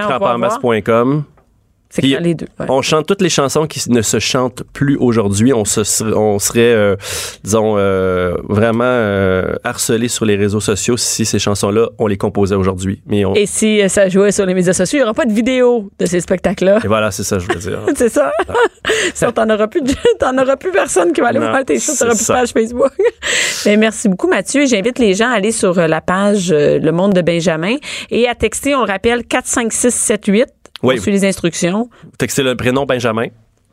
C'est 1.95 2.03
Puis, 2.03 2.11
clair, 2.11 2.23
les 2.23 2.35
deux. 2.35 2.49
ouais. 2.59 2.67
On 2.71 2.83
chante 2.83 3.07
toutes 3.07 3.21
les 3.21 3.29
chansons 3.29 3.69
qui 3.69 3.89
ne 3.89 4.03
se 4.03 4.19
chantent 4.19 4.65
plus 4.73 4.97
aujourd'hui. 4.97 5.53
On, 5.53 5.65
se, 5.65 6.03
on 6.13 6.41
serait, 6.41 6.59
euh, 6.75 6.97
disons, 7.45 7.77
euh, 7.79 8.35
vraiment 8.49 8.83
euh, 8.85 9.55
harcelé 9.63 10.09
sur 10.09 10.25
les 10.25 10.35
réseaux 10.35 10.59
sociaux 10.59 10.97
si 10.97 11.25
ces 11.25 11.39
chansons-là, 11.39 11.91
on 12.01 12.09
les 12.09 12.17
composait 12.17 12.57
aujourd'hui. 12.57 13.01
Mais 13.07 13.25
on... 13.25 13.35
Et 13.35 13.47
si 13.47 13.81
ça 13.89 14.09
jouait 14.09 14.33
sur 14.33 14.45
les 14.45 14.55
médias 14.55 14.73
sociaux, 14.73 14.97
il 14.97 15.03
n'y 15.03 15.05
aura 15.05 15.15
pas 15.15 15.25
de 15.25 15.33
vidéo 15.33 15.89
de 16.01 16.07
ces 16.07 16.19
spectacles-là. 16.19 16.81
Et 16.83 16.89
voilà, 16.89 17.13
c'est 17.13 17.23
ça, 17.23 17.39
je 17.39 17.47
veux 17.47 17.61
dire. 17.61 17.79
C'est 17.97 18.09
ça? 18.09 18.33
Sinon, 19.15 19.31
t'en 19.31 19.49
auras 19.51 19.69
plus, 19.69 19.81
de- 19.83 19.93
t'en 20.19 20.37
auras 20.37 20.57
plus 20.57 20.73
personne 20.73 21.13
qui 21.13 21.21
va 21.21 21.29
aller 21.29 21.39
Non, 21.39 21.51
voir 21.51 21.65
tes 21.65 21.79
choses. 21.79 21.97
T'auras 21.97 22.15
c'est 22.17 22.25
plus 22.25 22.29
de 22.35 22.41
page 22.41 22.51
Facebook. 22.51 22.93
Mais 23.67 23.77
merci 23.77 24.09
beaucoup, 24.09 24.27
Mathieu. 24.27 24.67
J'invite 24.67 24.99
les 24.99 25.15
gens 25.15 25.29
à 25.31 25.35
aller 25.35 25.53
sur 25.53 25.75
la 25.75 26.01
page 26.01 26.51
Le 26.53 26.91
Monde 26.91 27.13
de 27.13 27.23
Benjamin 27.23 27.77
et 28.11 28.27
à 28.27 28.35
texter, 28.35 28.75
on 28.75 28.85
le 28.85 28.91
rappelle, 28.91 29.23
45678. 29.25 30.49
Oui. 30.85 30.97
On 30.99 31.03
suit 31.03 31.13
les 31.13 31.25
instructions. 31.25 31.89
Textez 32.19 32.43
le 32.43 32.57
prénom 32.57 32.85
Benjamin, 32.85 33.27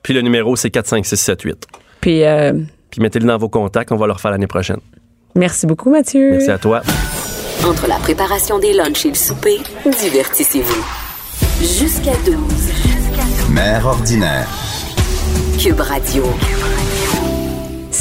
puis 0.03 0.13
le 0.13 0.21
numéro, 0.21 0.55
c'est 0.55 0.69
45678. 0.71 1.67
Puis, 1.99 2.23
euh, 2.23 2.53
Puis 2.89 3.01
mettez-le 3.01 3.25
dans 3.27 3.37
vos 3.37 3.49
contacts, 3.49 3.91
on 3.91 3.97
va 3.97 4.07
le 4.07 4.13
refaire 4.13 4.31
l'année 4.31 4.47
prochaine. 4.47 4.79
merci 5.35 5.65
beaucoup, 5.67 5.89
Mathieu. 5.91 6.31
Merci 6.31 6.51
à 6.51 6.57
toi. 6.57 6.81
Entre 7.65 7.87
la 7.87 7.95
préparation 7.97 8.57
des 8.57 8.73
lunchs 8.73 9.05
et 9.05 9.09
le 9.09 9.15
souper, 9.15 9.59
divertissez-vous. 9.85 10.85
Jusqu'à 11.61 12.15
12. 12.25 12.35
Mère 13.51 13.85
ordinaire. 13.85 14.47
Cube 15.59 15.79
Radio. 15.79 16.23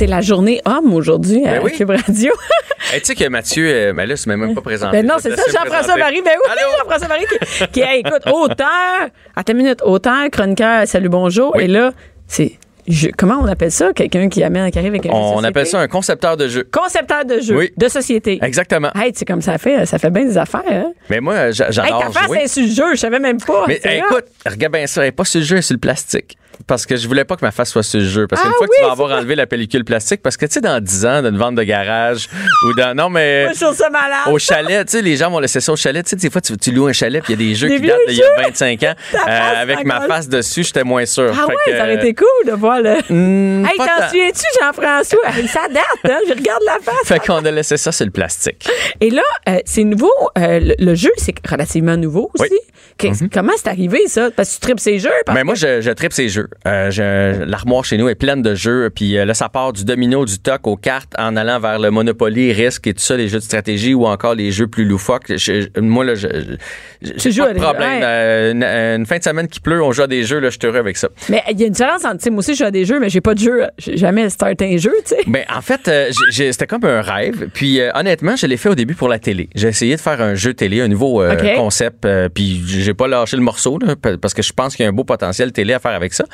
C'est 0.00 0.06
la 0.06 0.22
journée 0.22 0.62
homme 0.64 0.94
aujourd'hui 0.94 1.46
à 1.46 1.56
Ben 1.56 1.60
oui. 1.62 1.72
Cube 1.76 1.90
Radio. 1.90 2.32
Hey, 2.92 3.00
tu 3.00 3.08
sais 3.08 3.14
que 3.14 3.28
Mathieu, 3.28 3.66
euh, 3.68 3.92
ben 3.92 4.08
là, 4.08 4.16
c'est 4.16 4.34
même 4.34 4.54
pas 4.54 4.62
présenté. 4.62 4.96
Ben 4.96 5.06
non, 5.06 5.16
c'est 5.20 5.36
ça, 5.36 5.42
Jean-François. 5.52 5.96
Marie. 5.96 6.22
Ben 6.24 6.32
oui? 6.42 6.52
Jean-François 6.78 7.06
Marie 7.08 7.24
qui, 7.26 7.66
qui 7.68 7.80
hey, 7.82 8.00
écoute, 8.00 8.22
auteur, 8.32 8.66
attends 9.36 9.52
une 9.52 9.58
minute, 9.58 9.80
auteur, 9.82 10.28
chroniqueur, 10.32 10.88
salut, 10.88 11.10
bonjour. 11.10 11.52
Oui. 11.54 11.64
Et 11.64 11.66
là, 11.68 11.92
c'est, 12.26 12.52
je- 12.88 13.10
comment 13.16 13.36
on 13.40 13.46
appelle 13.46 13.70
ça? 13.70 13.92
Quelqu'un 13.92 14.28
qui 14.30 14.42
amène, 14.42 14.68
qui 14.72 14.78
arrive 14.78 14.90
avec 14.92 15.04
un 15.06 15.10
On 15.10 15.34
société? 15.34 15.46
appelle 15.48 15.66
ça 15.66 15.78
un 15.80 15.86
concepteur 15.88 16.36
de 16.38 16.48
jeu. 16.48 16.66
Concepteur 16.72 17.24
de 17.26 17.38
jeu, 17.40 17.56
Oui. 17.58 17.70
de 17.76 17.88
société. 17.88 18.40
Exactement. 18.42 18.90
Hey, 18.96 19.12
c'est 19.14 19.26
comme 19.26 19.42
ça 19.42 19.56
fait, 19.58 19.84
ça 19.86 19.98
fait 19.98 20.10
bien 20.10 20.24
des 20.24 20.38
affaires, 20.38 20.62
hein? 20.66 20.92
Mais 21.10 21.20
moi, 21.20 21.50
j'a- 21.52 21.66
Hey, 21.66 21.72
j'adore 21.74 22.00
ta 22.06 22.10
face 22.10 22.26
jouer. 22.26 22.38
est 22.38 22.48
sur 22.48 22.62
le 22.62 22.68
jeu, 22.70 22.94
je 22.94 23.00
savais 23.00 23.20
même 23.20 23.38
pas. 23.40 23.66
Mais 23.68 23.78
hey, 23.84 23.98
écoute, 24.00 24.24
regarde 24.50 24.72
bien 24.72 24.86
ça, 24.88 25.02
elle 25.02 25.08
est 25.08 25.12
pas 25.12 25.24
sur 25.26 25.38
le 25.38 25.46
jeu, 25.46 25.56
elle 25.56 25.58
est 25.60 25.62
sur 25.62 25.74
le 25.74 25.80
plastique. 25.80 26.38
Parce 26.66 26.86
que 26.86 26.96
je 26.96 27.06
voulais 27.08 27.24
pas 27.24 27.36
que 27.36 27.44
ma 27.44 27.50
face 27.50 27.70
soit 27.70 27.82
sur 27.82 28.00
le 28.00 28.06
jeu. 28.06 28.26
Parce 28.26 28.42
qu'une 28.42 28.50
Ah 28.54 28.56
fois 28.58 28.66
que 28.68 28.72
tu 28.76 28.82
vas 28.84 28.92
avoir 28.92 29.10
enlevé 29.18 29.34
la 29.34 29.46
pellicule 29.46 29.84
plastique, 29.84 30.22
parce 30.22 30.36
que 30.36 30.46
tu 30.46 30.52
sais, 30.52 30.60
dans 30.60 30.80
10 30.80 31.06
ans, 31.06 31.22
d'une 31.22 31.36
vente 31.38 31.54
de 31.54 31.62
garage 31.62 32.28
ou 32.66 32.74
dans. 32.74 32.94
Non, 32.96 33.08
mais. 33.08 33.46
Moi, 33.46 33.54
ça 33.74 33.90
malade. 33.90 34.18
Au 34.26 34.38
chalet, 34.38 34.86
tu 34.86 34.92
sais, 34.92 35.02
les 35.02 35.16
gens 35.16 35.30
vont 35.30 35.38
laisser 35.40 35.60
ça 35.60 35.72
au 35.72 35.76
chalet. 35.76 36.04
Tu 36.04 36.10
sais, 36.10 36.16
des 36.16 36.30
fois, 36.30 36.40
tu, 36.40 36.56
tu 36.56 36.72
loues 36.72 36.86
un 36.88 36.92
chalet, 36.92 37.22
puis 37.22 37.34
il 37.34 37.40
y 37.40 37.44
a 37.44 37.48
des 37.50 37.54
jeux 37.58 37.68
Des 37.68 37.80
qui 37.80 37.86
datent 37.86 37.96
d'il 38.08 38.16
y 38.18 38.22
a 38.22 38.42
25 38.42 38.82
ans. 38.84 38.94
Face 39.10 39.56
avec 39.58 39.84
ma 39.84 40.02
face 40.02 40.28
dessus, 40.28 40.62
j'étais 40.64 40.84
moins 40.84 41.06
sûr. 41.06 41.30
Ah 41.32 41.46
Fait 41.46 41.52
ouais, 41.52 41.54
que, 41.66 41.76
ça 41.78 41.82
aurait 41.84 41.94
été 41.96 42.14
cool 42.14 42.26
de 42.46 42.52
voir 42.52 42.80
le. 42.80 42.96
hmm, 43.08 43.64
hey, 43.70 43.76
t'en 43.78 44.08
souviens-tu, 44.08 44.44
Jean-François? 44.60 45.48
Ça 45.48 45.66
date, 45.68 45.84
hein? 46.12 46.18
Je 46.28 46.32
regarde 46.34 46.62
la 46.66 46.78
face. 46.82 46.94
Fait 47.06 47.18
qu'on 47.20 47.44
a 47.44 47.50
laissé 47.50 47.76
ça 47.76 47.90
sur 47.92 48.04
le 48.06 48.12
plastique. 48.12 48.68
Et 49.00 49.10
là, 49.10 49.22
euh, 49.48 49.58
c'est 49.64 49.84
nouveau. 49.84 50.12
euh, 50.38 50.60
le, 50.60 50.74
le 50.78 50.94
jeu, 50.94 51.10
c'est 51.16 51.34
relativement 51.48 51.96
nouveau 51.96 52.30
aussi. 52.38 52.48
Oui. 52.52 52.58
Qu'est-ce- 52.98 53.24
Comment 53.32 53.52
c'est 53.56 53.68
arrivé, 53.68 54.06
ça? 54.08 54.30
Parce 54.30 54.50
que 54.50 54.54
tu 54.56 54.60
tripes 54.60 54.80
ces 54.80 54.98
jeux. 54.98 55.10
parce 55.24 55.34
Ben 55.38 55.44
moi, 55.44 55.54
que- 55.54 55.60
je, 55.60 55.80
je 55.80 55.90
tripe 55.90 56.12
ces 56.12 56.28
jeux. 56.28 56.48
Euh, 56.66 57.44
L'armoire 57.46 57.84
chez 57.84 57.96
nous 57.96 58.08
est 58.08 58.14
pleine 58.14 58.42
de 58.42 58.54
jeux. 58.54 58.90
Puis 58.94 59.16
euh, 59.16 59.24
là, 59.24 59.34
ça 59.34 59.48
part 59.48 59.72
du 59.72 59.84
domino, 59.84 60.24
du 60.24 60.38
toc 60.38 60.66
aux 60.66 60.76
cartes 60.76 61.12
en 61.18 61.36
allant 61.36 61.58
vers 61.60 61.78
le 61.78 61.90
Monopoly, 61.90 62.52
Risque 62.52 62.86
et 62.86 62.94
tout 62.94 63.00
ça, 63.02 63.16
les 63.16 63.28
jeux 63.28 63.38
de 63.38 63.44
stratégie 63.44 63.94
ou 63.94 64.06
encore 64.06 64.34
les 64.34 64.50
jeux 64.50 64.66
plus 64.66 64.84
loufoques. 64.84 65.34
Je- 65.36 65.80
moi, 65.80 66.04
là, 66.04 66.14
je, 66.14 66.28
je- 67.02 67.30
j'ai 67.30 67.40
pas 67.40 67.46
à 67.46 67.48
de 67.48 67.54
des- 67.54 67.60
problème. 67.60 67.90
ouais. 67.92 68.00
Euh, 68.02 68.52
une, 68.52 68.64
une 69.00 69.06
fin 69.06 69.18
de 69.18 69.22
semaine 69.24 69.48
qui 69.48 69.60
pleut, 69.60 69.82
on 69.82 69.92
joue 69.92 70.02
à 70.02 70.06
des 70.06 70.22
jeux, 70.24 70.38
là, 70.38 70.50
je 70.50 70.58
suis 70.58 70.66
heureux 70.68 70.78
avec 70.78 70.96
ça. 70.96 71.08
Mais 71.28 71.42
il 71.50 71.60
y 71.60 71.64
a 71.64 71.66
une 71.66 71.72
différence 71.72 72.04
entre, 72.04 72.28
moi 72.30 72.38
aussi, 72.40 72.52
je 72.54 72.58
joue 72.58 72.64
à 72.64 72.70
des 72.70 72.84
jeux, 72.84 73.00
mais 73.00 73.08
j'ai 73.08 73.20
pas 73.20 73.34
de 73.34 73.38
jeu. 73.40 73.62
J'ai 73.78 73.96
jamais 73.96 74.28
starté 74.30 74.74
un 74.74 74.76
jeu, 74.76 74.92
tu 75.04 75.14
sais. 75.14 75.20
Ben, 75.26 75.44
en 75.54 75.60
fait, 75.62 75.90
c'était 76.30 76.66
comme 76.66 76.84
un 76.84 77.00
rêve. 77.02 77.48
Puis, 77.54 77.80
honnêtement, 77.94 78.36
je 78.36 78.46
l'ai 78.46 78.56
fait 78.56 78.68
au 78.68 78.74
début 78.74 78.94
pour 78.94 79.08
la 79.08 79.18
télé. 79.18 79.48
J'ai 79.54 79.68
essayé 79.68 79.96
de 79.96 80.00
faire 80.00 80.20
un 80.20 80.34
jeu 80.34 80.54
télé, 80.54 80.80
un 80.80 80.88
nouveau 80.88 81.22
concept. 81.56 82.06
puis, 82.34 82.62
j'ai 82.66 82.94
pas 82.94 83.08
lâché 83.08 83.36
le 83.36 83.42
morceau, 83.42 83.78
là, 83.78 83.96
pa- 83.96 84.16
parce 84.18 84.34
que 84.34 84.42
je 84.42 84.52
pense 84.52 84.76
qu'il 84.76 84.84
y 84.84 84.86
a 84.86 84.90
un 84.90 84.92
beau 84.94 85.04
potentiel 85.04 85.52
télé 85.52 85.72
à 85.72 85.78
faire 85.78 85.92
avec 85.92 86.12
ça. 86.12 86.24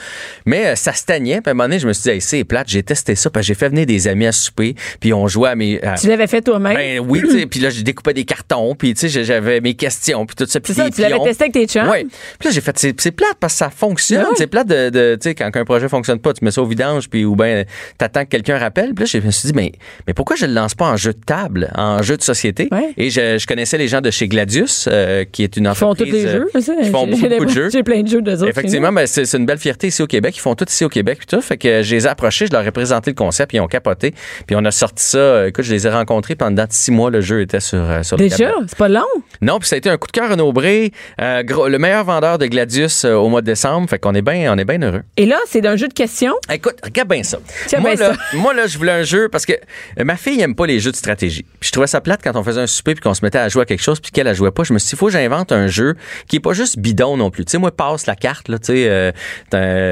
Mais 0.44 0.66
euh, 0.66 0.74
ça 0.76 0.92
stagnait. 0.92 1.40
Puis, 1.40 1.48
à 1.48 1.50
un 1.50 1.54
moment 1.54 1.64
donné, 1.64 1.78
je 1.78 1.86
me 1.86 1.92
suis 1.92 2.04
dit, 2.04 2.10
hey, 2.10 2.20
c'est 2.20 2.44
plate. 2.44 2.68
J'ai 2.68 2.82
testé 2.82 3.14
ça. 3.14 3.30
Puis, 3.30 3.42
j'ai 3.42 3.54
fait 3.54 3.68
venir 3.68 3.86
des 3.86 4.08
amis 4.08 4.26
à 4.26 4.32
souper. 4.32 4.74
Puis, 5.00 5.12
on 5.12 5.26
jouait 5.28 5.50
à 5.50 5.54
mes. 5.54 5.82
à- 5.82 5.94
Tu 5.94 6.08
l'avais 6.08 6.26
fait 6.26 6.42
toi-même? 6.42 6.74
ben 6.76 7.00
oui, 7.00 7.20
tu 7.22 7.30
sais, 7.40 7.46
puis 7.46 7.60
là, 7.60 7.70
j'ai 7.70 7.82
découpé 7.82 8.12
des 8.12 8.24
cartons, 8.24 8.74
puis 8.74 8.94
tu 8.94 9.08
sais, 9.08 9.24
j'avais 9.24 9.60
mes 9.60 9.74
questions, 9.74 10.26
puis 10.26 10.36
tout 10.36 10.46
ça. 10.46 10.60
puis 10.60 10.74
ça, 10.74 10.88
tu 10.90 11.00
l'avais 11.00 11.18
testé 11.20 11.44
avec 11.44 11.52
tes 11.54 11.66
chums? 11.66 11.88
Oui. 11.90 12.04
Puis 12.38 12.48
là, 12.48 12.50
j'ai 12.50 12.60
fait, 12.60 12.78
c'est 12.78 13.00
c'est 13.00 13.10
plate 13.12 13.36
parce 13.40 13.54
que 13.54 13.58
ça 13.58 13.70
fonctionne. 13.70 14.22
Ben 14.22 14.28
oui. 14.30 14.34
C'est 14.38 14.46
plate 14.46 14.66
de, 14.68 14.90
de 14.90 15.16
tu 15.20 15.28
sais, 15.30 15.34
quand 15.34 15.50
un 15.54 15.64
projet 15.64 15.88
fonctionne 15.88 16.18
pas, 16.18 16.32
tu 16.32 16.44
mets 16.44 16.50
ça 16.50 16.62
au 16.62 16.66
vidange, 16.66 17.08
puis 17.08 17.24
ou 17.24 17.36
bien 17.36 17.64
t'attends 17.98 18.24
que 18.24 18.30
quelqu'un 18.30 18.58
rappelle. 18.58 18.94
Puis 18.94 19.04
là, 19.04 19.10
je 19.20 19.26
me 19.26 19.30
suis 19.30 19.48
dit, 19.48 19.52
mais, 19.54 19.72
mais 20.06 20.14
pourquoi 20.14 20.36
je 20.36 20.46
le 20.46 20.52
lance 20.52 20.74
pas 20.74 20.86
en 20.86 20.96
jeu 20.96 21.12
de 21.12 21.20
table, 21.24 21.70
en 21.74 22.02
jeu 22.02 22.16
de 22.16 22.22
société? 22.22 22.68
Et 22.96 23.10
je, 23.10 23.38
je 23.38 23.46
connaissais 23.46 23.78
les 23.78 23.88
gens 23.88 24.00
de 24.00 24.10
chez 24.10 24.28
Gladius, 24.28 24.88
euh, 24.90 25.24
qui 25.30 25.42
est 25.44 25.56
une 25.56 25.64
Ils 25.64 25.74
font 25.74 25.88
entreprise. 25.90 26.12
tous 26.12 26.16
les 26.18 26.26
euh, 26.26 26.32
jeux. 26.32 26.82
Qui 26.82 26.90
font 26.90 27.06
beaucoup, 27.06 27.44
de 27.44 27.48
jeux. 27.50 27.70
J'ai 27.70 27.82
plein 27.82 28.02
de 28.02 28.08
jeux 28.08 28.22
de. 28.22 28.48
Effectivement, 28.48 28.90
c'est 29.06 29.24
c'est 29.24 29.36
une 29.38 29.46
belle 29.46 29.58
fierté 29.58 29.90
ici 29.96 30.02
au 30.02 30.06
Québec. 30.06 30.34
Ils 30.36 30.40
font 30.40 30.54
tout 30.54 30.66
ici 30.68 30.84
au 30.84 30.88
Québec 30.88 31.18
puis 31.18 31.26
tout. 31.26 31.40
Fait 31.40 31.56
que 31.56 31.82
je 31.82 31.94
les 31.94 32.04
ai 32.04 32.08
approchés, 32.08 32.46
je 32.46 32.52
leur 32.52 32.66
ai 32.66 32.70
présenté 32.70 33.10
le 33.10 33.14
concept, 33.14 33.52
ils 33.54 33.60
ont 33.60 33.66
capoté. 33.68 34.14
Puis 34.46 34.54
on 34.56 34.64
a 34.64 34.70
sorti 34.70 35.02
ça. 35.04 35.18
euh, 35.18 35.46
Écoute, 35.48 35.64
je 35.64 35.72
les 35.72 35.86
ai 35.86 35.90
rencontrés 35.90 36.34
pendant 36.34 36.64
six 36.68 36.90
mois. 36.90 37.10
Le 37.10 37.20
jeu 37.20 37.40
était 37.40 37.60
sur, 37.60 37.78
euh, 37.78 38.02
sur 38.02 38.16
Déjà, 38.16 38.52
c'est 38.66 38.76
pas 38.78 38.88
long? 38.88 39.02
Non, 39.40 39.58
puis 39.58 39.68
ça 39.68 39.76
a 39.76 39.78
été 39.78 39.88
un 39.90 39.96
coup 39.96 40.06
de 40.08 40.12
cœur 40.12 40.30
Renaud 40.30 40.52
Bré, 40.52 40.92
euh, 41.20 41.42
gros- 41.42 41.68
le 41.68 41.78
meilleur 41.78 42.04
vendeur 42.04 42.38
de 42.38 42.46
Gladius 42.46 43.04
euh, 43.04 43.14
au 43.14 43.28
mois 43.28 43.40
de 43.40 43.46
décembre. 43.46 43.88
Fait 43.88 43.98
qu'on 43.98 44.14
est 44.14 44.22
bien, 44.22 44.52
on 44.52 44.58
est 44.58 44.64
bien 44.64 44.80
heureux. 44.82 45.02
Et 45.16 45.26
là, 45.26 45.38
c'est 45.46 45.60
d'un 45.60 45.76
jeu 45.76 45.88
de 45.88 45.94
questions? 45.94 46.34
Écoute, 46.52 46.76
regarde 46.84 47.08
bien 47.08 47.22
ça. 47.22 47.38
Moi 47.80 47.94
bien 47.94 48.08
là, 48.08 48.14
moi, 48.34 48.54
là, 48.54 48.66
je 48.66 48.76
voulais 48.78 48.92
un 48.92 49.02
jeu 49.02 49.28
parce 49.30 49.46
que 49.46 49.52
euh, 49.52 50.04
ma 50.04 50.16
fille 50.16 50.40
aime 50.40 50.54
pas 50.54 50.66
les 50.66 50.80
jeux 50.80 50.90
de 50.92 50.96
stratégie. 50.96 51.44
Puis 51.60 51.68
je 51.68 51.72
trouvais 51.72 51.86
ça 51.86 52.00
plate 52.00 52.20
quand 52.22 52.36
on 52.36 52.42
faisait 52.44 52.60
un 52.60 52.66
souper 52.66 52.94
puis 52.94 53.02
qu'on 53.02 53.14
se 53.14 53.24
mettait 53.24 53.38
à 53.38 53.48
jouer 53.48 53.62
à 53.62 53.64
quelque 53.64 53.82
chose 53.82 54.00
puis 54.00 54.10
qu'elle, 54.12 54.26
elle 54.26 54.34
jouait 54.34 54.50
pas. 54.50 54.64
Je 54.64 54.72
me 54.72 54.78
suis 54.78 54.88
dit, 54.88 54.94
il 54.94 54.98
faut 54.98 55.06
que 55.06 55.12
j'invente 55.12 55.52
un 55.52 55.66
jeu 55.68 55.94
qui 56.28 56.36
est 56.36 56.40
pas 56.40 56.52
juste 56.52 56.78
bidon 56.78 57.16
non 57.16 57.30
plus. 57.30 57.44
Tu 57.44 57.52
sais, 57.52 57.58
moi, 57.58 57.70
passe 57.70 58.06
la 58.06 58.16
carte, 58.16 58.48
là, 58.48 58.58
tu 58.58 58.66
sais, 58.66 58.86
euh, 58.88 59.12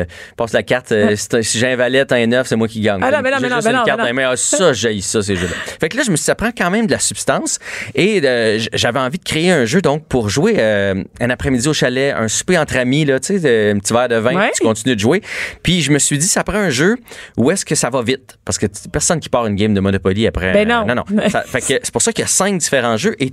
t'as- 0.04 0.34
passe 0.36 0.52
la 0.52 0.62
carte. 0.62 0.92
euh, 0.92 1.14
si 1.16 1.58
j'ai 1.58 1.68
un 1.72 1.76
valet, 1.76 2.04
un 2.12 2.26
neuf, 2.26 2.46
c'est 2.48 2.56
moi 2.56 2.68
qui 2.68 2.80
gagne. 2.80 3.00
Ah 3.02 3.10
non, 3.10 3.18
mais 3.22 3.30
non, 3.30 3.36
mais 3.40 3.48
non, 3.48 3.58
mais 3.64 3.72
non, 3.72 3.84
carte 3.84 4.00
mais 4.02 4.12
mains. 4.12 4.30
Ah, 4.32 4.36
ça, 4.36 4.72
j'ai 4.72 5.00
ça, 5.00 5.22
ces 5.22 5.36
jeux-là. 5.36 5.52
Fait 5.80 5.88
que 5.88 5.96
là, 5.96 6.02
je 6.04 6.10
me 6.10 6.16
suis 6.16 6.22
dit, 6.22 6.26
ça 6.26 6.34
prend 6.34 6.50
quand 6.56 6.70
même 6.70 6.86
de 6.86 6.92
la 6.92 6.98
substance. 6.98 7.58
Et 7.94 8.20
euh, 8.24 8.58
j'avais 8.72 8.98
envie 9.00 9.18
de 9.18 9.24
créer 9.24 9.50
un 9.50 9.64
jeu, 9.64 9.80
donc, 9.80 10.06
pour 10.06 10.28
jouer 10.28 10.54
euh, 10.58 11.02
un 11.20 11.30
après-midi 11.30 11.68
au 11.68 11.72
chalet, 11.72 12.14
un 12.16 12.28
souper 12.28 12.58
entre 12.58 12.76
amis, 12.76 13.04
là, 13.04 13.20
tu 13.20 13.38
sais, 13.38 13.70
un 13.70 13.78
petit 13.78 13.92
verre 13.92 14.08
de 14.08 14.16
vin, 14.16 14.34
Ouais. 14.34 14.50
tu 14.56 14.62
continues 14.64 14.96
de 14.96 15.00
jouer. 15.00 15.22
Puis 15.62 15.80
je 15.82 15.90
me 15.92 15.98
suis 15.98 16.18
dit, 16.18 16.26
ça 16.26 16.42
prend 16.44 16.58
un 16.58 16.70
jeu 16.70 16.96
où 17.36 17.50
est-ce 17.50 17.64
que 17.64 17.74
ça 17.74 17.90
va 17.90 18.02
vite? 18.02 18.36
Parce 18.44 18.58
que 18.58 18.66
personne 18.92 19.20
qui 19.20 19.28
part 19.28 19.46
une 19.46 19.56
game 19.56 19.74
de 19.74 19.80
Monopoly 19.80 20.26
après. 20.26 20.52
Ben 20.52 20.68
non. 20.68 20.84
non, 20.86 20.94
non. 20.94 21.04
Ça- 21.28 21.42
fait 21.42 21.60
que 21.60 21.66
c'est 21.82 21.90
pour 21.92 22.02
ça 22.02 22.12
qu'il 22.12 22.22
y 22.22 22.24
a 22.24 22.28
cinq 22.28 22.58
différents 22.58 22.96
jeux 22.96 23.14
et 23.18 23.32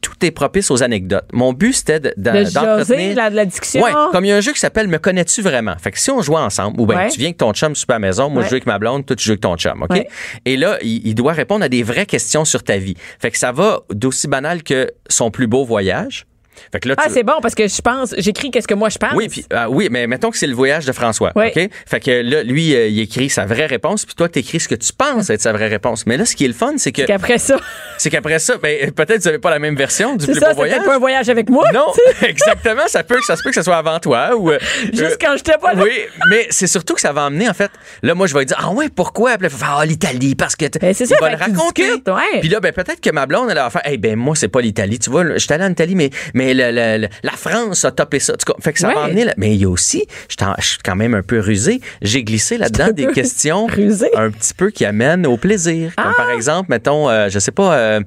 tout 0.00 0.12
est 0.24 0.30
propice 0.30 0.70
aux 0.70 0.82
anecdotes. 0.82 1.26
Mon 1.32 1.52
but, 1.52 1.72
c'était 1.72 2.00
de- 2.00 2.14
d'entretenir... 2.16 3.16
la, 3.16 3.30
de 3.30 3.36
la 3.36 3.44
discussion. 3.44 3.82
Ouais, 3.82 3.92
comme 4.12 4.24
il 4.24 4.28
y 4.28 4.32
a 4.32 4.36
un 4.36 4.40
jeu 4.40 4.52
qui 4.52 4.58
s'appelle 4.60 4.88
Me 4.88 4.98
connais-tu 4.98 5.42
vraiment? 5.42 5.74
Fait 5.78 5.90
que 5.92 5.98
si 5.98 6.10
on 6.10 6.22
joue 6.22 6.36
ensemble, 6.36 6.80
ou 6.80 6.86
bien 6.86 6.96
Ouais. 6.96 7.08
tu 7.08 7.18
viens 7.18 7.28
avec 7.28 7.38
ton 7.38 7.52
chum 7.52 7.74
super 7.74 7.96
à 7.96 7.98
la 7.98 8.06
maison, 8.08 8.28
moi 8.30 8.38
Ouais. 8.40 8.44
je 8.44 8.50
joue 8.50 8.54
avec 8.54 8.66
ma 8.66 8.78
blonde, 8.78 9.04
toi 9.06 9.14
tu 9.16 9.24
joues 9.24 9.32
avec 9.32 9.40
ton 9.40 9.56
chum, 9.56 9.82
OK? 9.82 10.06
Et 10.44 10.56
là, 10.56 10.78
il, 10.82 11.06
il 11.06 11.14
doit 11.14 11.32
répondre 11.32 11.64
à 11.64 11.68
des 11.68 11.82
vraies 11.82 12.06
questions 12.06 12.44
sur 12.44 12.62
ta 12.62 12.78
vie. 12.78 12.94
Fait 13.20 13.30
que 13.30 13.38
ça 13.38 13.52
va 13.52 13.80
d'aussi 13.90 14.28
banal 14.28 14.62
que 14.62 14.90
son 15.08 15.30
plus 15.30 15.46
beau 15.46 15.64
voyage. 15.64 16.26
Fait 16.72 16.80
que 16.80 16.88
là, 16.88 16.94
Ah, 16.98 17.04
tu- 17.06 17.12
c'est 17.14 17.22
bon 17.22 17.34
parce 17.42 17.54
que 17.54 17.66
je 17.68 17.80
pense, 17.80 18.14
j'écris 18.18 18.50
qu'est-ce 18.50 18.68
que 18.68 18.74
moi 18.74 18.88
je 18.88 18.98
pense. 18.98 19.12
oui, 19.14 19.28
puis, 19.28 19.44
ah 19.52 19.68
oui, 19.70 19.88
mais 19.90 20.06
mettons 20.06 20.30
que 20.30 20.38
c'est 20.38 20.46
le 20.46 20.54
voyage 20.54 20.84
de 20.86 20.92
François. 20.92 21.32
Oui. 21.36 21.46
OK? 21.54 21.68
Fait 21.86 22.00
que 22.00 22.10
là, 22.10 22.42
lui, 22.42 22.74
euh, 22.74 22.88
il 22.88 23.00
écrit 23.00 23.28
sa 23.30 23.44
vraie 23.46 23.66
réponse, 23.66 24.04
puis 24.04 24.14
toi, 24.14 24.28
tu 24.28 24.38
écris 24.38 24.60
ce 24.60 24.68
que 24.68 24.74
tu 24.74 24.92
penses 24.92 25.30
être 25.30 25.40
sa 25.40 25.52
vraie 25.52 25.68
réponse. 25.68 26.06
Mais 26.06 26.16
là, 26.16 26.24
ce 26.24 26.34
qui 26.36 26.44
est 26.44 26.48
le 26.48 26.54
fun, 26.54 26.74
c'est 26.76 26.92
que 26.92 27.02
Qu'après 27.02 27.38
ça, 27.38 27.56
c'est 27.98 28.10
qu'après 28.10 28.38
ça, 28.38 28.56
ben, 28.58 28.90
peut-être 28.92 29.16
que 29.18 29.22
vous 29.22 29.24
n'avez 29.26 29.38
pas 29.38 29.50
la 29.50 29.58
même 29.58 29.76
version 29.76 30.16
du 30.16 30.24
c'est 30.24 30.32
plus 30.32 30.40
ça, 30.40 30.46
beau 30.48 30.52
c'est 30.52 30.56
voyage. 30.68 30.84
pas 30.84 30.94
un 30.94 30.98
voyage 30.98 31.28
avec 31.28 31.48
moi. 31.50 31.70
Non, 31.72 31.86
exactement. 32.22 32.86
Ça 32.88 33.02
peut 33.04 33.16
que 33.16 33.24
ça 33.24 33.36
se 33.36 33.42
peut 33.42 33.50
que 33.50 33.54
ça 33.54 33.62
soit 33.62 33.76
avant 33.76 33.98
toi 33.98 34.36
ou 34.36 34.50
euh, 34.50 34.58
Juste 34.92 35.02
euh, 35.02 35.16
quand 35.20 35.36
j'étais 35.36 35.58
pas 35.60 35.74
là. 35.74 35.82
oui, 35.82 35.90
mais 36.30 36.46
c'est 36.50 36.66
surtout 36.66 36.94
que 36.94 37.00
ça 37.00 37.12
va 37.12 37.24
amener, 37.26 37.48
en 37.48 37.54
fait. 37.54 37.70
Là, 38.02 38.14
moi, 38.14 38.26
je 38.26 38.34
vais 38.34 38.44
dire, 38.44 38.56
ah 38.60 38.70
ouais, 38.70 38.88
pourquoi? 38.94 39.36
Puis 39.38 39.48
ah, 39.62 39.84
l'Italie, 39.86 40.34
parce 40.34 40.56
que. 40.56 40.66
Ben, 40.80 40.94
c'est 40.94 41.06
ça, 41.06 41.16
va 41.20 41.30
le 41.30 41.36
raconter. 41.36 42.02
Puis 42.40 42.48
là, 42.48 42.60
ben, 42.60 42.72
peut-être 42.72 43.00
que 43.00 43.10
ma 43.10 43.26
blonde, 43.26 43.48
elle 43.50 43.56
va 43.56 43.70
faire, 43.70 43.82
eh 43.84 43.96
ben, 43.96 44.16
moi, 44.16 44.34
c'est 44.36 44.48
pas 44.48 44.60
l'Italie. 44.60 44.98
Tu 44.98 45.10
vois, 45.10 45.24
je 45.34 45.38
suis 45.38 45.52
allé 45.52 45.64
en 45.64 45.70
Italie, 45.70 45.94
mais, 45.94 46.10
mais 46.34 46.45
mais 46.46 46.54
le- 46.54 46.70
le- 46.70 47.02
le- 47.02 47.08
la 47.22 47.32
France 47.32 47.84
a 47.84 47.90
topé 47.90 48.18
ça. 48.20 48.34
Fait 48.60 48.72
que 48.72 48.78
ça 48.78 48.88
Ouais. 48.88 48.94
m'a 48.94 49.00
emmené 49.02 49.24
là. 49.24 49.34
Mais 49.36 49.54
il 49.54 49.60
y 49.60 49.64
a 49.64 49.68
aussi, 49.68 50.06
je 50.28 50.64
suis 50.66 50.78
quand 50.84 50.96
même 50.96 51.14
un 51.14 51.22
peu 51.22 51.40
rusé, 51.40 51.80
j'ai 52.02 52.22
glissé 52.24 52.56
là-dedans 52.58 52.92
des 52.92 53.06
questions 53.08 53.66
rusé? 53.66 54.08
un 54.14 54.30
petit 54.30 54.54
peu 54.54 54.70
qui 54.70 54.84
amènent 54.84 55.26
au 55.26 55.36
plaisir. 55.36 55.92
Comme 55.96 56.06
Ah! 56.12 56.14
par 56.16 56.30
exemple, 56.30 56.70
mettons, 56.70 57.08
euh, 57.10 57.28
je 57.28 57.38
sais 57.38 57.52
pas, 57.52 57.74
euh, 57.74 58.00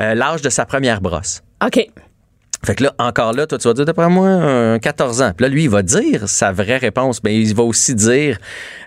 euh, 0.00 0.14
l'âge 0.14 0.42
de 0.42 0.50
sa 0.50 0.64
première 0.64 1.00
brosse. 1.00 1.42
OK. 1.64 1.86
Fait 2.64 2.74
que 2.74 2.84
là, 2.84 2.92
encore 2.98 3.32
là, 3.32 3.46
toi, 3.46 3.56
tu 3.56 3.66
vas 3.68 3.72
dire, 3.72 3.86
d'après 3.86 4.08
moi, 4.10 4.28
un 4.28 4.78
14 4.78 5.22
ans. 5.22 5.32
Puis 5.34 5.44
là, 5.44 5.48
lui, 5.48 5.64
il 5.64 5.70
va 5.70 5.80
dire 5.82 6.28
sa 6.28 6.52
vraie 6.52 6.76
réponse. 6.76 7.22
Mais 7.24 7.34
il 7.36 7.54
va 7.54 7.62
aussi 7.62 7.94
dire 7.94 8.36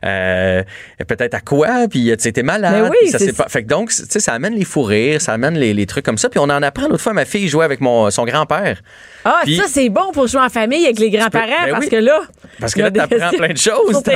euh, 0.06 0.62
peut-être 1.08 1.34
à 1.34 1.40
quoi, 1.40 1.88
puis 1.90 2.06
tu 2.06 2.16
sais, 2.20 2.32
t'es 2.32 2.44
malade. 2.44 2.74
Mais 2.84 2.90
oui, 2.90 2.98
puis 3.02 3.10
ça 3.10 3.18
c'est- 3.18 3.26
s'est 3.28 3.34
pas... 3.34 3.48
Fait 3.50 3.64
que 3.64 3.68
donc, 3.68 3.90
tu 3.90 3.96
sais, 4.08 4.20
ça 4.20 4.34
amène 4.34 4.54
les 4.56 4.64
fous 4.66 4.84
rires, 4.84 5.20
ça 5.22 5.34
amène 5.34 5.58
les, 5.58 5.74
les 5.74 5.86
trucs 5.88 6.06
comme 6.06 6.18
ça. 6.20 6.30
Puis 6.30 6.40
on 6.40 6.44
en 6.44 6.62
apprend. 6.62 6.88
L'autre 6.88 7.02
fois, 7.02 7.14
ma 7.14 7.26
fille 7.26 7.48
jouait 7.48 7.66
avec 7.66 7.82
mon, 7.82 8.12
son 8.12 8.26
grand-père. 8.26 8.78
Ah, 9.26 9.40
Puis- 9.44 9.56
ça, 9.58 9.64
c'est 9.68 9.90
bon 9.90 10.12
pour 10.14 10.28
jouer 10.28 10.42
en 10.42 10.50
famille 10.50 10.84
avec 10.86 11.00
les 11.00 11.10
grands-parents 11.10 11.48
Ben 11.66 11.72
parce 11.72 11.86
oui. 11.86 11.90
que 11.90 11.96
là. 11.96 12.22
Parce 12.60 12.74
que 12.76 12.82
là, 12.82 12.90
des- 12.92 13.00
t'apprends 13.00 13.30
plein 13.32 13.54
de 13.54 13.58
choses. 13.58 14.04
Tu 14.04 14.12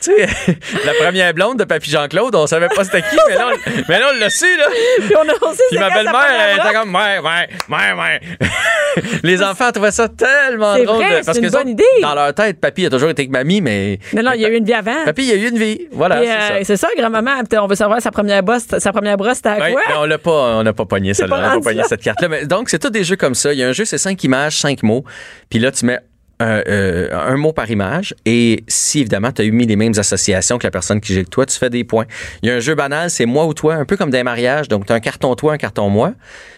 sais, 0.00 0.26
la 0.84 0.92
première 1.02 1.32
blonde 1.32 1.58
de 1.58 1.64
Papy 1.64 1.90
Jean-Claude, 1.90 2.34
on 2.34 2.46
savait 2.46 2.68
pas 2.68 2.84
c'était 2.84 3.00
qui, 3.02 3.16
mais 3.28 3.34
là, 3.36 3.48
on, 3.54 3.70
mais 3.88 3.98
là, 3.98 4.06
on 4.14 4.18
l'a 4.18 4.28
su, 4.28 4.44
là. 4.58 4.66
Puis 4.98 5.14
on 5.16 5.26
a 5.26 5.50
aussi 5.50 5.60
Puis 5.70 5.78
ma 5.78 5.88
belle-mère, 5.90 6.26
elle 6.50 6.58
était 6.58 6.74
comme, 6.74 6.94
ouais, 6.94 7.18
ouais, 7.18 7.48
ouais, 7.70 7.92
ouais. 7.98 8.20
Les 9.22 9.42
enfants 9.42 9.70
trouvaient 9.72 9.90
ça 9.90 10.08
tellement 10.08 10.74
drôle. 10.76 10.96
vrai, 10.96 11.10
de- 11.10 11.14
c'est 11.16 11.24
parce 11.26 11.38
une 11.38 11.46
que 11.46 11.52
bonne 11.52 11.68
idée. 11.68 11.84
Dans 12.02 12.14
leur 12.14 12.34
tête, 12.34 12.60
papy 12.60 12.86
a 12.86 12.90
toujours 12.90 13.10
été 13.10 13.22
avec 13.22 13.30
mamie, 13.30 13.60
mais. 13.60 13.98
Non, 14.14 14.22
non, 14.22 14.32
il 14.34 14.40
y 14.40 14.44
a 14.44 14.48
eu 14.48 14.56
une 14.56 14.64
vie 14.64 14.72
avant. 14.74 15.04
Papy, 15.04 15.22
il 15.22 15.28
y 15.28 15.32
a 15.32 15.36
eu 15.36 15.48
une 15.50 15.58
vie. 15.58 15.86
Voilà, 15.92 16.20
c'est 16.22 16.30
euh, 16.30 16.58
ça. 16.58 16.64
c'est 16.64 16.76
ça, 16.76 16.88
grand-maman, 16.96 17.30
on 17.60 17.66
veut 17.66 17.74
savoir 17.74 18.00
sa 18.00 18.10
première 18.10 18.42
brosse, 18.42 18.66
sa 18.78 18.92
première 18.92 19.16
brosse, 19.16 19.36
c'était 19.36 19.48
à 19.50 19.58
Ouais, 19.58 19.72
quoi? 19.72 19.82
on 19.98 20.04
l'a 20.06 20.18
pas, 20.18 20.30
on 20.58 20.62
n'a 20.62 20.72
pas 20.72 20.84
pogné 20.84 21.14
celle-là, 21.14 21.36
on 21.36 21.40
n'a 21.40 21.54
pas 21.54 21.60
pogné 21.60 21.82
cette 21.88 22.02
carte-là. 22.02 22.44
Donc, 22.44 22.68
c'est 22.70 22.78
tous 22.78 22.90
des 22.90 23.04
jeux 23.04 23.16
comme 23.16 23.34
ça. 23.34 23.52
Il 23.52 23.58
y 23.58 23.62
a 23.62 23.68
un 23.68 23.72
jeu, 23.72 23.84
c'est 23.84 23.98
cinq 23.98 24.22
images, 24.24 24.58
cinq 24.58 24.82
mots. 24.82 25.04
Puis 25.48 25.58
là, 25.58 25.70
tu 25.72 25.84
mets 25.86 25.98
un, 26.40 26.62
euh, 26.66 27.08
un 27.12 27.36
mot 27.36 27.52
par 27.52 27.70
image. 27.70 28.14
Et 28.26 28.64
si, 28.66 29.00
évidemment, 29.00 29.30
tu 29.30 29.42
as 29.42 29.44
eu 29.44 29.52
mis 29.52 29.66
les 29.66 29.76
mêmes 29.76 29.92
associations 29.96 30.58
que 30.58 30.66
la 30.66 30.70
personne 30.70 31.00
qui 31.00 31.12
joue 31.12 31.18
avec 31.18 31.30
toi, 31.30 31.46
tu 31.46 31.56
fais 31.56 31.70
des 31.70 31.84
points. 31.84 32.06
Il 32.42 32.48
y 32.48 32.52
a 32.52 32.56
un 32.56 32.60
jeu 32.60 32.74
banal, 32.74 33.10
c'est 33.10 33.26
moi 33.26 33.46
ou 33.46 33.54
toi, 33.54 33.74
un 33.74 33.84
peu 33.84 33.96
comme 33.96 34.10
des 34.10 34.22
mariages. 34.22 34.66
Donc, 34.68 34.86
tu 34.86 34.92
as 34.92 34.96
un 34.96 35.00
carton 35.00 35.34
toi, 35.36 35.52
un 35.52 35.58
carton 35.58 35.88
moi. 35.90 36.14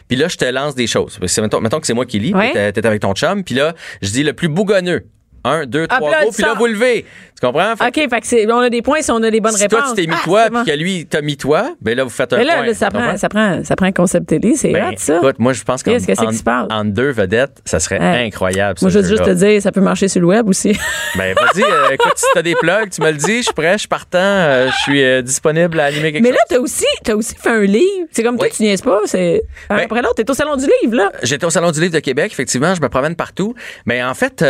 Puis 0.08 0.16
là, 0.16 0.28
je 0.28 0.36
te 0.36 0.44
lance 0.44 0.74
des 0.74 0.86
choses. 0.86 1.18
Mettons, 1.20 1.60
mettons 1.60 1.80
que 1.80 1.86
c'est 1.86 1.94
moi 1.94 2.06
qui 2.06 2.18
lis, 2.18 2.32
Ouais. 2.34 2.52
tu 2.72 2.80
es 2.80 2.86
avec 2.86 3.00
ton 3.02 3.12
chum. 3.12 3.44
Puis 3.44 3.54
là, 3.54 3.74
je 4.00 4.10
dis 4.10 4.22
le 4.22 4.32
plus 4.32 4.48
bougonneux. 4.48 5.04
Un, 5.44 5.66
deux, 5.66 5.86
Ah, 5.90 5.96
trois, 5.96 6.22
go. 6.22 6.30
Puis 6.32 6.42
là, 6.44 6.54
vous 6.54 6.66
levez. 6.66 7.04
Tu 7.42 7.48
comprends? 7.48 7.74
Fait 7.74 7.88
OK, 7.88 8.08
fait 8.08 8.20
que 8.20 8.52
on 8.52 8.58
a 8.60 8.70
des 8.70 8.82
points 8.82 9.02
si 9.02 9.10
on 9.10 9.20
a 9.20 9.28
les 9.28 9.40
bonnes 9.40 9.52
si 9.56 9.62
réponses. 9.62 9.80
toi, 9.80 9.88
tu 9.96 10.02
t'es 10.02 10.06
mis 10.06 10.14
Ah, 10.16 10.22
toi, 10.24 10.44
puis 10.62 10.72
que 10.72 10.78
lui, 10.78 11.06
t'as 11.10 11.22
mis 11.22 11.36
toi, 11.36 11.74
ben 11.80 11.96
là, 11.96 12.04
vous 12.04 12.10
faites 12.10 12.32
un 12.32 12.36
Mais 12.36 12.44
là, 12.44 12.54
point. 12.58 12.66
là, 12.66 12.74
ça, 12.74 12.88
prend, 12.88 13.16
ça, 13.16 13.28
prend, 13.28 13.64
ça 13.64 13.74
prend 13.74 13.86
un 13.86 13.90
concept 13.92 14.28
télé, 14.28 14.54
c'est 14.54 14.70
Ben, 14.70 14.90
hot, 14.90 14.94
ça. 14.98 15.16
Écoute, 15.16 15.40
moi, 15.40 15.52
je 15.52 15.64
pense 15.64 15.82
qu'en 15.82 15.90
c'est 15.98 16.20
en- 16.20 16.26
qui 16.28 16.36
se 16.36 16.42
passe? 16.44 16.68
en 16.70 16.84
deux 16.84 17.10
vedettes, 17.10 17.58
ça 17.64 17.80
serait 17.80 17.98
incroyable. 17.98 18.78
Moi, 18.80 18.90
je 18.92 19.00
veux 19.00 19.08
juste 19.08 19.24
te 19.24 19.30
dire, 19.30 19.60
ça 19.60 19.72
peut 19.72 19.80
marcher 19.80 20.06
sur 20.06 20.20
le 20.20 20.28
web 20.28 20.48
aussi. 20.48 20.70
Ben, 21.16 21.34
vas-y, 21.34 21.62
euh, 21.62 21.90
écoute, 21.92 22.12
si 22.16 22.24
t'as 22.32 22.40
des 22.42 22.54
plugs, 22.54 22.88
tu 22.90 23.02
me 23.02 23.10
le 23.10 23.16
dis, 23.18 23.38
je 23.38 23.42
suis 23.42 23.52
prêt, 23.52 23.72
je 23.74 23.78
suis 23.80 23.88
partant, 23.88 24.18
euh, 24.18 24.68
je 24.70 24.76
suis 24.82 25.02
euh, 25.04 25.20
disponible 25.20 25.78
à 25.80 25.86
animer 25.86 26.10
quelque 26.12 26.22
Mais 26.22 26.30
chose. 26.30 26.38
là, 26.38 26.44
t'as 26.48 26.58
aussi, 26.58 26.86
aussi 27.12 27.34
fait 27.34 27.50
un 27.50 27.60
livre. 27.62 28.06
C'est 28.12 28.22
comme 28.22 28.38
toi, 28.38 28.46
tu 28.48 28.62
niaises 28.62 28.80
pas. 28.80 29.00
C'est 29.04 29.42
Ben- 29.68 29.80
après 29.80 30.00
l'autre. 30.00 30.14
T'es 30.14 30.30
au 30.30 30.34
salon 30.34 30.56
du 30.56 30.64
livre, 30.82 30.96
là. 30.96 31.12
J'étais 31.24 31.44
au 31.44 31.50
Salon 31.50 31.70
du 31.72 31.80
Livre 31.80 31.92
de 31.92 31.98
Québec, 31.98 32.30
effectivement, 32.32 32.74
je 32.74 32.80
me 32.80 32.88
promène 32.88 33.14
partout. 33.16 33.54
Mais 33.84 34.02
en 34.02 34.14
fait, 34.14 34.36
tu 34.36 34.44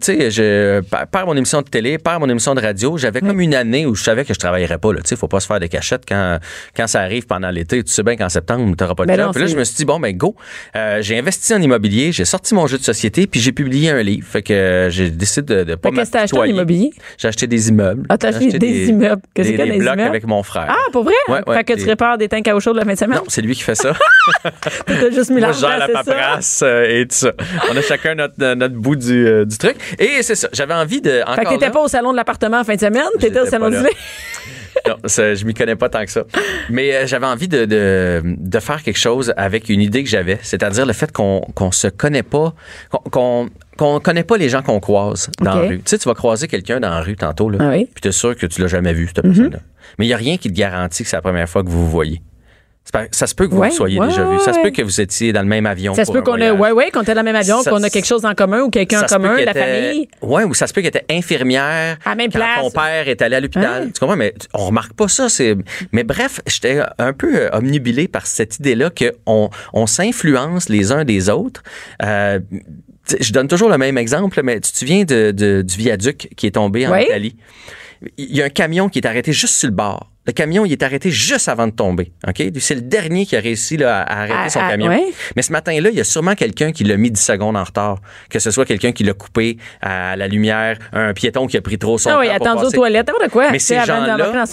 sais, 0.00 0.30
je, 0.30 0.80
par 1.04 1.26
mon 1.26 1.36
émission 1.36 1.60
de 1.62 1.68
télé, 1.68 1.98
mon 2.18 2.28
émission 2.28 2.54
de 2.54 2.60
radio, 2.60 2.96
j'avais 2.96 3.20
comme 3.20 3.40
une 3.40 3.54
année 3.54 3.86
où 3.86 3.94
je 3.94 4.02
savais 4.02 4.24
que 4.24 4.32
je 4.34 4.38
travaillerais 4.38 4.78
pas. 4.78 4.90
Tu 4.94 5.00
sais, 5.04 5.16
faut 5.16 5.28
pas 5.28 5.40
se 5.40 5.46
faire 5.46 5.60
des 5.60 5.68
cachettes 5.68 6.04
quand, 6.08 6.38
quand 6.76 6.86
ça 6.86 7.00
arrive 7.00 7.26
pendant 7.26 7.50
l'été. 7.50 7.82
Tu 7.82 7.92
sais 7.92 8.02
bien 8.02 8.16
qu'en 8.16 8.28
septembre, 8.28 8.74
tu 8.76 8.82
n'auras 8.82 8.94
pas 8.94 9.02
de 9.04 9.08
Ben 9.08 9.16
job. 9.16 9.26
non, 9.26 9.32
Puis 9.32 9.40
là, 9.42 9.46
je 9.48 9.56
me 9.56 9.64
suis 9.64 9.76
dit, 9.76 9.84
bon, 9.84 9.98
ben 10.00 10.16
go. 10.16 10.34
Euh, 10.76 10.98
j'ai 11.02 11.18
investi 11.18 11.52
en 11.54 11.60
immobilier, 11.60 12.12
j'ai 12.12 12.24
sorti 12.24 12.54
mon 12.54 12.66
jeu 12.66 12.78
de 12.78 12.82
société, 12.84 13.26
puis 13.26 13.40
j'ai 13.40 13.52
publié 13.52 13.90
un 13.90 14.02
livre. 14.02 14.26
Fait 14.26 14.42
que 14.42 14.88
j'ai 14.90 15.10
décidé 15.10 15.54
de, 15.56 15.64
de 15.64 15.74
pas 15.74 15.90
qu'est-ce 15.90 16.10
que 16.10 16.12
t'as 16.12 16.22
acheté 16.22 16.38
en 16.38 16.44
immobilier? 16.44 16.92
J'ai 17.18 17.28
acheté 17.28 17.46
des 17.46 17.68
immeubles. 17.68 18.06
Ah, 18.08 18.16
t'as 18.18 18.30
J'ai 18.30 18.46
acheté 18.46 18.58
des 18.58 18.88
immeubles. 18.88 19.22
Qu'est-ce 19.34 19.48
Des, 19.50 19.54
a 19.54 19.56
des 19.58 19.64
dans 19.64 19.72
les 19.74 19.78
blocs 19.80 19.94
immeubles? 19.94 20.08
avec 20.08 20.26
mon 20.26 20.42
frère. 20.42 20.66
Ah, 20.68 20.76
pour 20.92 21.04
vrai? 21.04 21.14
Ouais, 21.28 21.40
ouais, 21.46 21.56
fait 21.56 21.64
que 21.64 21.72
tu 21.74 21.80
des- 21.80 21.90
répares 21.90 22.18
des 22.18 22.28
tanks 22.28 22.46
à 22.48 22.54
eau 22.56 22.60
chaude 22.60 22.76
la 22.76 22.84
fin 22.84 22.92
de 22.94 22.98
semaine? 22.98 23.18
Non, 23.18 23.24
c'est 23.28 23.42
lui 23.42 23.54
qui 23.54 23.62
fait 23.62 23.74
ça. 23.74 23.92
T'as 24.86 25.10
juste 25.10 25.30
mis 25.30 25.40
Moi, 25.40 25.50
la 25.78 25.88
paperasse 25.88 26.60
euh, 26.64 26.84
et 27.00 27.06
tout 27.06 27.14
ça. 27.16 27.32
On 27.72 27.76
a 27.76 27.82
chacun 27.82 28.14
notre, 28.14 28.34
euh, 28.42 28.54
notre 28.54 28.74
bout 28.74 28.96
du, 28.96 29.44
du 29.46 29.58
truc. 29.58 29.76
Et 29.98 30.22
c'est 30.22 30.34
ça. 30.34 30.48
J'avais 30.52 30.74
envie 30.74 31.00
de. 31.00 31.22
Fait 31.34 31.44
que 31.44 31.48
t'étais 31.50 31.66
là- 31.66 31.70
pas 31.70 31.82
au 31.82 31.88
salon 31.96 32.12
de 32.12 32.16
l'appartement 32.16 32.60
en 32.60 32.64
fin 32.64 32.74
de 32.74 32.80
semaine, 32.80 33.02
t'étais 33.18 33.40
au 33.40 33.46
salon 33.46 33.70
du. 33.70 33.76
Non, 34.86 34.96
ça, 35.06 35.34
je 35.34 35.44
m'y 35.46 35.54
connais 35.54 35.74
pas 35.74 35.88
tant 35.88 36.04
que 36.04 36.10
ça. 36.10 36.24
Mais 36.68 36.94
euh, 36.94 37.06
j'avais 37.06 37.24
envie 37.26 37.48
de, 37.48 37.64
de, 37.64 38.22
de 38.24 38.60
faire 38.60 38.82
quelque 38.82 38.98
chose 38.98 39.32
avec 39.36 39.70
une 39.70 39.80
idée 39.80 40.04
que 40.04 40.08
j'avais, 40.10 40.38
c'est-à-dire 40.42 40.84
le 40.84 40.92
fait 40.92 41.10
qu'on 41.10 41.40
qu'on 41.54 41.72
se 41.72 41.88
connaît 41.88 42.22
pas, 42.22 42.54
qu'on 43.10 43.48
qu'on 43.78 43.98
connaît 44.00 44.22
pas 44.22 44.36
les 44.36 44.50
gens 44.50 44.62
qu'on 44.62 44.78
croise 44.78 45.30
dans 45.40 45.54
la 45.54 45.60
rue. 45.68 45.76
Tu 45.78 45.82
sais, 45.86 45.98
tu 45.98 46.06
vas 46.08 46.14
croiser 46.14 46.46
quelqu'un 46.46 46.78
dans 46.78 46.90
la 46.90 47.00
rue 47.00 47.16
tantôt, 47.16 47.48
là, 47.48 47.58
Ah 47.60 47.70
oui. 47.70 47.88
puis 47.92 48.02
tu 48.02 48.08
es 48.08 48.12
sûr 48.12 48.36
que 48.36 48.46
tu 48.46 48.60
l'as 48.60 48.68
jamais 48.68 48.92
vu, 48.92 49.06
cette 49.08 49.24
Mhm. 49.24 49.32
personne-là. 49.32 49.58
Mais 49.98 50.06
il 50.06 50.08
y 50.10 50.14
a 50.14 50.18
rien 50.18 50.36
qui 50.36 50.50
te 50.52 50.54
garantit 50.56 51.02
que 51.04 51.08
c'est 51.08 51.16
la 51.16 51.22
première 51.22 51.48
fois 51.48 51.62
que 51.64 51.68
vous 51.70 51.82
vous 51.84 51.90
voyez. 51.90 52.20
Ça 53.10 53.26
se 53.26 53.34
peut 53.34 53.46
que 53.48 53.52
vous 53.54 53.60
Ouais, 53.60 53.68
vous 53.70 53.74
soyez 53.74 53.98
ouais, 54.00 54.08
déjà 54.08 54.24
vu. 54.28 54.38
Ça 54.40 54.52
se 54.52 54.60
peut 54.60 54.70
que 54.70 54.80
vous 54.82 55.00
étiez 55.00 55.32
dans 55.32 55.42
le 55.42 55.48
même 55.48 55.66
avion. 55.66 55.94
Ça 55.94 56.04
se 56.04 56.12
peut 56.12 56.22
qu'on 56.22 56.36
ait, 56.36 56.50
voyage. 56.50 56.74
ouais, 56.76 56.84
ouais, 56.84 56.90
qu'on 56.90 57.02
était 57.02 57.14
dans 57.14 57.20
le 57.20 57.24
même 57.24 57.36
avion, 57.36 57.62
qu'on 57.62 57.82
a 57.82 57.90
quelque 57.90 58.06
chose 58.06 58.24
en 58.24 58.34
commun 58.34 58.60
ou 58.62 58.70
quelqu'un 58.70 59.02
en 59.02 59.06
commun, 59.06 59.34
la 59.36 59.50
était- 59.50 59.52
famille. 59.90 60.08
Ouais, 60.22 60.44
ou 60.44 60.54
ça 60.54 60.66
se 60.66 60.72
peut 60.72 60.80
qu'elle 60.80 60.96
était 60.96 61.04
infirmière. 61.10 61.98
À 62.04 62.14
même 62.14 62.30
quand 62.30 62.38
place. 62.38 62.60
Ton 62.60 62.70
père 62.70 63.08
est 63.08 63.20
allé 63.22 63.36
à 63.36 63.40
l'hôpital. 63.40 63.82
Hein? 63.84 63.90
Tu 63.92 64.00
comprends? 64.00 64.16
Mais 64.16 64.32
on 64.54 64.66
remarque 64.66 64.92
pas 64.94 65.08
ça. 65.08 65.28
C'est... 65.28 65.56
Mais 65.92 66.04
bref, 66.04 66.40
j'étais 66.46 66.80
un 66.98 67.12
peu 67.12 67.34
euh, 67.36 67.50
omnubilé 67.52 68.08
par 68.08 68.26
cette 68.26 68.58
idée-là 68.60 68.90
qu'on 68.90 69.50
on 69.72 69.86
s'influence 69.86 70.68
les 70.68 70.92
uns 70.92 71.04
des 71.04 71.28
autres. 71.28 71.62
Euh, 72.02 72.38
je 73.20 73.32
donne 73.32 73.48
toujours 73.48 73.68
le 73.68 73.78
même 73.78 73.98
exemple, 73.98 74.40
mais 74.42 74.60
tu 74.60 74.72
te 74.72 74.78
souviens 74.78 75.04
de, 75.04 75.30
de- 75.32 75.62
du 75.62 75.76
viaduc 75.76 76.28
qui 76.36 76.46
est 76.46 76.52
tombé 76.52 76.86
en 76.86 76.92
Oui. 76.92 77.02
Italie? 77.04 77.36
Il 78.16 78.36
y 78.36 78.42
a 78.42 78.46
un 78.46 78.48
camion 78.50 78.88
qui 78.88 78.98
est 79.00 79.06
arrêté 79.06 79.32
juste 79.32 79.54
sur 79.54 79.68
le 79.68 79.74
bord. 79.74 80.10
Le 80.26 80.32
camion, 80.32 80.64
il 80.64 80.72
est 80.72 80.82
arrêté 80.82 81.10
juste 81.10 81.48
avant 81.48 81.66
de 81.66 81.72
tomber. 81.72 82.12
OK? 82.26 82.42
C'est 82.58 82.74
le 82.74 82.80
dernier 82.80 83.26
qui 83.26 83.36
a 83.36 83.40
réussi 83.40 83.76
là, 83.76 84.02
à 84.02 84.22
arrêter 84.22 84.50
son 84.50 84.60
camion. 84.60 84.88
ouais. 84.88 85.04
Mais 85.36 85.42
ce 85.42 85.52
matin-là, 85.52 85.90
il 85.90 85.96
y 85.96 86.00
a 86.00 86.04
sûrement 86.04 86.34
quelqu'un 86.34 86.72
qui 86.72 86.84
l'a 86.84 86.96
mis 86.96 87.10
10 87.10 87.20
secondes 87.20 87.56
en 87.56 87.64
retard. 87.64 87.98
Que 88.28 88.38
ce 88.38 88.50
soit 88.50 88.64
quelqu'un 88.64 88.92
qui 88.92 89.04
l'a 89.04 89.12
coupé 89.12 89.56
à 89.80 90.16
la 90.16 90.26
lumière, 90.28 90.78
un 90.92 91.12
piéton 91.14 91.46
qui 91.46 91.56
a 91.56 91.60
pris 91.60 91.78
trop 91.78 91.98
son 91.98 92.10
Ah 92.10 92.18
oui, 92.20 92.28
temps 92.28 92.36
pour 92.38 92.46
attendu 92.48 92.66
aux 92.66 92.70
toilettes, 92.70 93.06
n'importe 93.06 93.30
quoi? 93.30 93.50
Mais 93.50 93.58
ces 93.58 93.76
gens-là-. 93.84 94.44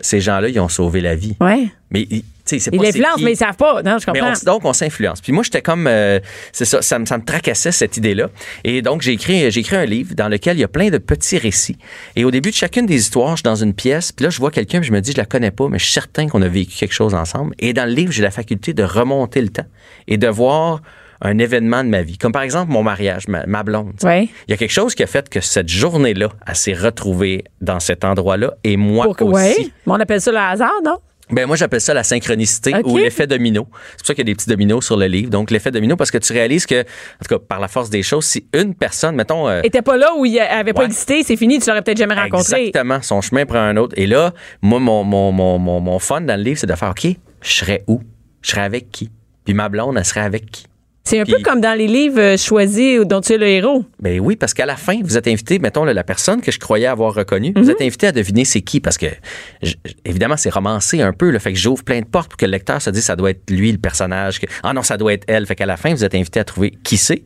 Ces 0.00 0.20
gens-là, 0.20 0.48
ils 0.48 0.60
ont 0.60 0.68
sauvé 0.68 1.00
la 1.00 1.14
vie. 1.14 1.36
Ouais. 1.40 1.68
Mais 1.90 2.06
ils- 2.52 2.72
l'influencent, 2.72 3.22
mais 3.22 3.32
ils 3.32 3.36
savent 3.36 3.56
pas. 3.56 3.82
Non, 3.82 3.98
je 3.98 4.10
Mais 4.12 4.18
comprends. 4.20 4.34
on- 4.40 4.44
donc, 4.44 4.64
on 4.64 4.72
s'influence. 4.72 5.20
Puis 5.20 5.32
moi, 5.32 5.42
j'étais 5.42 5.62
comme, 5.62 5.86
euh, 5.86 6.20
c'est 6.52 6.64
ça, 6.64 6.82
ça 6.82 6.98
me, 6.98 7.06
ça 7.06 7.16
me 7.18 7.24
tracassait 7.24 7.72
cette 7.72 7.96
idée-là. 7.96 8.28
Et 8.64 8.82
donc, 8.82 9.02
j'ai 9.02 9.12
écrit, 9.12 9.50
j'ai 9.50 9.60
écrit 9.60 9.76
un 9.76 9.84
livre 9.86 10.14
dans 10.14 10.28
lequel 10.28 10.56
il 10.56 10.60
y 10.60 10.64
a 10.64 10.68
plein 10.68 10.90
de 10.90 10.98
petits 10.98 11.38
récits. 11.38 11.78
Et 12.16 12.24
au 12.24 12.30
début 12.30 12.50
de 12.50 12.54
chacune 12.54 12.86
des 12.86 12.96
histoires, 12.96 13.30
je 13.30 13.36
suis 13.36 13.42
dans 13.44 13.54
une 13.56 13.74
pièce, 13.74 14.12
puis 14.12 14.24
là, 14.24 14.30
je 14.30 14.38
vois 14.38 14.50
quelqu'un, 14.50 14.80
puis 14.80 14.88
je 14.88 14.92
me 14.92 15.00
dis, 15.00 15.12
je 15.12 15.16
la 15.16 15.24
connais 15.26 15.50
pas, 15.50 15.68
mais 15.68 15.78
je 15.78 15.84
suis 15.84 15.92
certain 15.94 16.28
qu'on 16.28 16.42
a 16.42 16.48
vécu 16.48 16.76
quelque 16.76 16.94
chose 16.94 17.14
ensemble. 17.14 17.54
Et 17.58 17.72
dans 17.72 17.84
le 17.88 17.94
livre, 17.94 18.12
j'ai 18.12 18.22
la 18.22 18.30
faculté 18.30 18.74
de 18.74 18.82
remonter 18.82 19.40
le 19.40 19.48
temps 19.48 19.66
et 20.06 20.16
de 20.18 20.28
voir 20.28 20.80
un 21.22 21.38
événement 21.38 21.82
de 21.84 21.88
ma 21.88 22.02
vie. 22.02 22.18
Comme 22.18 22.32
par 22.32 22.42
exemple 22.42 22.70
mon 22.70 22.82
mariage, 22.82 23.28
ma, 23.28 23.46
ma 23.46 23.62
blonde. 23.62 23.92
Il 24.02 24.28
y 24.48 24.52
a 24.52 24.56
quelque 24.58 24.72
chose 24.72 24.94
qui 24.94 25.02
a 25.02 25.06
fait 25.06 25.26
que 25.30 25.40
cette 25.40 25.68
journée-là, 25.70 26.28
elle 26.46 26.56
s'est 26.56 26.74
retrouvée 26.74 27.44
dans 27.62 27.80
cet 27.80 28.04
endroit-là 28.04 28.52
et 28.62 28.76
moi 28.76 29.06
Pour 29.16 29.28
aussi. 29.32 29.72
Mais 29.86 29.92
on 29.92 30.00
appelle 30.00 30.20
ça 30.20 30.32
le 30.32 30.38
hasard, 30.38 30.72
non? 30.84 30.98
Ben 31.30 31.46
moi 31.46 31.56
j'appelle 31.56 31.80
ça 31.80 31.94
la 31.94 32.02
synchronicité 32.04 32.74
ou 32.84 32.98
l'effet 32.98 33.26
domino. 33.26 33.66
C'est 33.92 33.98
pour 33.98 34.06
ça 34.08 34.14
qu'il 34.14 34.28
y 34.28 34.30
a 34.30 34.32
des 34.32 34.34
petits 34.34 34.48
dominos 34.48 34.84
sur 34.84 34.96
le 34.96 35.06
livre. 35.06 35.30
Donc 35.30 35.50
l'effet 35.50 35.70
domino 35.70 35.96
parce 35.96 36.10
que 36.10 36.18
tu 36.18 36.32
réalises 36.32 36.66
que 36.66 36.82
en 36.82 37.24
tout 37.26 37.34
cas 37.34 37.38
par 37.38 37.60
la 37.60 37.68
force 37.68 37.88
des 37.90 38.02
choses, 38.02 38.26
si 38.26 38.46
une 38.52 38.74
personne, 38.74 39.16
mettons 39.16 39.48
euh, 39.48 39.62
t'es 39.62 39.82
pas 39.82 39.96
là 39.96 40.14
où 40.16 40.26
il 40.26 40.38
avait 40.38 40.72
pas 40.72 40.84
existé, 40.84 41.22
c'est 41.22 41.36
fini, 41.36 41.58
tu 41.58 41.68
l'aurais 41.68 41.82
peut-être 41.82 41.98
jamais 41.98 42.14
rencontré. 42.14 42.66
exactement, 42.66 43.00
son 43.00 43.20
chemin 43.20 43.46
prend 43.46 43.58
un 43.60 43.76
autre. 43.76 43.94
Et 43.96 44.06
là, 44.06 44.32
moi 44.60 44.80
mon 44.80 45.04
mon 45.04 45.32
mon 45.32 45.58
mon, 45.58 45.80
mon 45.80 45.98
fun 45.98 46.20
dans 46.20 46.36
le 46.36 46.42
livre, 46.42 46.58
c'est 46.58 46.66
de 46.66 46.74
faire 46.74 46.90
OK, 46.90 47.06
je 47.40 47.50
serais 47.50 47.84
où? 47.86 48.00
Je 48.42 48.50
serais 48.50 48.62
avec 48.62 48.90
qui? 48.90 49.10
Puis 49.44 49.54
ma 49.54 49.68
blonde, 49.68 49.96
elle 49.96 50.04
serait 50.04 50.20
avec 50.20 50.50
qui? 50.50 50.66
C'est 51.06 51.20
un 51.20 51.24
peu 51.26 51.36
comme 51.44 51.60
dans 51.60 51.76
les 51.76 51.86
livres 51.86 52.18
euh, 52.18 52.36
choisis 52.38 53.00
dont 53.04 53.20
tu 53.20 53.34
es 53.34 53.36
le 53.36 53.46
héros. 53.46 53.84
Ben 54.00 54.18
oui, 54.20 54.36
parce 54.36 54.54
qu'à 54.54 54.64
la 54.64 54.74
fin, 54.76 54.98
vous 55.04 55.18
êtes 55.18 55.28
invité, 55.28 55.58
mettons, 55.58 55.84
la 55.84 56.02
personne 56.02 56.40
que 56.40 56.50
je 56.50 56.58
croyais 56.58 56.86
avoir 56.86 57.12
reconnue, 57.12 57.52
Mhm. 57.54 57.62
vous 57.62 57.70
êtes 57.70 57.82
invité 57.82 58.06
à 58.06 58.12
deviner 58.12 58.46
c'est 58.46 58.62
qui, 58.62 58.80
parce 58.80 58.96
que, 58.96 59.06
je- 59.62 59.74
évidemment, 60.06 60.38
c'est 60.38 60.48
romancé 60.48 61.02
un 61.02 61.12
peu, 61.12 61.28
là, 61.28 61.38
fait 61.40 61.52
que 61.52 61.58
j'ouvre 61.58 61.84
plein 61.84 62.00
de 62.00 62.06
portes 62.06 62.30
pour 62.30 62.38
que 62.38 62.46
le 62.46 62.52
lecteur 62.52 62.80
se 62.80 62.88
dise 62.88 63.04
ça 63.04 63.16
doit 63.16 63.30
être 63.32 63.50
lui, 63.50 63.70
le 63.70 63.76
personnage, 63.76 64.40
que, 64.40 64.46
ah 64.62 64.72
non, 64.72 64.82
ça 64.82 64.96
doit 64.96 65.12
être 65.12 65.24
elle. 65.26 65.44
Fait 65.46 65.54
qu'à 65.56 65.66
la 65.66 65.76
fin, 65.76 65.92
vous 65.92 66.04
êtes 66.04 66.14
invité 66.14 66.40
à 66.40 66.44
trouver 66.44 66.70
qui 66.82 66.96
c'est. 66.96 67.22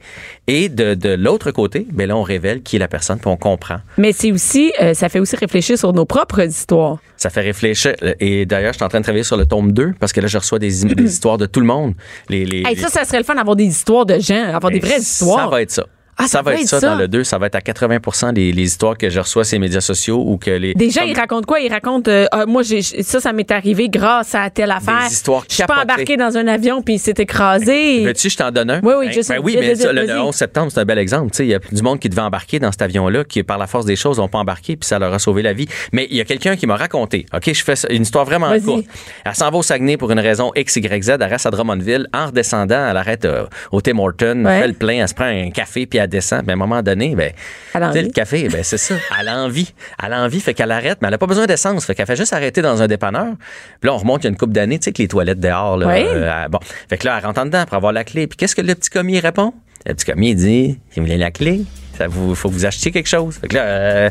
Et 0.48 0.68
de, 0.68 0.94
de 0.94 1.10
l'autre 1.10 1.52
côté, 1.52 1.86
ben 1.92 2.08
là, 2.08 2.16
on 2.16 2.24
révèle 2.24 2.62
qui 2.62 2.74
est 2.76 2.80
la 2.80 2.88
personne, 2.88 3.20
puis 3.20 3.30
on 3.30 3.36
comprend. 3.36 3.76
Mais 3.96 4.10
c'est 4.12 4.32
aussi, 4.32 4.72
euh, 4.82 4.92
ça 4.92 5.08
fait 5.08 5.20
aussi 5.20 5.36
réfléchir 5.36 5.78
sur 5.78 5.92
nos 5.92 6.04
propres 6.04 6.40
histoires. 6.44 6.98
Ça 7.18 7.28
fait 7.30 7.40
réfléchir. 7.42 7.94
Et 8.20 8.46
d'ailleurs, 8.46 8.72
je 8.72 8.78
suis 8.78 8.84
en 8.84 8.88
train 8.88 9.00
de 9.00 9.04
travailler 9.04 9.24
sur 9.24 9.36
le 9.36 9.44
tome 9.44 9.72
2, 9.72 9.92
parce 10.00 10.12
que 10.14 10.20
là, 10.20 10.26
je 10.28 10.38
reçois 10.38 10.58
des, 10.58 10.84
des 10.84 11.02
histoires 11.12 11.36
de 11.36 11.44
tout 11.46 11.60
le 11.60 11.66
monde. 11.66 11.94
Les, 12.30 12.46
les, 12.46 12.58
Hey, 12.66 12.76
les- 12.76 12.80
ça, 12.80 12.88
ça 12.88 13.04
serait 13.04 13.18
le 13.18 13.24
fun 13.24 13.34
d'avoir 13.34 13.56
des 13.56 13.64
histoires 13.64 14.06
de 14.06 14.18
gens, 14.20 14.44
avoir 14.54 14.70
des 14.72 14.78
vraies 14.80 15.00
Ça 15.00 15.24
histoires. 15.24 15.50
va 15.50 15.60
être 15.62 15.70
ça. 15.72 15.84
Ah, 16.18 16.26
ça, 16.26 16.42
va 16.42 16.54
être 16.54 16.66
ça, 16.66 16.80
dans 16.80 16.96
le 16.96 17.06
2. 17.08 17.24
Ça 17.24 17.38
va 17.38 17.46
être 17.46 17.54
à 17.54 17.60
80 17.60 18.32
les, 18.34 18.52
les 18.52 18.62
histoires 18.64 18.96
que 18.98 19.08
je 19.08 19.20
reçois 19.20 19.44
sur 19.44 19.54
les 19.54 19.60
médias 19.60 19.80
sociaux 19.80 20.22
ou 20.26 20.36
que 20.36 20.50
les. 20.50 20.74
Déjà, 20.74 21.00
comme 21.00 21.10
ils 21.10 21.16
racontent 21.16 21.46
quoi? 21.46 21.60
Ils 21.60 21.70
racontent, 21.72 22.10
euh, 22.10 22.26
ah, 22.32 22.44
moi, 22.46 22.62
j'ai, 22.62 22.82
ça, 22.82 23.20
ça 23.20 23.32
m'est 23.32 23.50
arrivé 23.50 23.88
grâce 23.88 24.34
à 24.34 24.50
telle 24.50 24.70
affaire. 24.70 25.06
histoires 25.08 25.44
Je 25.48 25.54
suis 25.54 25.64
pas 25.64 25.82
embarqué 25.82 26.16
dans 26.16 26.36
un 26.36 26.46
avion 26.48 26.82
puis 26.82 26.94
il 26.94 26.98
s'est 26.98 27.14
écrasé. 27.18 28.04
Veux-tu, 28.04 28.30
je 28.30 28.36
t'en 28.36 28.50
donne 28.50 28.70
un? 28.70 28.80
Oui, 28.82 28.94
oui, 28.98 29.06
Ben, 29.06 29.12
je 29.12 29.20
sais. 29.20 29.34
ben 29.36 29.40
oui, 29.44 29.56
mais 29.60 29.74
ça, 29.74 29.92
le, 29.92 30.00
le 30.02 30.06
vas-y. 30.08 30.18
11 30.18 30.34
septembre, 30.34 30.70
c'est 30.72 30.80
un 30.80 30.84
bel 30.84 30.98
exemple. 30.98 31.30
Tu 31.30 31.36
sais, 31.38 31.44
Il 31.46 31.50
y 31.50 31.54
a 31.54 31.58
du 31.58 31.82
monde 31.82 31.98
qui 32.00 32.08
devait 32.08 32.22
embarquer 32.22 32.58
dans 32.58 32.72
cet 32.72 32.82
avion-là, 32.82 33.24
qui, 33.24 33.42
par 33.42 33.58
la 33.58 33.66
force 33.66 33.84
des 33.86 33.96
choses, 33.96 34.18
n'ont 34.18 34.28
pas 34.28 34.38
embarqué, 34.38 34.76
puis 34.76 34.86
ça 34.88 34.98
leur 34.98 35.12
a 35.12 35.18
sauvé 35.18 35.42
la 35.42 35.52
vie. 35.52 35.68
Mais 35.92 36.06
il 36.10 36.16
y 36.16 36.20
a 36.20 36.24
quelqu'un 36.24 36.56
qui 36.56 36.66
m'a 36.66 36.76
raconté, 36.76 37.26
OK, 37.34 37.52
je 37.52 37.62
fais 37.64 37.74
une 37.90 38.02
histoire 38.02 38.24
vraiment 38.24 38.50
courte. 38.60 38.84
Elle 39.24 39.34
s'en 39.34 39.50
va 39.50 39.58
au 39.58 39.62
Saguenay 39.62 39.96
pour 39.96 40.10
une 40.10 40.20
raison 40.20 40.50
X, 40.56 40.76
Y, 40.76 41.02
Z. 41.04 41.10
Elle 41.10 41.22
reste 41.24 41.46
à 41.46 41.50
Drummondville. 41.50 42.06
En 42.12 42.26
redescendant, 42.26 42.88
elle 42.90 42.96
arrête 42.96 43.24
euh, 43.24 43.46
au 43.72 43.80
Tim 43.80 43.98
Horton, 43.98 44.44
Ouais. 44.44 44.60
fait 44.62 44.68
le 44.68 44.72
plein, 44.74 44.94
elle 45.02 45.08
se 45.08 45.14
prend 45.14 45.24
un 45.26 45.50
café, 45.50 45.86
puis 45.86 45.98
elle 45.98 46.07
descend. 46.08 46.42
Mais 46.46 46.52
à 46.52 46.54
un 46.54 46.58
moment 46.58 46.82
donné, 46.82 47.14
ben, 47.14 47.32
le 47.74 48.10
café, 48.12 48.48
ben, 48.48 48.62
c'est 48.62 48.78
ça. 48.78 48.94
Elle 49.20 49.28
a 49.28 49.38
envie. 49.38 49.72
Elle 50.02 50.12
a 50.12 50.22
envie, 50.22 50.40
fait 50.40 50.54
qu'elle 50.54 50.70
arrête, 50.72 50.98
mais 51.00 51.08
elle 51.08 51.12
n'a 51.12 51.18
pas 51.18 51.26
besoin 51.26 51.46
d'essence. 51.46 51.84
Fait 51.84 51.94
qu'elle 51.94 52.06
fait 52.06 52.16
juste 52.16 52.32
arrêter 52.32 52.62
dans 52.62 52.82
un 52.82 52.86
dépanneur. 52.86 53.34
Puis 53.80 53.88
là, 53.88 53.94
on 53.94 53.98
remonte 53.98 54.22
il 54.22 54.24
y 54.24 54.26
a 54.28 54.30
une 54.30 54.36
couple 54.36 54.52
d'années, 54.52 54.78
tu 54.78 54.84
sais, 54.86 54.92
que 54.92 55.02
les 55.02 55.08
toilettes 55.08 55.40
dehors, 55.40 55.76
là. 55.76 55.86
Oui. 55.86 56.04
euh, 56.06 56.48
bon. 56.48 56.58
Fait 56.88 56.98
que 56.98 57.06
là, 57.06 57.18
elle 57.18 57.26
rentre 57.26 57.40
en 57.40 57.46
dedans 57.46 57.64
pour 57.66 57.76
avoir 57.76 57.92
la 57.92 58.04
clé. 58.04 58.26
Puis 58.26 58.36
qu'est-ce 58.36 58.56
que 58.56 58.62
le 58.62 58.74
petit 58.74 58.90
commis 58.90 59.20
répond? 59.20 59.52
Le 59.86 59.94
petit 59.94 60.04
commis, 60.04 60.30
il 60.30 60.36
dit, 60.36 60.78
vous 60.96 61.02
voulez 61.02 61.16
la 61.16 61.30
clé, 61.30 61.62
ça 61.96 62.08
vous, 62.08 62.34
faut 62.34 62.48
que 62.48 62.54
vous 62.54 62.66
achetiez 62.66 62.90
quelque 62.90 63.08
chose. 63.08 63.36
Fait 63.40 63.48
que 63.48 63.54
là, 63.54 63.62
euh, 63.62 64.10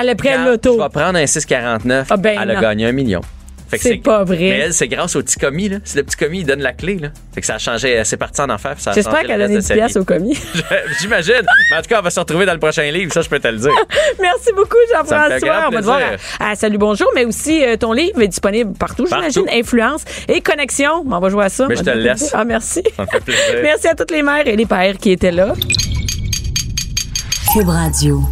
Elle 0.00 0.08
a 0.08 0.14
pris 0.14 0.28
loto. 0.44 0.76
Je 0.78 0.82
vais 0.82 0.88
prendre 0.88 1.18
un 1.18 1.26
649. 1.26 2.06
Ah, 2.10 2.16
ben 2.16 2.38
elle 2.40 2.50
a 2.50 2.54
non. 2.54 2.60
gagné 2.60 2.86
un 2.86 2.92
million. 2.92 3.20
Fait 3.68 3.76
que 3.76 3.82
C'est 3.82 3.96
pas 3.96 4.24
vrai. 4.24 4.36
Mais 4.38 4.58
elle, 4.58 4.72
c'est 4.72 4.88
grâce 4.88 5.14
au 5.16 5.22
petit 5.22 5.38
commis, 5.38 5.68
là. 5.68 5.78
C'est 5.84 5.98
le 5.98 6.04
petit 6.04 6.16
commis, 6.16 6.40
il 6.40 6.46
donne 6.46 6.60
la 6.62 6.72
clé, 6.72 6.96
là. 6.96 7.08
Fait 7.34 7.40
que 7.40 7.46
ça 7.46 7.54
a 7.56 7.58
changé, 7.58 7.90
elle 7.90 8.06
s'est 8.06 8.16
partie 8.16 8.40
en 8.40 8.48
enfer. 8.50 8.74
puis 8.74 8.82
ça 8.82 8.90
a 8.90 8.94
J'espère 8.94 9.20
qu'elle 9.20 9.38
le 9.38 9.44
a 9.44 9.46
donné 9.48 9.56
reste 9.56 9.68
10 9.68 9.68
de 9.68 9.68
sa 9.68 9.74
piastres 9.74 10.00
au 10.00 10.04
commis. 10.04 10.38
J'imagine. 11.00 11.42
Mais 11.70 11.76
en 11.78 11.82
tout 11.82 11.88
cas, 11.88 11.98
on 12.00 12.02
va 12.02 12.10
se 12.10 12.20
retrouver 12.20 12.46
dans 12.46 12.54
le 12.54 12.58
prochain 12.58 12.90
livre, 12.90 13.12
ça, 13.12 13.20
je 13.22 13.28
peux 13.28 13.38
te 13.40 13.48
le 13.48 13.58
dire. 13.58 13.72
Merci 14.20 14.52
beaucoup, 14.54 14.76
Ça 14.90 15.02
me 15.02 15.06
fait 15.08 15.14
Jean-François. 15.14 15.66
On 15.68 15.70
va 15.70 15.78
te 15.80 15.84
voir 15.84 15.98
plaisir. 15.98 16.18
à, 16.40 16.50
à 16.50 16.54
Salut 16.56 16.78
Bonjour, 16.78 17.08
mais 17.14 17.24
aussi 17.24 17.64
euh, 17.64 17.76
ton 17.76 17.92
livre 17.92 18.20
est 18.22 18.28
disponible 18.28 18.72
partout, 18.78 19.06
j'imagine. 19.06 19.44
Partout. 19.44 19.58
Influence 19.58 20.04
et 20.28 20.40
connexion. 20.40 21.04
On 21.10 21.18
va 21.20 21.28
jouer 21.28 21.44
à 21.44 21.48
ça. 21.48 21.66
Mais 21.68 21.76
je 21.76 21.82
te 21.82 21.90
le 21.90 22.00
laisse. 22.00 22.30
Ah, 22.32 22.44
merci. 22.44 22.82
Ça 22.96 23.02
me 23.02 23.08
fait 23.08 23.20
plaisir. 23.20 23.44
Merci 23.62 23.88
à 23.88 23.94
toutes 23.94 24.10
les 24.10 24.22
mères 24.22 24.46
et 24.46 24.56
les 24.56 24.66
pères 24.66 24.96
qui 24.98 25.10
étaient 25.10 25.32
là. 25.32 25.52
Cube 27.52 27.68
Radio. 27.68 28.22